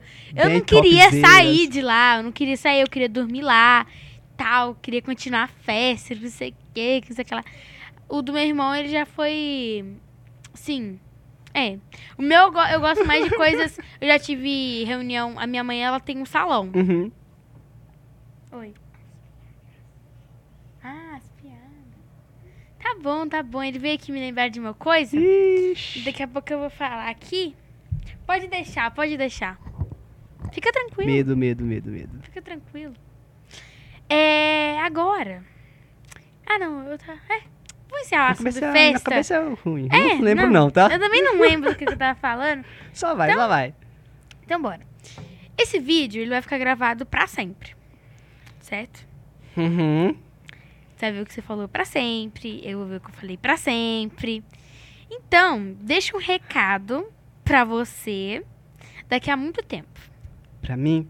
não 0.50 0.62
queria 0.62 1.12
sair 1.12 1.68
de 1.68 1.82
lá, 1.82 2.18
eu 2.18 2.24
não 2.24 2.32
queria 2.32 2.58
sair, 2.58 2.82
eu 2.82 2.88
queria 2.90 3.08
dormir 3.08 3.42
lá, 3.42 3.86
tal, 4.36 4.76
queria 4.76 5.02
continuar 5.02 5.44
a 5.44 5.48
festa, 5.48 6.16
não 6.16 6.30
sei 6.30 6.50
o 6.50 6.56
que, 6.74 7.02
não 7.08 7.16
sei 7.16 7.24
o 7.24 7.28
que 7.28 7.36
lá. 7.36 7.44
O 8.08 8.22
do 8.22 8.34
meu 8.34 8.42
irmão, 8.42 8.74
ele 8.74 8.90
já 8.90 9.06
foi. 9.06 9.86
Sim. 10.54 11.00
É. 11.54 11.78
O 12.18 12.22
meu, 12.22 12.52
eu 12.72 12.80
gosto 12.80 13.06
mais 13.06 13.24
de 13.24 13.36
coisas. 13.36 13.78
Eu 14.02 14.08
já 14.08 14.18
tive 14.18 14.84
reunião. 14.84 15.38
A 15.38 15.46
minha 15.46 15.64
mãe, 15.64 15.84
ela 15.84 16.00
tem 16.00 16.18
um 16.18 16.26
salão. 16.26 16.72
Uhum. 16.76 17.12
Oi. 18.52 18.74
Ah, 20.84 21.16
as 21.18 21.30
piadas. 21.32 21.60
Tá 22.90 22.96
bom, 23.00 23.28
tá 23.28 23.44
bom. 23.44 23.62
Ele 23.62 23.78
veio 23.78 23.94
aqui 23.96 24.12
me 24.12 24.20
lembrar 24.20 24.50
de 24.50 24.60
uma 24.60 24.74
coisa. 24.74 25.16
Ixi. 25.16 26.02
Daqui 26.02 26.24
a 26.24 26.28
pouco 26.28 26.52
eu 26.52 26.58
vou 26.58 26.72
falar 26.72 27.08
aqui. 27.08 27.56
Pode 28.26 28.48
deixar, 28.48 28.90
pode 28.90 29.16
deixar. 29.16 29.60
Fica 30.52 30.72
tranquilo. 30.72 31.12
Medo, 31.12 31.38
medo, 31.38 31.64
medo, 31.64 31.92
medo. 31.92 32.20
Fica 32.24 32.42
tranquilo. 32.42 32.96
É. 34.10 34.80
Agora. 34.80 35.44
Ah, 36.48 36.58
não. 36.58 36.82
Eu 36.88 36.98
tá. 36.98 37.14
É. 37.30 37.42
Vamos 37.90 38.08
encerrar 38.08 38.30
o 38.30 38.32
assunto 38.32 38.46
cabeça, 38.46 38.72
minha 38.72 38.92
festa. 38.94 39.10
cabeça 39.10 39.36
é 39.36 39.54
ruim. 39.64 39.88
É, 39.92 40.14
eu 40.14 40.16
não 40.16 40.22
lembro 40.22 40.50
não, 40.50 40.72
tá? 40.72 40.90
Eu 40.92 41.00
também 41.00 41.24
não 41.24 41.40
lembro 41.40 41.70
do 41.72 41.78
que 41.78 41.88
eu 41.88 41.96
tava 41.98 42.20
falando. 42.20 42.66
Só 42.92 43.14
vai, 43.14 43.34
só 43.34 43.48
vai. 43.48 43.74
Então, 44.44 44.60
bora. 44.60 44.82
Esse 45.56 45.80
vídeo, 45.80 46.22
ele 46.22 46.32
vai 46.32 46.42
ficar 46.42 46.58
gravado 46.58 47.06
pra 47.06 47.28
sempre. 47.28 47.76
Certo? 48.60 49.08
Uhum. 49.56 50.16
Você 51.00 51.06
vai 51.06 51.12
ver 51.14 51.22
o 51.22 51.26
que 51.26 51.34
você 51.34 51.42
falou 51.42 51.66
pra 51.66 51.86
sempre. 51.86 52.60
Eu 52.62 52.80
vou 52.80 52.88
ver 52.88 52.98
o 52.98 53.00
que 53.00 53.10
eu 53.10 53.14
falei 53.14 53.38
pra 53.38 53.56
sempre. 53.56 54.44
Então, 55.10 55.74
deixa 55.80 56.14
um 56.14 56.20
recado 56.20 57.06
pra 57.42 57.64
você 57.64 58.44
daqui 59.08 59.32
a 59.32 59.38
muito 59.38 59.64
tempo. 59.64 59.98
Pra 60.62 60.76
mim? 60.76 61.08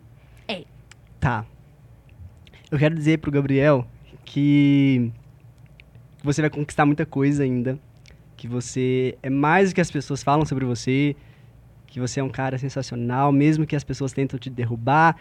É. 0.48 0.64
Tá. 1.20 1.44
Eu 2.70 2.78
quero 2.78 2.94
dizer 2.94 3.18
pro 3.18 3.32
Gabriel 3.32 3.88
que 4.24 5.12
você 6.24 6.40
vai 6.42 6.52
conquistar 6.52 6.86
muita 6.86 7.04
coisa 7.04 7.42
ainda. 7.42 7.80
Que 8.38 8.48
você 8.48 9.18
é 9.24 9.30
mais 9.32 9.72
do 9.72 9.74
que 9.76 9.82
as 9.82 9.90
pessoas 9.90 10.22
falam 10.22 10.46
sobre 10.46 10.66
você. 10.66 11.16
Que 11.88 12.00
você 12.00 12.20
é 12.20 12.24
um 12.24 12.30
cara 12.30 12.60
sensacional, 12.60 13.32
mesmo 13.32 13.66
que 13.66 13.76
as 13.76 13.84
pessoas 13.84 14.14
tentam 14.14 14.38
te 14.38 14.52
derrubar. 14.52 15.16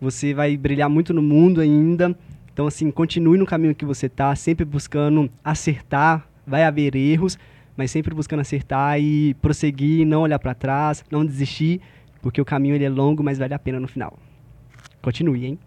Você 0.00 0.32
vai 0.32 0.56
brilhar 0.56 0.88
muito 0.88 1.12
no 1.12 1.20
mundo 1.20 1.60
ainda. 1.60 2.16
Então, 2.54 2.68
assim, 2.68 2.88
continue 2.92 3.36
no 3.36 3.44
caminho 3.44 3.74
que 3.74 3.84
você 3.84 4.08
tá, 4.08 4.32
sempre 4.36 4.64
buscando 4.64 5.28
acertar. 5.42 6.24
Vai 6.46 6.62
haver 6.62 6.94
erros, 6.94 7.36
mas 7.76 7.90
sempre 7.90 8.14
buscando 8.14 8.40
acertar 8.40 9.00
e 9.00 9.34
prosseguir, 9.34 10.06
não 10.06 10.22
olhar 10.22 10.38
pra 10.38 10.54
trás, 10.54 11.04
não 11.10 11.26
desistir, 11.26 11.80
porque 12.22 12.40
o 12.40 12.44
caminho 12.44 12.76
ele 12.76 12.84
é 12.84 12.88
longo, 12.88 13.24
mas 13.24 13.38
vale 13.38 13.54
a 13.54 13.58
pena 13.58 13.80
no 13.80 13.88
final. 13.88 14.16
Continue, 15.02 15.46
hein? 15.46 15.58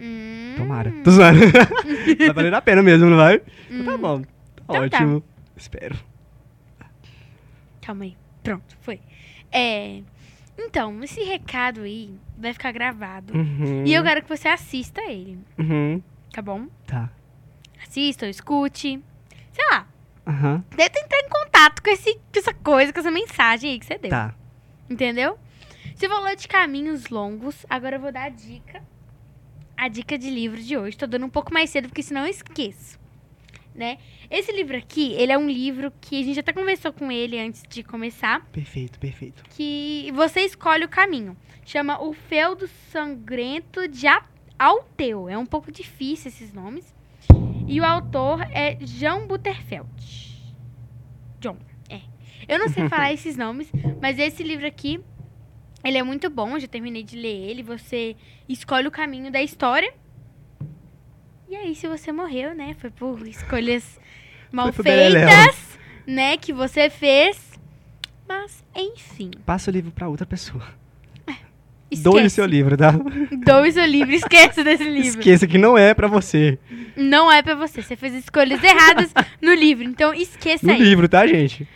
Hum, 0.00 0.54
Tomara. 0.56 0.92
Tô 1.04 1.10
zoando. 1.12 1.38
vai 2.18 2.32
valer 2.32 2.54
a 2.54 2.60
pena 2.60 2.82
mesmo, 2.82 3.08
não 3.08 3.16
vai? 3.16 3.40
Então 3.70 3.84
tá 3.84 3.96
bom. 3.96 4.22
Tá 4.22 4.28
Então 4.64 4.88
tá. 4.88 4.96
ótimo. 4.98 5.22
Espero. 5.56 5.96
Calma 7.80 8.02
aí. 8.04 8.16
Pronto, 8.42 8.76
foi. 8.80 8.98
É. 9.52 10.00
Então, 10.58 11.02
esse 11.02 11.22
recado 11.22 11.82
aí 11.82 12.14
vai 12.36 12.52
ficar 12.52 12.72
gravado. 12.72 13.36
Uhum. 13.36 13.84
E 13.86 13.92
eu 13.92 14.02
quero 14.02 14.22
que 14.22 14.28
você 14.28 14.48
assista 14.48 15.00
ele, 15.02 15.38
Uhum. 15.58 16.02
tá 16.32 16.40
bom? 16.40 16.66
Tá. 16.86 17.10
Assista 17.82 18.24
ou 18.26 18.30
escute. 18.30 19.02
Sei 19.52 19.64
lá. 19.70 19.86
Aham. 20.26 20.64
Tenta 20.76 20.98
entrar 20.98 21.18
em 21.20 21.28
contato 21.28 21.82
com, 21.82 21.90
esse, 21.90 22.14
com 22.14 22.38
essa 22.38 22.52
coisa, 22.54 22.92
com 22.92 22.98
essa 23.00 23.10
mensagem 23.10 23.70
aí 23.72 23.78
que 23.78 23.86
você 23.86 23.98
deu. 23.98 24.10
Tá. 24.10 24.34
Entendeu? 24.90 25.38
Você 25.94 26.08
falou 26.08 26.34
de 26.34 26.48
caminhos 26.48 27.08
longos, 27.08 27.64
agora 27.70 27.96
eu 27.96 28.00
vou 28.00 28.12
dar 28.12 28.24
a 28.24 28.28
dica. 28.28 28.82
A 29.76 29.88
dica 29.88 30.18
de 30.18 30.28
livro 30.30 30.60
de 30.60 30.76
hoje. 30.76 30.96
Tô 30.96 31.06
dando 31.06 31.26
um 31.26 31.30
pouco 31.30 31.52
mais 31.52 31.70
cedo, 31.70 31.88
porque 31.88 32.02
senão 32.02 32.22
eu 32.22 32.28
esqueço. 32.30 32.98
Né? 33.76 33.98
Esse 34.30 34.50
livro 34.52 34.74
aqui, 34.74 35.12
ele 35.12 35.30
é 35.30 35.36
um 35.36 35.48
livro 35.48 35.92
que 36.00 36.18
a 36.18 36.24
gente 36.24 36.40
até 36.40 36.50
conversou 36.50 36.94
com 36.94 37.12
ele 37.12 37.38
antes 37.38 37.62
de 37.68 37.82
começar. 37.82 38.40
Perfeito, 38.46 38.98
perfeito. 38.98 39.42
Que 39.50 40.10
você 40.14 40.40
escolhe 40.40 40.84
o 40.84 40.88
caminho. 40.88 41.36
Chama 41.64 42.02
O 42.02 42.14
Feudo 42.14 42.66
Sangrento 42.90 43.86
de 43.86 44.06
Alteu. 44.58 45.28
É 45.28 45.36
um 45.36 45.44
pouco 45.44 45.70
difícil 45.70 46.28
esses 46.28 46.54
nomes. 46.54 46.94
E 47.68 47.78
o 47.80 47.84
autor 47.84 48.40
é 48.50 48.78
Jean 48.80 49.26
Butterfeld. 49.26 50.40
John, 51.38 51.58
é. 51.90 52.00
Eu 52.48 52.58
não 52.58 52.68
sei 52.68 52.88
falar 52.88 53.12
esses 53.12 53.36
nomes, 53.36 53.70
mas 54.00 54.18
esse 54.18 54.42
livro 54.42 54.66
aqui, 54.66 55.00
ele 55.84 55.98
é 55.98 56.02
muito 56.02 56.30
bom. 56.30 56.54
Eu 56.54 56.60
já 56.60 56.68
terminei 56.68 57.02
de 57.02 57.16
ler 57.16 57.50
ele. 57.50 57.62
Você 57.62 58.16
escolhe 58.48 58.88
o 58.88 58.90
caminho 58.90 59.30
da 59.30 59.42
história. 59.42 59.92
E 61.48 61.54
aí, 61.56 61.74
se 61.74 61.86
você 61.86 62.10
morreu, 62.12 62.54
né? 62.54 62.74
Foi 62.78 62.90
por 62.90 63.26
escolhas 63.26 63.98
mal 64.52 64.72
feitas, 64.72 65.78
né? 66.06 66.36
Que 66.36 66.52
você 66.52 66.90
fez. 66.90 67.38
Mas, 68.28 68.64
enfim. 68.74 69.30
Passa 69.44 69.70
o 69.70 69.72
livro 69.72 69.90
pra 69.92 70.08
outra 70.08 70.26
pessoa. 70.26 70.64
Esquece. 71.88 72.02
Doe 72.02 72.26
o 72.26 72.30
seu 72.30 72.44
livro, 72.44 72.76
tá? 72.76 72.90
Doe 72.90 73.68
o 73.68 73.72
seu 73.72 73.84
livro. 73.86 74.12
Esqueça 74.12 74.64
desse 74.64 74.82
livro. 74.82 75.20
Esqueça 75.20 75.46
que 75.46 75.56
não 75.56 75.78
é 75.78 75.94
pra 75.94 76.08
você. 76.08 76.58
Não 76.96 77.30
é 77.30 77.42
pra 77.42 77.54
você. 77.54 77.80
Você 77.80 77.94
fez 77.94 78.12
escolhas 78.12 78.60
erradas 78.62 79.12
no 79.40 79.54
livro. 79.54 79.84
Então, 79.84 80.12
esqueça 80.12 80.66
No 80.66 80.72
aí. 80.72 80.80
livro, 80.80 81.08
tá, 81.08 81.24
gente? 81.28 81.66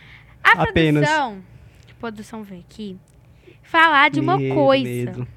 A 0.43 0.63
apenas. 0.63 1.07
produção... 1.07 1.41
A 1.89 1.93
produção 2.01 2.43
veio 2.43 2.59
aqui 2.69 2.97
falar 3.63 4.09
de 4.09 4.19
uma 4.19 4.37
Medo, 4.37 4.53
coisa. 4.55 4.83
medo. 4.83 5.27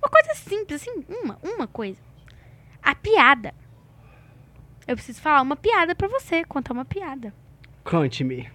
Uma 0.00 0.08
coisa 0.08 0.34
simples, 0.34 0.80
assim. 0.82 1.04
Uma, 1.08 1.36
uma 1.42 1.66
coisa. 1.66 1.98
A 2.80 2.94
piada. 2.94 3.52
Eu 4.86 4.96
preciso 4.96 5.20
falar 5.20 5.42
uma 5.42 5.56
piada 5.56 5.94
pra 5.94 6.08
você. 6.08 6.44
Contar 6.44 6.72
uma 6.72 6.84
piada. 6.84 7.32
Conte-me. 7.82 8.50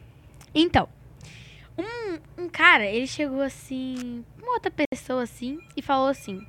Então, 0.53 0.87
um, 1.77 2.43
um 2.43 2.49
cara, 2.49 2.85
ele 2.85 3.07
chegou 3.07 3.41
assim, 3.41 4.23
uma 4.41 4.53
outra 4.53 4.71
pessoa 4.71 5.23
assim, 5.23 5.59
e 5.75 5.81
falou 5.81 6.07
assim: 6.07 6.45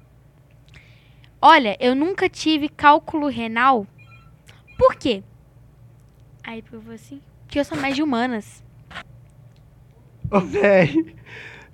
Olha, 1.40 1.76
eu 1.80 1.94
nunca 1.94 2.28
tive 2.28 2.68
cálculo 2.68 3.28
renal. 3.28 3.86
Por 4.76 4.94
quê? 4.94 5.22
Aí 6.42 6.62
eu 6.72 6.80
falei 6.80 6.96
assim: 6.96 7.22
Porque 7.46 7.58
eu 7.60 7.64
sou 7.64 7.78
mais 7.78 7.94
de 7.94 8.02
humanas. 8.02 8.62
Ô, 10.30 10.40
véi. 10.40 11.16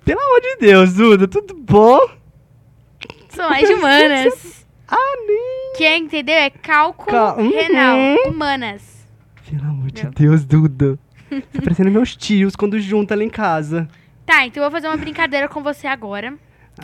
Pelo 0.03 0.21
amor 0.21 0.41
de 0.41 0.55
Deus, 0.57 0.93
Duda, 0.93 1.27
tudo 1.27 1.53
bom? 1.53 1.99
Sou 3.29 3.49
mais 3.49 3.67
de 3.67 3.73
humanas. 3.73 4.65
Ah, 4.87 5.15
nem. 5.27 5.66
Que 5.77 5.83
é, 5.83 5.97
entendeu? 5.97 6.35
É 6.35 6.49
cálculo 6.49 7.11
Cal- 7.11 7.37
Uhum. 7.39 7.49
renal. 7.51 7.97
Humanas. 8.27 9.05
Pelo 9.49 9.63
amor 9.63 9.91
de 9.91 10.03
de 10.03 10.09
Deus, 10.09 10.43
Duda. 10.45 10.97
Tá 11.29 11.61
parecendo 11.61 11.91
meus 11.91 12.15
tios 12.15 12.55
quando 12.55 12.79
junta 12.79 13.15
lá 13.15 13.23
em 13.23 13.29
casa. 13.29 13.87
Tá, 14.25 14.45
então 14.45 14.63
eu 14.63 14.69
vou 14.69 14.77
fazer 14.79 14.87
uma 14.87 14.97
brincadeira 14.97 15.47
com 15.49 15.61
você 15.61 15.85
agora. 15.87 16.33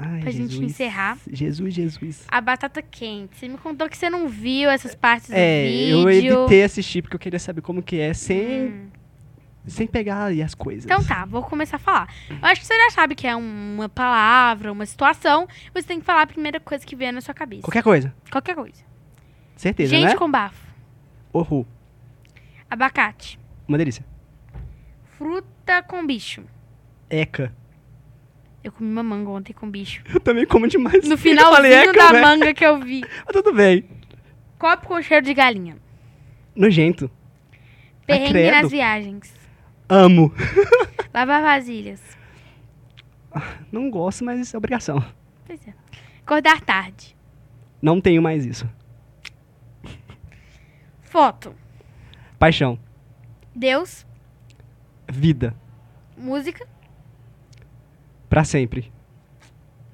Ai, 0.01 0.21
Pra 0.21 0.31
gente 0.31 0.51
Jesus. 0.53 0.71
encerrar. 0.71 1.17
Jesus, 1.31 1.73
Jesus. 1.73 2.23
A 2.27 2.41
batata 2.41 2.81
quente. 2.81 3.37
Você 3.37 3.47
me 3.47 3.57
contou 3.57 3.87
que 3.87 3.95
você 3.97 4.09
não 4.09 4.27
viu 4.27 4.69
essas 4.69 4.95
partes 4.95 5.29
do 5.29 5.35
É, 5.35 5.65
vídeo. 5.65 5.99
eu 5.99 6.09
evitei 6.39 6.63
assistir 6.63 7.01
porque 7.01 7.15
eu 7.15 7.19
queria 7.19 7.37
saber 7.39 7.61
como 7.61 7.81
que 7.83 7.99
é 7.99 8.13
sem, 8.13 8.65
Hum. 8.67 8.85
Sem 9.65 9.87
pegar 9.87 10.25
aí 10.25 10.41
as 10.41 10.53
coisas. 10.53 10.85
Então 10.85 11.03
tá, 11.03 11.25
vou 11.25 11.41
começar 11.43 11.77
a 11.77 11.79
falar. 11.79 12.13
Eu 12.29 12.37
acho 12.41 12.61
que 12.61 12.67
você 12.67 12.75
já 12.77 12.89
sabe 12.91 13.15
que 13.15 13.25
é 13.25 13.35
uma 13.35 13.87
palavra, 13.87 14.71
uma 14.71 14.85
situação. 14.85 15.47
Você 15.73 15.87
tem 15.87 15.99
que 15.99 16.05
falar 16.05 16.23
a 16.23 16.27
primeira 16.27 16.59
coisa 16.59 16.85
que 16.85 16.95
vier 16.95 17.13
na 17.13 17.21
sua 17.21 17.33
cabeça. 17.33 17.61
Qualquer 17.63 17.83
coisa. 17.83 18.13
Qualquer 18.31 18.55
coisa. 18.55 18.83
Certeza, 19.55 19.95
Gente 19.95 20.09
né? 20.09 20.15
com 20.15 20.29
bafo. 20.29 20.67
Orru. 21.31 21.65
Abacate. 22.69 23.39
Uma 23.67 23.77
delícia. 23.77 24.05
Fruta 25.17 25.81
com 25.83 26.05
bicho. 26.05 26.43
Eca. 27.09 27.53
Eu 28.63 28.71
comi 28.71 28.89
uma 28.89 29.03
manga 29.03 29.29
ontem 29.29 29.53
com 29.53 29.69
bicho. 29.69 30.03
Eu 30.11 30.19
também 30.19 30.45
como 30.45 30.67
demais. 30.67 31.07
No 31.07 31.13
Eu 31.15 31.17
falei 31.17 31.35
finalzinho 31.35 31.93
da 31.93 32.11
velho. 32.11 32.25
manga 32.25 32.53
que 32.53 32.65
eu 32.65 32.79
vi. 32.79 33.01
Mas 33.25 33.33
tudo 33.33 33.53
bem. 33.53 33.85
Copo 34.57 34.87
com 34.87 35.01
cheiro 35.01 35.25
de 35.25 35.33
galinha. 35.33 35.77
Nojento. 36.55 37.09
Perrengue 38.05 38.31
credo. 38.31 38.51
nas 38.61 38.71
viagens. 38.71 39.42
Amo. 39.89 40.33
Lavar 41.13 41.41
vasilhas. 41.41 42.01
Não 43.71 43.89
gosto, 43.89 44.23
mas 44.23 44.53
é 44.53 44.57
obrigação. 44.57 45.03
Pois 45.45 45.59
é. 45.67 45.73
Acordar 46.25 46.61
tarde. 46.61 47.15
Não 47.81 47.99
tenho 47.99 48.21
mais 48.21 48.45
isso. 48.45 48.67
Foto. 51.01 51.53
Paixão. 52.39 52.79
Deus. 53.55 54.05
Vida. 55.11 55.55
Música. 56.17 56.65
Pra 58.29 58.43
sempre. 58.43 58.91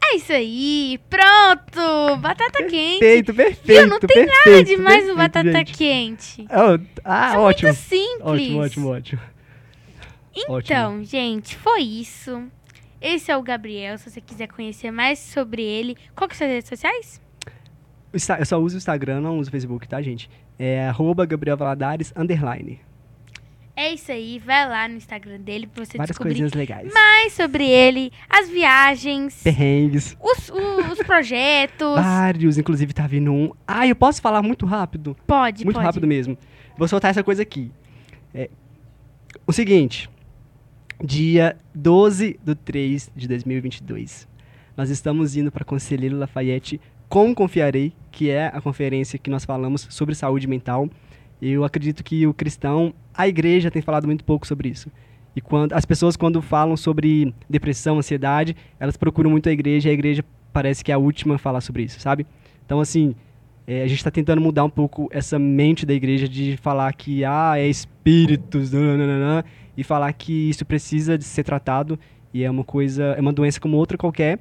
É 0.03 0.15
isso 0.15 0.31
aí. 0.31 0.99
Pronto. 1.09 2.17
Batata 2.17 2.63
quente. 2.63 2.99
Perfeito, 2.99 3.33
perfeito. 3.33 3.65
Viu? 3.67 3.87
Não 3.87 3.99
tem 3.99 4.25
nada 4.25 4.43
perfeito, 4.43 4.67
demais 4.67 5.07
no 5.07 5.15
perfeito, 5.15 5.17
batata 5.17 5.57
gente. 5.57 5.73
quente. 5.73 6.47
Oh, 6.49 6.99
ah, 7.03 7.33
É 7.35 7.37
ótimo. 7.37 7.69
muito 7.69 7.81
simples. 7.81 8.21
Ótimo, 8.21 8.59
ótimo, 8.61 8.89
ótimo. 8.89 9.21
Então, 10.35 11.03
gente, 11.03 11.55
foi 11.57 11.81
isso. 11.81 12.43
Esse 13.01 13.31
é 13.31 13.37
o 13.37 13.41
Gabriel. 13.41 13.97
Se 13.97 14.09
você 14.09 14.21
quiser 14.21 14.47
conhecer 14.47 14.91
mais 14.91 15.19
sobre 15.19 15.61
ele, 15.63 15.95
qual 16.15 16.27
que 16.27 16.35
são 16.35 16.47
as 16.47 16.53
redes 16.53 16.69
sociais? 16.69 17.21
Eu 18.11 18.45
só 18.45 18.57
uso 18.59 18.75
o 18.75 18.77
Instagram, 18.77 19.21
não 19.21 19.37
uso 19.37 19.49
o 19.49 19.51
Facebook, 19.51 19.87
tá, 19.87 20.01
gente? 20.01 20.29
É 20.57 20.87
arroba 20.87 21.25
Gabriel 21.25 21.55
Valadares, 21.55 22.11
underline. 22.15 22.79
É 23.75 23.93
isso 23.93 24.11
aí. 24.11 24.39
Vai 24.39 24.67
lá 24.67 24.87
no 24.89 24.95
Instagram 24.95 25.39
dele 25.39 25.65
pra 25.67 25.85
você 25.85 25.97
Várias 25.97 26.09
descobrir 26.09 26.31
coisinhas 26.33 26.53
legais. 26.53 26.91
mais 26.93 27.31
sobre 27.31 27.65
ele, 27.65 28.11
as 28.29 28.49
viagens, 28.49 29.41
Perrengues. 29.41 30.17
os, 30.19 30.49
os 30.91 30.97
projetos. 31.05 31.95
Vários, 31.95 32.57
inclusive 32.57 32.91
tá 32.93 33.07
vindo 33.07 33.31
um. 33.31 33.51
Ah, 33.65 33.87
eu 33.87 33.95
posso 33.95 34.21
falar 34.21 34.41
muito 34.41 34.65
rápido? 34.65 35.15
pode, 35.25 35.63
Muito 35.63 35.75
pode. 35.75 35.85
rápido 35.85 36.05
mesmo. 36.07 36.37
Vou 36.77 36.87
soltar 36.89 37.11
essa 37.11 37.23
coisa 37.23 37.41
aqui. 37.43 37.71
É, 38.33 38.49
o 39.47 39.53
seguinte. 39.53 40.09
Dia 41.01 41.55
12 41.73 42.37
de 42.43 42.55
3 42.55 43.11
de 43.15 43.25
2022. 43.29 44.27
Nós 44.75 44.89
estamos 44.89 45.37
indo 45.37 45.49
para 45.49 45.63
Conselheiro 45.63 46.17
Lafayette 46.17 46.81
com 47.07 47.33
Confiarei, 47.33 47.93
que 48.11 48.29
é 48.29 48.47
a 48.47 48.59
conferência 48.59 49.17
que 49.17 49.29
nós 49.29 49.45
falamos 49.45 49.87
sobre 49.89 50.13
saúde 50.13 50.45
mental. 50.45 50.89
Eu 51.41 51.63
acredito 51.63 52.03
que 52.03 52.27
o 52.27 52.33
cristão, 52.33 52.93
a 53.13 53.29
igreja 53.29 53.71
tem 53.71 53.81
falado 53.81 54.07
muito 54.07 54.25
pouco 54.25 54.45
sobre 54.45 54.67
isso. 54.67 54.91
E 55.33 55.39
quando 55.39 55.71
as 55.71 55.85
pessoas 55.85 56.17
quando 56.17 56.41
falam 56.41 56.75
sobre 56.75 57.33
depressão, 57.49 57.97
ansiedade, 57.97 58.53
elas 58.77 58.97
procuram 58.97 59.31
muito 59.31 59.47
a 59.47 59.53
igreja, 59.53 59.87
e 59.87 59.91
a 59.91 59.93
igreja 59.93 60.21
parece 60.51 60.83
que 60.83 60.91
é 60.91 60.95
a 60.95 60.99
última 60.99 61.35
a 61.35 61.37
falar 61.37 61.61
sobre 61.61 61.83
isso, 61.83 61.97
sabe? 62.01 62.27
Então 62.65 62.81
assim, 62.81 63.15
é, 63.65 63.83
a 63.83 63.87
gente 63.87 63.99
está 63.99 64.11
tentando 64.11 64.41
mudar 64.41 64.65
um 64.65 64.69
pouco 64.69 65.07
essa 65.11 65.39
mente 65.39 65.85
da 65.85 65.93
igreja 65.93 66.27
de 66.27 66.57
falar 66.57 66.91
que 66.91 67.23
ah, 67.23 67.53
é 67.55 67.69
espíritos, 67.69 68.73
nananana, 68.73 69.45
e 69.79 69.83
falar 69.83 70.11
que 70.11 70.49
isso 70.49 70.65
precisa 70.65 71.17
de 71.17 71.23
ser 71.23 71.41
tratado 71.43 71.97
e 72.33 72.43
é 72.43 72.51
uma 72.51 72.65
coisa, 72.65 73.15
é 73.17 73.21
uma 73.21 73.31
doença 73.31 73.61
como 73.61 73.77
outra 73.77 73.97
qualquer. 73.97 74.37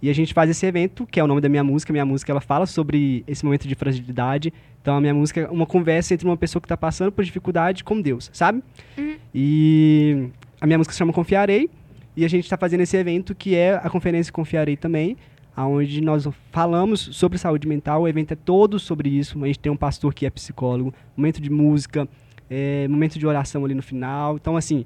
E 0.00 0.08
a 0.08 0.12
gente 0.12 0.32
faz 0.32 0.48
esse 0.48 0.64
evento, 0.64 1.04
que 1.04 1.18
é 1.18 1.24
o 1.24 1.26
nome 1.26 1.40
da 1.40 1.48
minha 1.48 1.64
música. 1.64 1.92
Minha 1.92 2.04
música 2.04 2.30
ela 2.30 2.40
fala 2.40 2.66
sobre 2.66 3.24
esse 3.26 3.44
momento 3.44 3.66
de 3.66 3.74
fragilidade. 3.74 4.52
Então 4.80 4.96
a 4.96 5.00
minha 5.00 5.12
música 5.12 5.40
é 5.40 5.48
uma 5.48 5.66
conversa 5.66 6.14
entre 6.14 6.24
uma 6.24 6.36
pessoa 6.36 6.60
que 6.60 6.66
está 6.66 6.76
passando 6.76 7.10
por 7.10 7.24
dificuldade 7.24 7.82
com 7.82 8.00
Deus, 8.00 8.30
sabe? 8.32 8.62
Uhum. 8.96 9.16
E 9.34 10.28
a 10.60 10.66
minha 10.68 10.78
música 10.78 10.92
se 10.92 10.98
chama 10.98 11.12
Confiarei. 11.12 11.68
E 12.16 12.24
a 12.24 12.28
gente 12.28 12.44
está 12.44 12.56
fazendo 12.56 12.82
esse 12.82 12.96
evento 12.96 13.34
que 13.34 13.56
é 13.56 13.74
a 13.74 13.90
conferência 13.90 14.32
Confiarei 14.32 14.76
também, 14.76 15.16
aonde 15.56 16.00
nós 16.00 16.28
falamos 16.52 17.00
sobre 17.12 17.38
saúde 17.38 17.66
mental. 17.66 18.02
O 18.02 18.08
evento 18.08 18.32
é 18.32 18.36
todo 18.36 18.78
sobre 18.78 19.08
isso. 19.08 19.42
A 19.42 19.46
gente 19.48 19.58
tem 19.58 19.72
um 19.72 19.76
pastor 19.76 20.14
que 20.14 20.24
é 20.24 20.30
psicólogo, 20.30 20.94
momento 21.16 21.42
de 21.42 21.50
música, 21.50 22.08
é, 22.50 22.86
momento 22.88 23.18
de 23.18 23.26
oração 23.26 23.64
ali 23.64 23.74
no 23.74 23.82
final. 23.82 24.36
Então, 24.36 24.56
assim, 24.56 24.84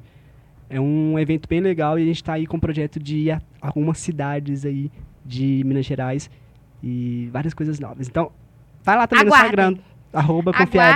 é 0.69 0.81
um 0.81 1.19
evento 1.19 1.49
bem 1.49 1.61
legal 1.61 1.99
e 1.99 2.03
a 2.03 2.07
gente 2.07 2.17
está 2.17 2.35
aí 2.35 2.47
com 2.47 2.57
o 2.57 2.61
projeto 2.61 2.99
de 2.99 3.17
ir 3.17 3.31
a 3.33 3.43
algumas 3.61 3.99
cidades 3.99 4.65
aí 4.65 4.91
de 5.25 5.63
Minas 5.65 5.85
Gerais 5.87 6.31
e 6.83 7.29
várias 7.33 7.55
coisas 7.55 7.79
novas. 7.79 8.09
Então, 8.09 8.33
vai 8.83 8.97
lá 8.97 9.07
também 9.07 9.27
Aguardem. 9.27 9.45
no 9.45 9.73
Instagram, 9.73 9.85
arroba. 10.13 10.53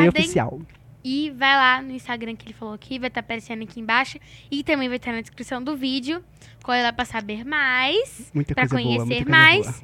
Oficial. 0.09 0.61
E 1.07 1.31
vai 1.33 1.55
lá 1.55 1.83
no 1.83 1.93
Instagram 1.93 2.35
que 2.35 2.47
ele 2.47 2.55
falou 2.55 2.73
aqui, 2.75 2.99
vai 2.99 3.09
estar 3.09 3.21
aparecendo 3.21 3.63
aqui 3.63 3.79
embaixo. 3.79 4.19
E 4.51 4.65
também 4.65 4.89
vai 4.89 4.97
estar 4.97 5.13
na 5.13 5.21
descrição 5.21 5.63
do 5.63 5.77
vídeo. 5.77 6.25
Corre 6.63 6.83
lá 6.83 6.95
pra 6.95 7.05
saber 7.05 7.45
mais. 7.45 8.31
Muita 8.33 8.55
Pra 8.55 8.65
boa, 8.67 8.81
conhecer 8.81 9.17
coisa 9.25 9.31
mais. 9.31 9.67
boa. 9.67 9.75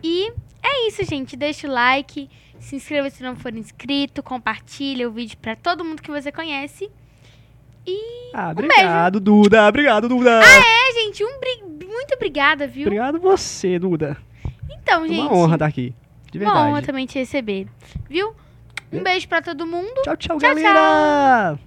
E 0.00 0.30
é 0.62 0.86
isso, 0.86 1.02
gente. 1.04 1.36
Deixa 1.36 1.66
o 1.66 1.70
like, 1.72 2.30
se 2.64 2.76
inscreva 2.76 3.10
se 3.10 3.22
não 3.22 3.36
for 3.36 3.54
inscrito, 3.54 4.22
compartilha 4.22 5.08
o 5.08 5.12
vídeo 5.12 5.36
pra 5.38 5.54
todo 5.56 5.84
mundo 5.84 6.02
que 6.02 6.10
você 6.10 6.30
conhece. 6.32 6.90
E 7.86 8.30
Ah, 8.32 8.48
um 8.48 8.50
obrigado, 8.52 9.20
Duda. 9.20 9.66
Obrigado, 9.68 10.08
Duda. 10.08 10.40
é, 10.42 10.92
gente, 10.94 11.22
um 11.22 11.38
bri- 11.38 11.86
muito 11.86 12.14
obrigada, 12.14 12.66
viu? 12.66 12.86
Obrigado 12.86 13.18
você, 13.20 13.78
Duda. 13.78 14.16
Então, 14.70 15.04
É 15.04 15.08
gente, 15.08 15.20
uma 15.20 15.34
honra 15.34 15.54
estar 15.56 15.66
aqui. 15.66 15.94
De 16.32 16.38
uma 16.38 16.52
honra 16.52 16.64
verdade. 16.64 16.86
também 16.86 17.06
te 17.06 17.18
receber. 17.18 17.66
Viu? 18.08 18.34
Um 18.92 19.02
beijo 19.02 19.28
pra 19.28 19.42
todo 19.42 19.66
mundo. 19.66 20.02
Tchau, 20.02 20.16
tchau, 20.16 20.38
Tchau, 20.38 20.54
galera. 20.54 21.58